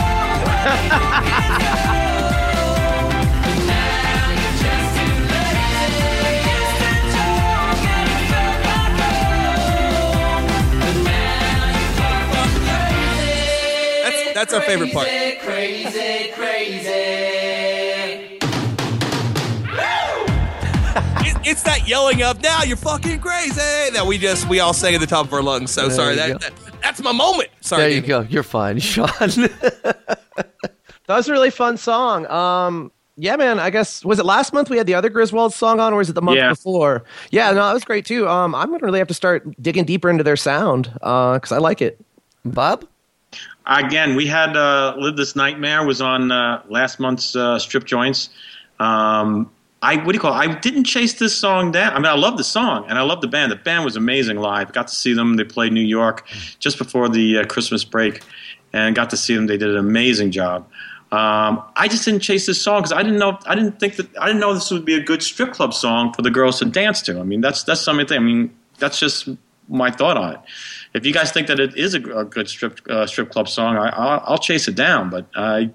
That's 14.03 14.35
that's 14.35 14.55
our 14.55 14.62
favorite 14.62 14.93
part. 14.93 15.07
Crazy, 15.07 16.33
crazy. 16.33 16.89
It, 16.89 17.38
it's 21.51 21.63
that 21.65 21.89
yelling 21.89 22.23
of 22.23 22.43
"Now 22.43 22.63
you're 22.63 22.77
fucking 22.77 23.21
crazy" 23.21 23.91
that 23.93 24.05
we 24.07 24.19
just 24.19 24.49
we 24.49 24.61
all 24.61 24.73
sang 24.73 24.95
at 24.95 25.01
the 25.01 25.07
top 25.07 25.27
of 25.27 25.33
our 25.33 25.43
lungs. 25.43 25.71
So 25.71 25.83
There 25.89 25.91
sorry. 25.97 26.17
That, 26.17 26.41
that 26.41 26.53
that's 26.83 27.03
my 27.03 27.13
moment. 27.13 27.49
Sorry. 27.61 27.83
there 27.83 27.91
you 27.91 28.01
Danny. 28.01 28.09
go. 28.09 28.21
You're 28.31 28.43
fine, 28.43 28.79
Sean. 28.81 29.09
That 31.07 31.17
was 31.17 31.29
a 31.29 31.33
really 31.33 31.51
fun 31.51 31.77
song. 31.79 32.27
Um, 32.27 32.93
yeah, 33.17 33.37
man. 33.37 33.59
I 33.59 33.71
guess 33.71 34.05
was 34.05 34.19
it 34.19 34.27
last 34.27 34.53
month 34.53 34.69
we 34.71 34.77
had 34.77 34.87
the 34.87 34.95
other 34.95 35.09
Griswold 35.09 35.55
song 35.55 35.81
on, 35.81 35.93
or 35.93 35.97
was 35.97 36.11
it 36.11 36.13
the 36.13 36.23
month 36.23 36.37
Yeah. 36.37 36.51
before? 36.51 37.03
Yeah, 37.31 37.51
no, 37.51 37.67
that 37.67 37.73
was 37.73 37.83
great 37.85 38.05
too. 38.05 38.29
Um, 38.29 38.55
I'm 38.55 38.71
gonna 38.71 38.85
really 38.85 38.99
have 38.99 39.09
to 39.09 39.15
start 39.15 39.61
digging 39.61 39.85
deeper 39.85 40.11
into 40.11 40.23
their 40.23 40.37
sound 40.37 40.91
because 40.93 41.51
I 41.51 41.59
like 41.59 41.81
it. 41.83 41.99
Bob? 42.45 42.85
Again, 43.67 44.15
we 44.17 44.27
had 44.27 44.57
uh, 44.57 44.95
Live 44.99 45.17
This 45.17 45.35
Nightmare 45.37 45.85
was 45.85 46.01
on 46.01 46.31
uh, 46.33 46.63
last 46.69 46.99
month's 47.01 47.35
uh, 47.37 47.59
strip 47.59 47.85
joints. 47.85 48.31
Um, 48.81 49.51
I 49.81 49.97
what 49.97 50.07
do 50.07 50.14
you 50.14 50.20
call? 50.20 50.33
It? 50.33 50.49
I 50.49 50.55
didn't 50.55 50.85
chase 50.85 51.14
this 51.14 51.37
song 51.37 51.70
down. 51.70 51.93
I 51.93 51.97
mean, 51.97 52.07
I 52.07 52.14
love 52.14 52.37
the 52.37 52.45
song 52.45 52.85
and 52.89 52.99
I 52.99 53.03
love 53.03 53.20
the 53.20 53.29
band. 53.29 53.53
The 53.53 53.57
band 53.57 53.85
was 53.85 53.97
amazing 53.97 54.39
live. 54.39 54.72
Got 54.72 54.89
to 54.89 54.95
see 54.95 55.14
them. 55.14 55.37
They 55.37 55.45
played 55.45 55.72
New 55.72 55.81
York 55.81 56.26
just 56.59 56.79
before 56.79 57.09
the 57.09 57.39
uh, 57.39 57.45
Christmas 57.47 57.85
break, 57.85 58.22
and 58.72 58.95
got 58.95 59.11
to 59.11 59.16
see 59.16 59.35
them. 59.35 59.47
They 59.47 59.57
did 59.57 59.70
an 59.70 59.76
amazing 59.76 60.33
job. 60.33 60.68
Um, 61.11 61.62
I 61.74 61.89
just 61.89 62.05
didn't 62.05 62.20
chase 62.20 62.45
this 62.45 62.61
song 62.61 62.81
because 62.81 62.93
I 62.93 63.03
didn't 63.03 63.18
know. 63.18 63.39
I 63.47 63.55
didn't 63.55 63.79
think 63.79 63.97
that. 63.97 64.09
I 64.18 64.26
didn't 64.26 64.41
know 64.41 64.53
this 64.53 64.70
would 64.70 64.85
be 64.85 64.95
a 64.95 65.03
good 65.03 65.22
strip 65.22 65.53
club 65.53 65.72
song 65.72 66.12
for 66.12 66.22
the 66.22 66.31
girls 66.31 66.59
to 66.59 66.64
dance 66.64 67.01
to. 67.03 67.18
I 67.18 67.22
mean, 67.22 67.41
that's 67.41 67.62
that's 67.62 67.81
something. 67.81 68.16
I 68.16 68.20
mean, 68.20 68.55
that's 68.79 68.99
just 68.99 69.29
my 69.68 69.91
thought 69.91 70.16
on 70.16 70.35
it. 70.35 70.41
If 70.95 71.07
you 71.07 71.12
guys 71.12 71.31
think 71.31 71.47
that 71.49 71.61
it 71.61 71.76
is 71.76 71.95
a, 71.95 72.03
a 72.18 72.24
good 72.24 72.49
strip 72.49 72.81
uh, 72.91 73.07
strip 73.07 73.31
club 73.31 73.49
song, 73.49 73.76
I, 73.76 73.89
I'll, 73.91 74.22
I'll 74.26 74.39
chase 74.39 74.68
it 74.68 74.74
down. 74.74 75.09
But 75.09 75.26
I, 75.37 75.70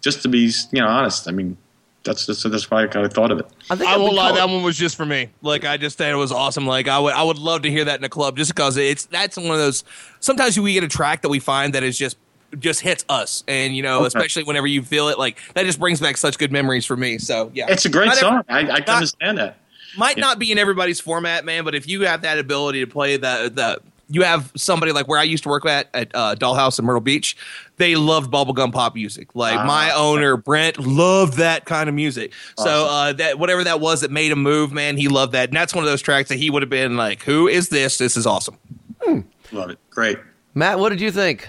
just 0.00 0.22
to 0.22 0.28
be 0.28 0.50
you 0.72 0.80
know 0.80 0.88
honest, 0.88 1.28
I 1.28 1.30
mean, 1.30 1.56
that's 2.04 2.26
that's, 2.26 2.42
that's 2.42 2.70
why 2.70 2.82
I 2.84 2.86
kind 2.86 3.06
of 3.06 3.12
thought 3.12 3.30
of 3.30 3.38
it. 3.40 3.46
I, 3.70 3.96
won't 3.96 4.14
lie, 4.14 4.32
that 4.32 4.48
one 4.48 4.62
was 4.62 4.76
just 4.76 4.96
for 4.96 5.06
me. 5.06 5.28
Like 5.42 5.64
I 5.64 5.76
just 5.76 5.98
thought 5.98 6.08
it 6.10 6.14
was 6.14 6.32
awesome. 6.32 6.66
Like 6.66 6.88
I 6.88 6.98
would 6.98 7.14
I 7.14 7.22
would 7.22 7.38
love 7.38 7.62
to 7.62 7.70
hear 7.70 7.84
that 7.84 7.98
in 7.98 8.04
a 8.04 8.08
club 8.08 8.36
just 8.36 8.54
because 8.54 8.76
it's 8.76 9.06
that's 9.06 9.36
one 9.36 9.50
of 9.52 9.58
those. 9.58 9.84
Sometimes 10.20 10.58
we 10.58 10.72
get 10.74 10.84
a 10.84 10.88
track 10.88 11.22
that 11.22 11.28
we 11.28 11.38
find 11.38 11.74
that 11.74 11.82
is 11.82 11.96
just 11.98 12.16
just 12.58 12.80
hits 12.80 13.04
us, 13.08 13.44
and 13.48 13.74
you 13.74 13.82
know, 13.82 13.98
Okay. 13.98 14.08
especially 14.08 14.42
whenever 14.44 14.66
you 14.66 14.82
feel 14.82 15.08
it, 15.08 15.18
like 15.18 15.38
that 15.54 15.64
just 15.64 15.80
brings 15.80 16.00
back 16.00 16.16
such 16.16 16.36
good 16.38 16.52
memories 16.52 16.84
for 16.84 16.96
me. 16.96 17.18
So 17.18 17.50
yeah, 17.54 17.66
It's 17.68 17.84
a 17.84 17.88
great 17.88 18.06
Not 18.08 18.16
song. 18.18 18.44
every- 18.48 18.70
I, 18.70 18.74
I 18.74 18.76
can 18.80 18.84
not- 18.88 18.96
understand 18.96 19.38
that. 19.38 19.56
might 19.96 20.18
not 20.18 20.38
be 20.38 20.52
in 20.52 20.58
everybody's 20.58 21.00
format, 21.00 21.44
man, 21.44 21.64
but 21.64 21.74
if 21.74 21.88
you 21.88 22.02
have 22.02 22.22
that 22.22 22.38
ability 22.38 22.80
to 22.80 22.86
play 22.86 23.16
the 23.16 23.50
the 23.54 23.80
you 24.12 24.22
have 24.22 24.52
somebody 24.56 24.92
like 24.92 25.08
where 25.08 25.18
I 25.18 25.22
used 25.22 25.42
to 25.44 25.48
work 25.48 25.64
at 25.66 25.88
at 25.94 26.10
uh, 26.14 26.34
Dollhouse 26.36 26.78
in 26.78 26.84
Myrtle 26.84 27.00
Beach, 27.00 27.36
they 27.76 27.96
loved 27.96 28.30
bubblegum 28.32 28.72
pop 28.72 28.94
music. 28.94 29.34
Like 29.34 29.58
Ah. 29.58 29.64
my 29.64 29.90
owner 29.92 30.36
Brent 30.36 30.78
loved 30.78 31.38
that 31.38 31.64
kind 31.64 31.88
of 31.88 31.94
music. 31.94 32.32
So 32.58 32.86
uh, 32.86 33.12
that 33.14 33.38
whatever 33.38 33.64
that 33.64 33.80
was 33.80 34.02
that 34.02 34.10
made 34.10 34.30
him 34.32 34.42
move, 34.42 34.72
man, 34.72 34.96
he 34.96 35.08
loved 35.08 35.32
that. 35.32 35.48
And 35.48 35.56
that's 35.56 35.74
one 35.74 35.82
of 35.84 35.90
those 35.90 36.02
tracks 36.02 36.28
that 36.28 36.36
he 36.38 36.50
would 36.50 36.62
have 36.62 36.70
been 36.70 36.96
like, 36.96 37.22
"Who 37.22 37.48
is 37.48 37.70
this? 37.70 37.98
This 37.98 38.16
is 38.16 38.26
awesome." 38.26 38.58
Love 39.52 39.70
it. 39.70 39.78
Great. 39.90 40.18
Matt, 40.54 40.78
what 40.78 40.88
did 40.90 41.00
you 41.00 41.10
think? 41.10 41.48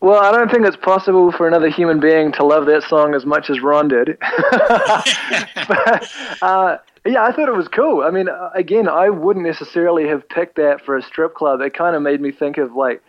Well, 0.00 0.22
I 0.22 0.32
don't 0.32 0.50
think 0.50 0.66
it's 0.66 0.76
possible 0.76 1.32
for 1.32 1.48
another 1.48 1.68
human 1.70 1.98
being 1.98 2.30
to 2.32 2.44
love 2.44 2.66
that 2.66 2.82
song 2.84 3.14
as 3.14 3.24
much 3.24 3.48
as 3.48 3.60
Ron 3.60 3.88
did. 3.88 4.18
but, 5.68 6.10
uh, 6.42 6.76
yeah, 7.06 7.22
I 7.24 7.32
thought 7.32 7.48
it 7.48 7.56
was 7.56 7.68
cool. 7.68 8.02
I 8.02 8.10
mean, 8.10 8.28
uh, 8.28 8.50
again, 8.54 8.88
I 8.88 9.10
wouldn't 9.10 9.44
necessarily 9.44 10.08
have 10.08 10.28
picked 10.28 10.56
that 10.56 10.80
for 10.84 10.96
a 10.96 11.02
strip 11.02 11.34
club. 11.34 11.60
It 11.60 11.74
kind 11.74 11.94
of 11.94 12.02
made 12.02 12.20
me 12.20 12.32
think 12.32 12.56
of 12.58 12.74
like 12.74 13.02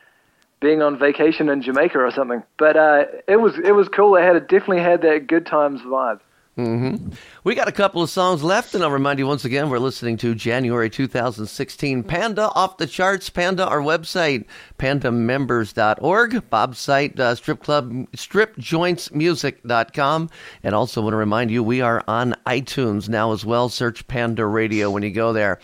being 0.60 0.82
on 0.82 0.98
vacation 0.98 1.50
in 1.50 1.62
Jamaica 1.62 2.00
or 2.00 2.12
something. 2.12 2.44
But 2.58 2.76
uh, 2.76 3.06
it 3.28 3.38
was 3.38 3.58
it 3.58 3.72
was 3.72 3.88
cool. 3.90 4.16
It 4.16 4.24
had 4.24 4.36
it 4.36 4.50
definitely 4.50 4.82
had 4.82 5.02
that 5.04 5.28
good 5.28 5.46
times 5.46 5.82
vibe. 5.82 6.20
Hmm 6.56 6.96
We 7.44 7.54
got 7.54 7.68
a 7.68 7.74
couple 7.74 8.02
of 8.02 8.10
songs 8.10 8.42
left, 8.42 8.74
and 8.74 8.82
I'll 8.84 8.92
remind 8.92 9.20
you 9.20 9.28
once 9.28 9.44
again 9.44 9.70
we're 9.70 9.78
listening 9.78 10.16
to 10.18 10.34
January 10.34 10.90
2016 10.90 12.04
Panda 12.04 12.50
off 12.52 12.78
the 12.78 12.88
charts. 12.88 13.30
Panda, 13.30 13.68
our 13.68 13.82
website, 13.82 14.46
pandamembers.org. 14.80 16.50
Bob's 16.50 16.80
site, 16.80 17.20
uh, 17.20 17.36
strip 17.36 17.62
club, 17.62 17.92
stripjointsmusic.com. 18.14 20.30
And 20.64 20.76
also 20.76 21.02
want 21.02 21.12
to 21.12 21.18
remind 21.18 21.52
you 21.52 21.62
we 21.62 21.82
are 21.82 22.02
on 22.08 22.36
iTunes 22.46 23.10
now 23.10 23.34
as 23.34 23.46
well. 23.46 23.68
Search 23.68 24.08
Panda 24.08 24.46
Radio 24.46 24.90
when 24.90 25.04
you 25.04 25.12
go 25.12 25.34
there. 25.34 25.60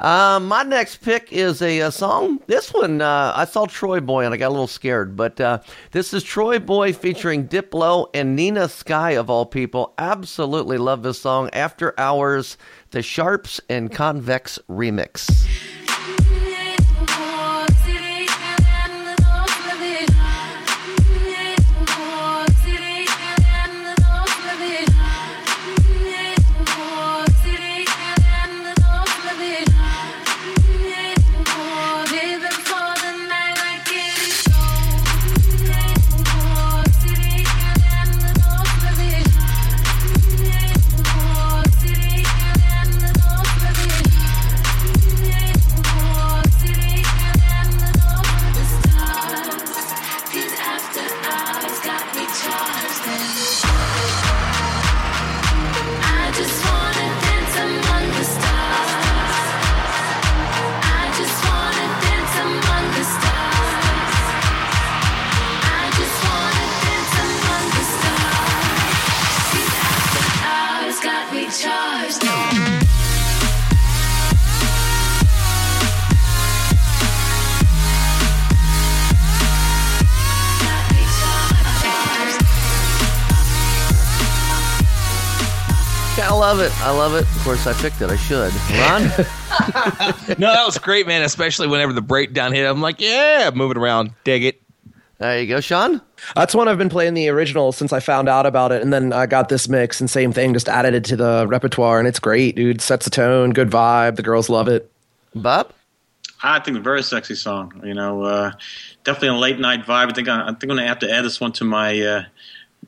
Uh, 0.00 0.38
my 0.40 0.62
next 0.62 0.98
pick 0.98 1.32
is 1.32 1.60
a, 1.60 1.80
a 1.80 1.90
song. 1.90 2.40
This 2.46 2.72
one, 2.72 3.00
uh, 3.00 3.32
I 3.34 3.44
saw 3.44 3.66
TroyBoi 3.66 4.24
and 4.24 4.32
I 4.32 4.36
got 4.36 4.48
a 4.48 4.50
little 4.50 4.68
scared, 4.68 5.16
but 5.16 5.40
uh, 5.40 5.58
this 5.90 6.14
is 6.14 6.24
TroyBoi 6.24 6.94
featuring 6.94 7.48
Diplo 7.48 8.08
and 8.14 8.36
Nina 8.36 8.68
Sky, 8.68 9.12
of 9.12 9.28
all 9.28 9.44
people. 9.44 9.94
Absolutely 9.98 10.78
love 10.78 11.02
this 11.02 11.20
song. 11.20 11.50
After 11.52 11.98
Hours, 11.98 12.56
the 12.90 13.02
Sharps 13.02 13.60
and 13.68 13.92
Convex 13.92 14.58
remix. 14.68 15.46
Love 86.38 86.60
it. 86.60 86.72
I 86.82 86.90
love 86.90 87.14
it. 87.14 87.22
Of 87.22 87.42
course, 87.42 87.66
I 87.66 87.72
picked 87.72 88.00
it. 88.00 88.10
I 88.10 88.16
should. 88.16 88.52
Ron? 88.78 89.02
no, 90.38 90.52
that 90.52 90.62
was 90.64 90.78
great, 90.78 91.06
man. 91.06 91.22
Especially 91.22 91.66
whenever 91.66 91.92
the 91.92 92.00
breakdown 92.00 92.52
hit, 92.52 92.64
I'm 92.64 92.80
like, 92.80 93.00
yeah, 93.00 93.50
moving 93.52 93.76
around, 93.76 94.12
dig 94.22 94.44
it. 94.44 94.62
There 95.18 95.40
you 95.40 95.48
go, 95.48 95.60
Sean. 95.60 96.00
That's 96.36 96.54
one 96.54 96.68
I've 96.68 96.78
been 96.78 96.88
playing 96.88 97.14
the 97.14 97.28
original 97.28 97.72
since 97.72 97.92
I 97.92 97.98
found 97.98 98.28
out 98.28 98.46
about 98.46 98.70
it, 98.70 98.82
and 98.82 98.92
then 98.92 99.12
I 99.12 99.26
got 99.26 99.48
this 99.48 99.68
mix 99.68 100.00
and 100.00 100.08
same 100.08 100.32
thing, 100.32 100.54
just 100.54 100.68
added 100.68 100.94
it 100.94 101.04
to 101.06 101.16
the 101.16 101.44
repertoire, 101.48 101.98
and 101.98 102.06
it's 102.06 102.20
great, 102.20 102.54
dude. 102.54 102.80
Sets 102.80 103.04
the 103.04 103.10
tone, 103.10 103.50
good 103.50 103.68
vibe. 103.68 104.14
The 104.14 104.22
girls 104.22 104.48
love 104.48 104.68
it. 104.68 104.92
Bob, 105.34 105.72
I 106.40 106.60
think 106.60 106.76
a 106.76 106.80
very 106.80 107.02
sexy 107.02 107.34
song. 107.34 107.80
You 107.84 107.94
know, 107.94 108.22
uh, 108.22 108.52
definitely 109.02 109.36
a 109.36 109.40
late 109.40 109.58
night 109.58 109.84
vibe. 109.84 110.10
I 110.10 110.14
think 110.14 110.28
I, 110.28 110.42
I 110.42 110.46
think 110.46 110.62
I'm 110.64 110.68
gonna 110.68 110.86
have 110.86 111.00
to 111.00 111.10
add 111.10 111.24
this 111.24 111.40
one 111.40 111.50
to 111.52 111.64
my 111.64 112.00
uh, 112.00 112.22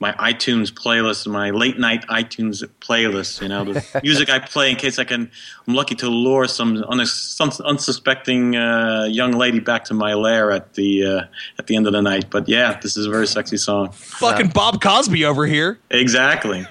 my 0.01 0.13
iTunes 0.13 0.73
playlist, 0.73 1.27
my 1.27 1.51
late 1.51 1.79
night 1.79 2.07
iTunes 2.09 2.65
playlist. 2.81 3.43
You 3.43 3.49
know, 3.49 3.65
the 3.65 4.01
music 4.03 4.31
I 4.31 4.39
play 4.39 4.71
in 4.71 4.77
case 4.77 4.99
I 4.99 5.05
can. 5.05 5.31
I'm 5.69 5.75
lucky 5.75 5.95
to 5.97 6.09
lure 6.09 6.47
some, 6.47 6.77
unex- 6.77 7.09
some 7.09 7.53
unsuspecting 7.65 8.57
uh, 8.57 9.05
young 9.05 9.33
lady 9.33 9.61
back 9.61 9.85
to 9.85 9.95
my 9.95 10.15
lair 10.15 10.51
at 10.51 10.75
the 10.75 11.05
uh, 11.05 11.23
at 11.59 11.67
the 11.67 11.77
end 11.77 11.87
of 11.87 11.93
the 11.93 12.03
night. 12.03 12.31
But 12.31 12.49
yeah, 12.49 12.81
this 12.81 12.97
is 12.97 13.07
a 13.07 13.11
very 13.11 13.27
sexy 13.27 13.59
song. 13.59 13.91
Fucking 13.93 14.49
Bob 14.49 14.81
Cosby 14.81 15.25
over 15.25 15.47
here. 15.47 15.79
Exactly. 15.91 16.67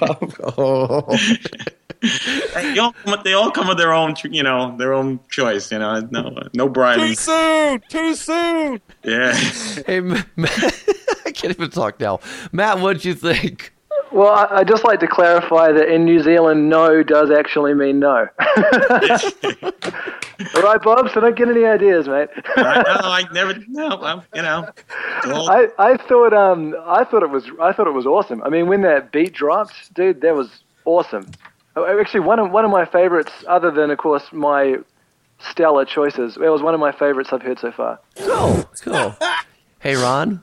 oh. 0.58 1.16
they 2.54 2.78
all 2.78 2.92
come 2.92 3.12
with, 3.12 3.24
they 3.24 3.32
all 3.34 3.50
come 3.50 3.68
with 3.68 3.76
their 3.76 3.92
own, 3.92 4.14
you 4.24 4.42
know, 4.42 4.74
their 4.76 4.94
own 4.94 5.20
choice. 5.28 5.70
You 5.70 5.80
know, 5.80 6.00
no 6.10 6.48
no 6.54 6.68
bribing. 6.68 7.08
Too 7.08 7.14
soon. 7.14 7.82
Too 7.88 8.14
soon. 8.14 8.80
Yeah. 9.04 9.32
hey, 9.86 10.00
Matt, 10.00 10.26
I 11.26 11.30
can't 11.32 11.54
even 11.54 11.70
talk 11.70 12.00
now. 12.00 12.20
Matt, 12.52 12.78
what'd 12.80 13.04
you 13.04 13.14
think? 13.14 13.74
Well, 14.12 14.28
I, 14.28 14.60
I'd 14.60 14.68
just 14.68 14.82
like 14.82 15.00
to 15.00 15.06
clarify 15.06 15.72
that 15.72 15.88
in 15.88 16.04
New 16.04 16.22
Zealand, 16.22 16.68
no 16.68 17.02
does 17.02 17.30
actually 17.30 17.74
mean 17.74 18.00
no. 18.00 18.26
All 20.54 20.62
right, 20.62 20.82
Bob, 20.82 21.10
so 21.12 21.20
don't 21.20 21.36
get 21.36 21.48
any 21.48 21.64
ideas, 21.64 22.08
mate. 22.08 22.28
I 22.56 22.82
know. 22.82 23.00
I 23.02 23.24
never. 23.32 23.54
No. 23.68 24.00
I'm, 24.02 24.22
you 24.34 24.42
know. 24.42 24.68
I, 25.24 25.68
I 25.78 25.96
thought 25.98 26.32
um 26.32 26.74
I 26.86 27.04
thought 27.04 27.22
it 27.22 27.30
was 27.30 27.44
I 27.60 27.72
thought 27.72 27.86
it 27.86 27.92
was 27.92 28.06
awesome. 28.06 28.42
I 28.42 28.48
mean, 28.48 28.66
when 28.66 28.80
that 28.82 29.12
beat 29.12 29.34
dropped, 29.34 29.92
dude, 29.94 30.22
that 30.22 30.34
was 30.34 30.62
awesome. 30.86 31.30
Oh, 31.86 32.00
Actually, 32.00 32.20
one 32.20 32.38
of 32.38 32.50
one 32.50 32.64
of 32.64 32.70
my 32.70 32.84
favorites, 32.84 33.32
other 33.48 33.70
than 33.70 33.90
of 33.90 33.98
course 33.98 34.24
my 34.32 34.76
stellar 35.38 35.84
choices, 35.84 36.36
it 36.36 36.48
was 36.48 36.62
one 36.62 36.74
of 36.74 36.80
my 36.80 36.92
favorites 36.92 37.30
I've 37.32 37.42
heard 37.42 37.58
so 37.58 37.72
far. 37.72 37.98
Cool, 38.16 38.68
cool. 38.82 39.16
hey, 39.78 39.94
Ron, 39.96 40.42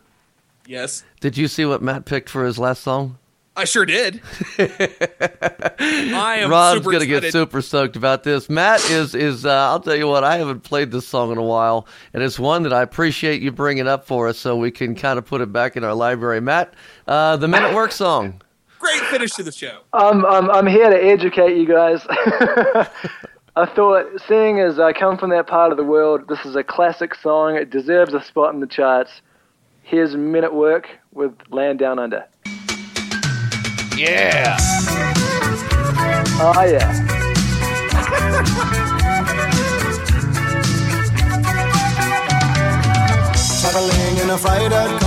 Yes, 0.65 1.03
did 1.21 1.37
you 1.37 1.47
see 1.47 1.65
what 1.65 1.81
Matt 1.81 2.05
picked 2.05 2.29
for 2.29 2.45
his 2.45 2.57
last 2.59 2.83
song? 2.83 3.17
I 3.55 3.65
sure 3.65 3.85
did. 3.85 4.21
I 4.59 6.37
am 6.41 6.51
Ron's 6.51 6.77
super 6.77 6.91
gonna 6.91 7.07
get 7.07 7.31
super 7.31 7.61
stoked 7.61 7.95
about 7.95 8.23
this. 8.23 8.49
Matt 8.49 8.87
is 8.91 9.15
is 9.15 9.45
uh, 9.47 9.51
I'll 9.51 9.79
tell 9.79 9.95
you 9.95 10.07
what 10.07 10.23
I 10.23 10.37
haven't 10.37 10.61
played 10.61 10.91
this 10.91 11.07
song 11.07 11.31
in 11.31 11.39
a 11.39 11.43
while, 11.43 11.87
and 12.13 12.21
it's 12.21 12.37
one 12.37 12.63
that 12.63 12.73
I 12.73 12.83
appreciate 12.83 13.41
you 13.41 13.51
bringing 13.51 13.87
up 13.87 14.05
for 14.05 14.27
us 14.27 14.37
so 14.37 14.55
we 14.55 14.69
can 14.69 14.93
kind 14.93 15.17
of 15.17 15.25
put 15.25 15.41
it 15.41 15.51
back 15.51 15.75
in 15.75 15.83
our 15.83 15.95
library. 15.95 16.39
Matt, 16.39 16.73
uh, 17.07 17.37
the 17.37 17.47
Men 17.47 17.63
at 17.63 17.73
Work 17.73 17.91
song. 17.91 18.41
Great 18.79 19.01
finish 19.05 19.31
to 19.33 19.43
the 19.43 19.51
show. 19.51 19.79
I'm, 19.93 20.25
I'm, 20.25 20.49
I'm 20.49 20.67
here 20.67 20.89
to 20.89 20.95
educate 20.95 21.57
you 21.57 21.67
guys. 21.67 22.05
I 23.55 23.65
thought, 23.65 24.05
seeing 24.27 24.59
as 24.59 24.79
I 24.79 24.93
come 24.93 25.17
from 25.17 25.31
that 25.31 25.47
part 25.47 25.71
of 25.71 25.77
the 25.77 25.83
world, 25.83 26.27
this 26.27 26.45
is 26.45 26.55
a 26.55 26.63
classic 26.63 27.15
song. 27.15 27.55
It 27.55 27.71
deserves 27.71 28.13
a 28.13 28.21
spot 28.21 28.53
in 28.53 28.59
the 28.59 28.67
charts. 28.67 29.21
Here's 29.81 30.15
Men 30.15 30.43
at 30.43 30.53
Work 30.53 30.89
with 31.11 31.33
Land 31.49 31.79
Down 31.79 31.97
Under. 31.97 32.25
Yeah. 33.95 34.57
Oh, 36.39 36.63
yeah. 36.69 37.17
Traveling 43.59 44.17
in 44.17 44.29
a 44.29 44.37
freighter 44.37 45.06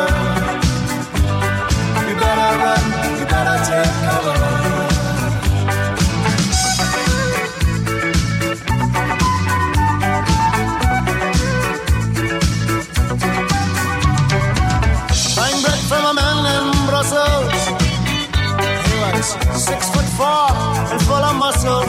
six 19.61 19.89
foot 19.91 20.05
four 20.17 20.49
and 20.91 21.01
full 21.03 21.15
of 21.15 21.35
muscle. 21.35 21.83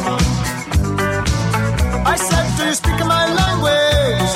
I 2.05 2.17
said, 2.17 2.45
Do 2.59 2.67
you 2.67 2.75
speak 2.75 2.99
my 3.07 3.25
language? 3.41 4.33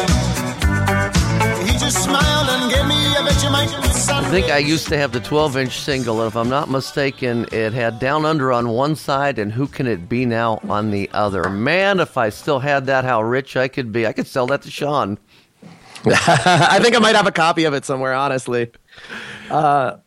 He 1.68 1.76
just 1.78 2.02
smiled 2.02 2.48
and 2.48 2.72
gave 2.72 2.86
me 2.86 2.96
a 3.14 3.20
Vegemite 3.20 3.86
I 4.08 4.30
think 4.30 4.50
I 4.50 4.58
used 4.58 4.88
to 4.88 4.96
have 4.96 5.12
the 5.12 5.20
12 5.20 5.56
inch 5.56 5.78
single, 5.78 6.20
and 6.20 6.28
if 6.28 6.36
I'm 6.36 6.48
not 6.48 6.70
mistaken, 6.70 7.46
it 7.52 7.72
had 7.72 7.98
Down 7.98 8.24
Under 8.24 8.52
on 8.52 8.70
one 8.70 8.96
side 8.96 9.38
and 9.38 9.52
Who 9.52 9.66
Can 9.66 9.86
It 9.86 10.08
Be 10.08 10.24
Now 10.24 10.58
on 10.68 10.90
the 10.90 11.10
other. 11.12 11.50
Man, 11.50 12.00
if 12.00 12.16
I 12.16 12.30
still 12.30 12.58
had 12.58 12.86
that, 12.86 13.04
how 13.04 13.22
rich 13.22 13.56
I 13.56 13.68
could 13.68 13.92
be. 13.92 14.06
I 14.06 14.12
could 14.12 14.26
sell 14.26 14.46
that 14.46 14.62
to 14.62 14.70
Sean. 14.70 15.18
I 16.06 16.78
think 16.80 16.96
I 16.96 17.00
might 17.00 17.16
have 17.16 17.26
a 17.26 17.32
copy 17.32 17.64
of 17.64 17.74
it 17.74 17.84
somewhere, 17.84 18.14
honestly. 18.14 18.70
Uh, 19.50 19.98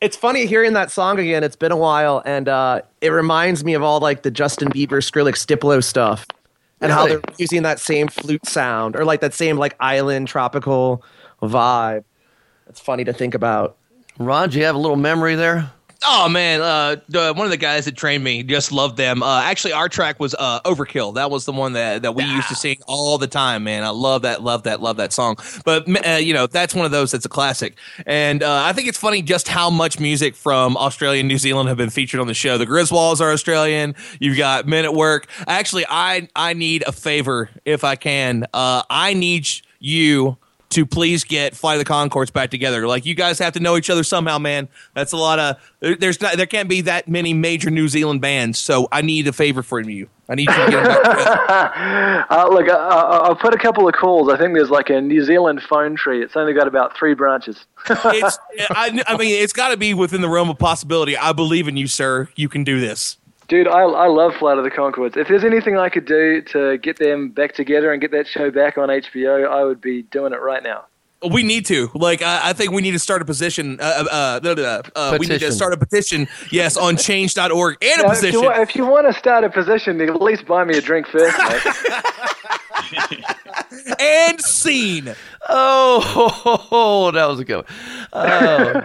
it's 0.00 0.16
funny 0.16 0.46
hearing 0.46 0.74
that 0.74 0.90
song 0.90 1.18
again. 1.18 1.42
It's 1.42 1.56
been 1.56 1.72
a 1.72 1.76
while, 1.76 2.22
and 2.24 2.48
uh, 2.48 2.82
it 3.00 3.10
reminds 3.10 3.64
me 3.64 3.74
of 3.74 3.82
all 3.82 4.00
like 4.00 4.22
the 4.22 4.30
Justin 4.30 4.68
Bieber, 4.68 5.02
Skrillex, 5.02 5.46
Diplo 5.46 5.82
stuff, 5.82 6.26
and 6.80 6.92
how 6.92 7.06
they're 7.06 7.20
using 7.38 7.62
that 7.62 7.80
same 7.80 8.08
flute 8.08 8.46
sound 8.46 8.96
or 8.96 9.04
like 9.04 9.20
that 9.20 9.34
same 9.34 9.56
like 9.56 9.74
island 9.80 10.28
tropical 10.28 11.02
vibe. 11.42 12.04
It's 12.68 12.80
funny 12.80 13.04
to 13.04 13.12
think 13.12 13.34
about. 13.34 13.76
Ron, 14.18 14.50
do 14.50 14.58
you 14.58 14.64
have 14.64 14.74
a 14.74 14.78
little 14.78 14.96
memory 14.96 15.34
there? 15.34 15.70
Oh 16.08 16.28
man, 16.28 16.60
uh, 16.60 16.96
the, 17.08 17.34
one 17.34 17.46
of 17.46 17.50
the 17.50 17.56
guys 17.56 17.84
that 17.86 17.96
trained 17.96 18.22
me 18.22 18.44
just 18.44 18.70
loved 18.70 18.96
them. 18.96 19.24
Uh, 19.24 19.42
actually, 19.42 19.72
our 19.72 19.88
track 19.88 20.20
was 20.20 20.36
uh, 20.38 20.60
"Overkill." 20.60 21.14
That 21.16 21.32
was 21.32 21.46
the 21.46 21.52
one 21.52 21.72
that, 21.72 22.02
that 22.02 22.14
we 22.14 22.22
used 22.22 22.48
to 22.48 22.54
sing 22.54 22.76
all 22.86 23.18
the 23.18 23.26
time. 23.26 23.64
Man, 23.64 23.82
I 23.82 23.88
love 23.88 24.22
that, 24.22 24.40
love 24.40 24.62
that, 24.64 24.80
love 24.80 24.98
that 24.98 25.12
song. 25.12 25.36
But 25.64 26.06
uh, 26.06 26.12
you 26.12 26.32
know, 26.32 26.46
that's 26.46 26.76
one 26.76 26.84
of 26.84 26.92
those 26.92 27.10
that's 27.10 27.26
a 27.26 27.28
classic. 27.28 27.76
And 28.06 28.44
uh, 28.44 28.62
I 28.64 28.72
think 28.72 28.86
it's 28.86 28.98
funny 28.98 29.20
just 29.20 29.48
how 29.48 29.68
much 29.68 29.98
music 29.98 30.36
from 30.36 30.76
Australia 30.76 31.20
and 31.20 31.28
New 31.28 31.38
Zealand 31.38 31.68
have 31.68 31.78
been 31.78 31.90
featured 31.90 32.20
on 32.20 32.28
the 32.28 32.34
show. 32.34 32.56
The 32.56 32.66
Griswolds 32.66 33.20
are 33.20 33.32
Australian. 33.32 33.96
You've 34.20 34.38
got 34.38 34.66
Men 34.68 34.84
at 34.84 34.94
Work. 34.94 35.26
Actually, 35.48 35.86
I 35.88 36.28
I 36.36 36.52
need 36.52 36.84
a 36.86 36.92
favor 36.92 37.50
if 37.64 37.82
I 37.82 37.96
can. 37.96 38.46
Uh, 38.54 38.84
I 38.88 39.12
need 39.14 39.48
you 39.80 40.38
to 40.76 40.84
please 40.84 41.24
get 41.24 41.56
Fly 41.56 41.78
the 41.78 41.86
Conchords 41.86 42.30
back 42.30 42.50
together. 42.50 42.86
Like 42.86 43.06
you 43.06 43.14
guys 43.14 43.38
have 43.38 43.54
to 43.54 43.60
know 43.60 43.78
each 43.78 43.88
other 43.88 44.04
somehow, 44.04 44.38
man. 44.38 44.68
That's 44.92 45.12
a 45.12 45.16
lot 45.16 45.38
of 45.38 45.98
there's 45.98 46.20
not 46.20 46.36
there 46.36 46.44
can't 46.44 46.68
be 46.68 46.82
that 46.82 47.08
many 47.08 47.32
major 47.32 47.70
New 47.70 47.88
Zealand 47.88 48.20
bands. 48.20 48.58
So 48.58 48.86
I 48.92 49.00
need 49.00 49.26
a 49.26 49.32
favor 49.32 49.62
from 49.62 49.88
you. 49.88 50.10
I 50.28 50.34
need 50.34 50.50
you 50.50 50.54
to 50.54 50.70
get 50.70 50.84
them 50.84 50.84
back 50.84 52.26
uh, 52.30 52.48
look, 52.50 52.68
I, 52.68 52.74
I, 52.74 53.00
I'll 53.26 53.36
put 53.36 53.54
a 53.54 53.58
couple 53.58 53.88
of 53.88 53.94
calls. 53.94 54.28
I 54.28 54.36
think 54.36 54.52
there's 54.54 54.68
like 54.68 54.90
a 54.90 55.00
New 55.00 55.24
Zealand 55.24 55.62
phone 55.62 55.96
tree. 55.96 56.22
It's 56.22 56.36
only 56.36 56.52
got 56.52 56.68
about 56.68 56.94
three 56.96 57.14
branches. 57.14 57.64
It's 57.88 58.38
I, 58.70 59.02
I 59.06 59.16
mean 59.16 59.42
it's 59.42 59.54
got 59.54 59.70
to 59.70 59.78
be 59.78 59.94
within 59.94 60.20
the 60.20 60.28
realm 60.28 60.50
of 60.50 60.58
possibility. 60.58 61.16
I 61.16 61.32
believe 61.32 61.68
in 61.68 61.78
you, 61.78 61.86
sir. 61.86 62.28
You 62.36 62.50
can 62.50 62.64
do 62.64 62.80
this. 62.80 63.16
Dude, 63.48 63.68
I, 63.68 63.82
I 63.82 64.08
love 64.08 64.34
Flight 64.34 64.58
of 64.58 64.64
the 64.64 64.70
Conchords. 64.70 65.16
If 65.16 65.28
there's 65.28 65.44
anything 65.44 65.78
I 65.78 65.88
could 65.88 66.04
do 66.04 66.42
to 66.42 66.78
get 66.78 66.98
them 66.98 67.28
back 67.30 67.54
together 67.54 67.92
and 67.92 68.00
get 68.00 68.10
that 68.10 68.26
show 68.26 68.50
back 68.50 68.76
on 68.76 68.88
HBO, 68.88 69.48
I 69.48 69.62
would 69.64 69.80
be 69.80 70.02
doing 70.02 70.32
it 70.32 70.40
right 70.40 70.62
now. 70.62 70.86
We 71.30 71.42
need 71.42 71.64
to. 71.66 71.90
Like, 71.94 72.22
I, 72.22 72.50
I 72.50 72.52
think 72.52 72.72
we 72.72 72.82
need 72.82 72.90
to 72.92 72.98
start 72.98 73.22
a 73.22 73.24
position. 73.24 73.78
Uh, 73.80 74.04
uh, 74.10 74.40
uh, 74.44 74.48
uh, 74.48 74.82
uh, 74.94 75.16
we 75.18 75.26
need 75.26 75.40
to 75.40 75.52
start 75.52 75.72
a 75.72 75.76
petition. 75.76 76.28
Yes, 76.50 76.76
on 76.76 76.96
change.org 76.98 77.76
and 77.82 78.00
a 78.00 78.04
Now, 78.04 78.12
if, 78.12 78.22
you 78.22 78.32
position. 78.32 78.62
if 78.62 78.76
you 78.76 78.86
want 78.86 79.06
to 79.12 79.18
start 79.18 79.44
a 79.44 79.50
position, 79.50 80.00
at 80.00 80.20
least 80.20 80.44
buy 80.46 80.64
me 80.64 80.76
a 80.76 80.80
drink 80.80 81.06
first, 81.06 81.36
mate. 81.38 83.24
and 84.00 84.40
scene. 84.40 85.14
Oh, 85.48 87.10
that 87.14 87.26
was 87.26 87.40
a 87.40 87.44
good 87.44 87.56
one. 87.56 87.64
Oh. 88.12 88.18
Uh, 88.20 88.82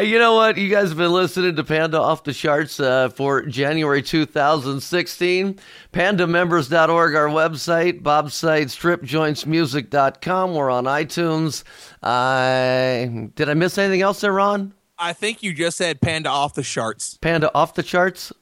you 0.00 0.18
know 0.18 0.34
what? 0.34 0.56
You 0.56 0.68
guys 0.68 0.88
have 0.88 0.98
been 0.98 1.12
listening 1.12 1.56
to 1.56 1.64
Panda 1.64 2.00
Off 2.00 2.24
the 2.24 2.32
Charts 2.32 2.80
uh, 2.80 3.08
for 3.10 3.42
January 3.42 4.02
2016. 4.02 5.58
PandaMembers.org, 5.92 7.14
our 7.14 7.28
website. 7.28 8.02
Bob's 8.02 8.34
site, 8.34 8.68
stripjointsmusic.com. 8.68 10.54
We're 10.54 10.70
on 10.70 10.84
iTunes. 10.84 11.64
Uh, 12.02 13.28
did 13.34 13.48
I 13.48 13.54
miss 13.54 13.78
anything 13.78 14.02
else 14.02 14.20
there, 14.20 14.32
Ron? 14.32 14.74
I 14.98 15.12
think 15.12 15.42
you 15.42 15.52
just 15.52 15.76
said 15.76 16.00
panda 16.00 16.30
off 16.30 16.54
the 16.54 16.62
charts. 16.62 17.18
Panda 17.20 17.50
Off 17.54 17.74
the 17.74 17.82
Charts? 17.82 18.32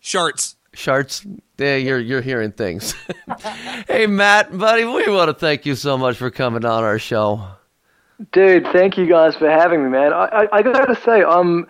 Charts. 0.00 0.56
Charts. 0.74 1.24
Yeah, 1.58 1.76
you're, 1.76 2.00
you're 2.00 2.22
hearing 2.22 2.52
things. 2.52 2.94
hey, 3.88 4.06
Matt, 4.06 4.56
buddy, 4.56 4.84
we 4.84 5.08
want 5.08 5.28
to 5.28 5.34
thank 5.34 5.66
you 5.66 5.74
so 5.74 5.96
much 5.96 6.16
for 6.16 6.30
coming 6.30 6.64
on 6.64 6.84
our 6.84 6.98
show. 6.98 7.46
Dude, 8.32 8.64
thank 8.72 8.98
you 8.98 9.06
guys 9.06 9.36
for 9.36 9.48
having 9.48 9.82
me, 9.82 9.90
man. 9.90 10.12
I, 10.12 10.24
I, 10.24 10.58
I 10.58 10.62
gotta 10.62 10.94
say, 10.94 11.22
I'm, 11.22 11.66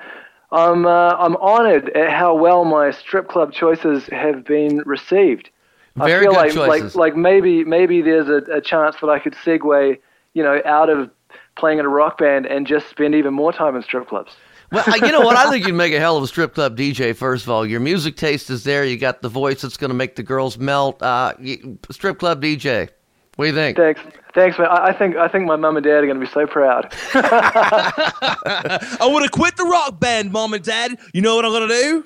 I'm, 0.51 0.85
uh, 0.85 1.15
I'm 1.15 1.37
honored 1.37 1.91
at 1.91 2.11
how 2.11 2.35
well 2.35 2.65
my 2.65 2.91
strip 2.91 3.29
club 3.29 3.53
choices 3.53 4.07
have 4.07 4.45
been 4.45 4.79
received. 4.85 5.51
Very 5.97 6.13
I 6.13 6.21
feel 6.21 6.31
good 6.31 6.37
like, 6.37 6.53
choices. 6.53 6.97
like, 6.97 7.15
like 7.15 7.17
maybe, 7.17 7.65
maybe 7.65 8.03
there's 8.03 8.29
a, 8.29 8.39
a 8.53 8.61
chance 8.61 8.97
that 9.01 9.09
I 9.09 9.19
could 9.19 9.35
segue, 9.35 9.99
you 10.35 10.43
know, 10.43 10.61
out 10.65 10.91
of 10.91 11.11
playing 11.57 11.79
in 11.79 11.85
a 11.85 11.89
rock 11.89 12.19
band 12.19 12.47
and 12.47 12.67
just 12.67 12.89
spend 12.89 13.15
even 13.15 13.35
more 13.35 13.53
time 13.53 13.77
in 13.77 13.83
strip 13.83 14.09
clubs. 14.09 14.33
Well, 14.73 14.85
you 14.99 15.13
know 15.13 15.21
what? 15.21 15.37
I 15.37 15.51
think 15.51 15.67
you'd 15.67 15.75
make 15.77 15.93
a 15.93 15.99
hell 15.99 16.17
of 16.17 16.23
a 16.23 16.27
strip 16.29 16.55
club 16.55 16.77
DJ. 16.77 17.15
First 17.15 17.45
of 17.45 17.51
all, 17.51 17.67
your 17.67 17.81
music 17.81 18.17
taste 18.17 18.51
is 18.51 18.65
there. 18.65 18.85
You 18.85 18.97
got 18.97 19.21
the 19.21 19.29
voice 19.29 19.63
that's 19.63 19.77
going 19.77 19.91
to 19.91 19.95
make 19.95 20.17
the 20.17 20.23
girls 20.23 20.59
melt. 20.59 21.03
Uh, 21.03 21.35
strip 21.91 22.19
club 22.19 22.43
DJ. 22.43 22.89
What 23.37 23.45
do 23.47 23.49
you 23.51 23.55
think? 23.55 23.77
Thanks, 23.77 24.01
thanks, 24.35 24.59
man. 24.59 24.69
I, 24.69 24.89
I 24.89 24.93
think, 24.93 25.17
I 25.17 25.29
think 25.29 25.47
my 25.47 25.57
mum 25.57 25.77
and 25.77 25.85
dad 25.85 26.05
are 26.05 26.07
gonna 26.07 26.21
be 26.21 26.27
so 26.27 26.47
proud. 26.47 26.93
I 27.15 28.99
want 29.03 29.25
to 29.25 29.31
quit 29.31 29.57
the 29.57 29.65
rock 29.65 29.99
band, 30.01 30.33
mom 30.33 30.53
and 30.55 30.63
dad. 30.65 30.99
You 31.15 31.23
know 31.23 31.37
what 31.37 31.45
I'm 31.45 31.53
gonna 31.53 31.69
do? 31.69 32.05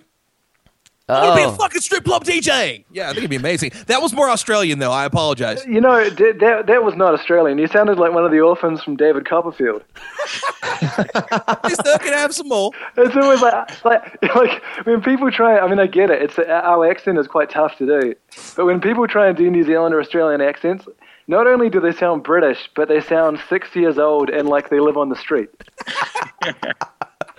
I'm 1.06 1.22
gonna 1.22 1.36
be 1.36 1.42
a 1.42 1.48
Oh. 1.48 1.52
fucking 1.52 1.82
strip 1.82 2.04
club 2.04 2.24
DJ. 2.24 2.84
Yeah, 2.90 3.04
I 3.04 3.06
think 3.08 3.18
it'd 3.18 3.30
be 3.30 3.36
amazing. 3.36 3.72
That 3.88 4.00
was 4.00 4.14
more 4.14 4.30
Australian, 4.30 4.78
though. 4.78 4.90
I 4.92 5.04
apologize. 5.04 5.62
You 5.66 5.80
know, 5.82 6.08
that 6.08 6.64
that 6.66 6.82
was 6.82 6.94
not 6.96 7.12
Australian. 7.12 7.58
You 7.58 7.66
sounded 7.66 7.98
like 7.98 8.12
one 8.14 8.24
of 8.24 8.30
the 8.30 8.40
orphans 8.40 8.82
from 8.82 8.96
David 8.96 9.28
Copperfield. 9.28 9.84
Just 11.68 11.86
uh, 11.86 11.98
can 11.98 12.14
I 12.14 12.18
have 12.18 12.34
some 12.34 12.48
more. 12.48 12.70
It's 12.96 13.14
always 13.16 13.42
like, 13.42 13.84
like, 13.84 14.24
like 14.34 14.62
when 14.86 15.02
people 15.02 15.30
try. 15.30 15.58
I 15.58 15.68
mean, 15.68 15.78
I 15.78 15.86
get 15.86 16.10
it. 16.10 16.22
It's 16.22 16.38
our 16.38 16.88
accent 16.90 17.18
is 17.18 17.26
quite 17.28 17.50
tough 17.50 17.76
to 17.78 17.86
do, 17.86 18.14
but 18.56 18.64
when 18.64 18.80
people 18.80 19.06
try 19.06 19.28
and 19.28 19.36
do 19.36 19.50
New 19.50 19.64
Zealand 19.64 19.94
or 19.94 20.00
Australian 20.00 20.40
accents, 20.40 20.86
not 21.26 21.46
only 21.46 21.70
do 21.70 21.80
they 21.80 21.92
sound 21.92 22.22
British, 22.22 22.70
but 22.74 22.88
they 22.88 23.00
sound 23.00 23.40
six 23.48 23.74
years 23.74 23.98
old 23.98 24.30
and 24.30 24.48
like 24.48 24.70
they 24.70 24.80
live 24.80 24.96
on 24.96 25.08
the 25.08 25.16
street. 25.16 25.50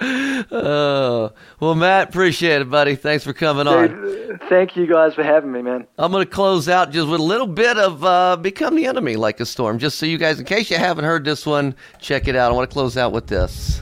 Oh, 0.01 1.31
well, 1.61 1.75
Matt, 1.75 2.09
appreciate 2.09 2.61
it, 2.61 2.69
buddy. 2.69 2.95
Thanks 2.95 3.23
for 3.23 3.31
coming 3.31 3.65
on. 3.65 4.39
Thank 4.49 4.75
you 4.75 4.87
guys 4.87 5.13
for 5.13 5.23
having 5.23 5.51
me, 5.51 5.61
man. 5.61 5.87
I'm 5.97 6.11
going 6.11 6.25
to 6.25 6.29
close 6.29 6.67
out 6.67 6.91
just 6.91 7.07
with 7.07 7.19
a 7.19 7.23
little 7.23 7.47
bit 7.47 7.77
of 7.77 8.03
uh, 8.03 8.35
Become 8.35 8.75
the 8.75 8.87
Enemy 8.87 9.15
Like 9.15 9.39
a 9.39 9.45
Storm, 9.45 9.79
just 9.79 9.97
so 9.97 10.05
you 10.05 10.17
guys, 10.17 10.39
in 10.39 10.45
case 10.45 10.69
you 10.69 10.77
haven't 10.77 11.05
heard 11.05 11.23
this 11.23 11.45
one, 11.45 11.75
check 12.01 12.27
it 12.27 12.35
out. 12.35 12.51
I 12.51 12.55
want 12.55 12.69
to 12.69 12.73
close 12.73 12.97
out 12.97 13.13
with 13.13 13.27
this. 13.27 13.81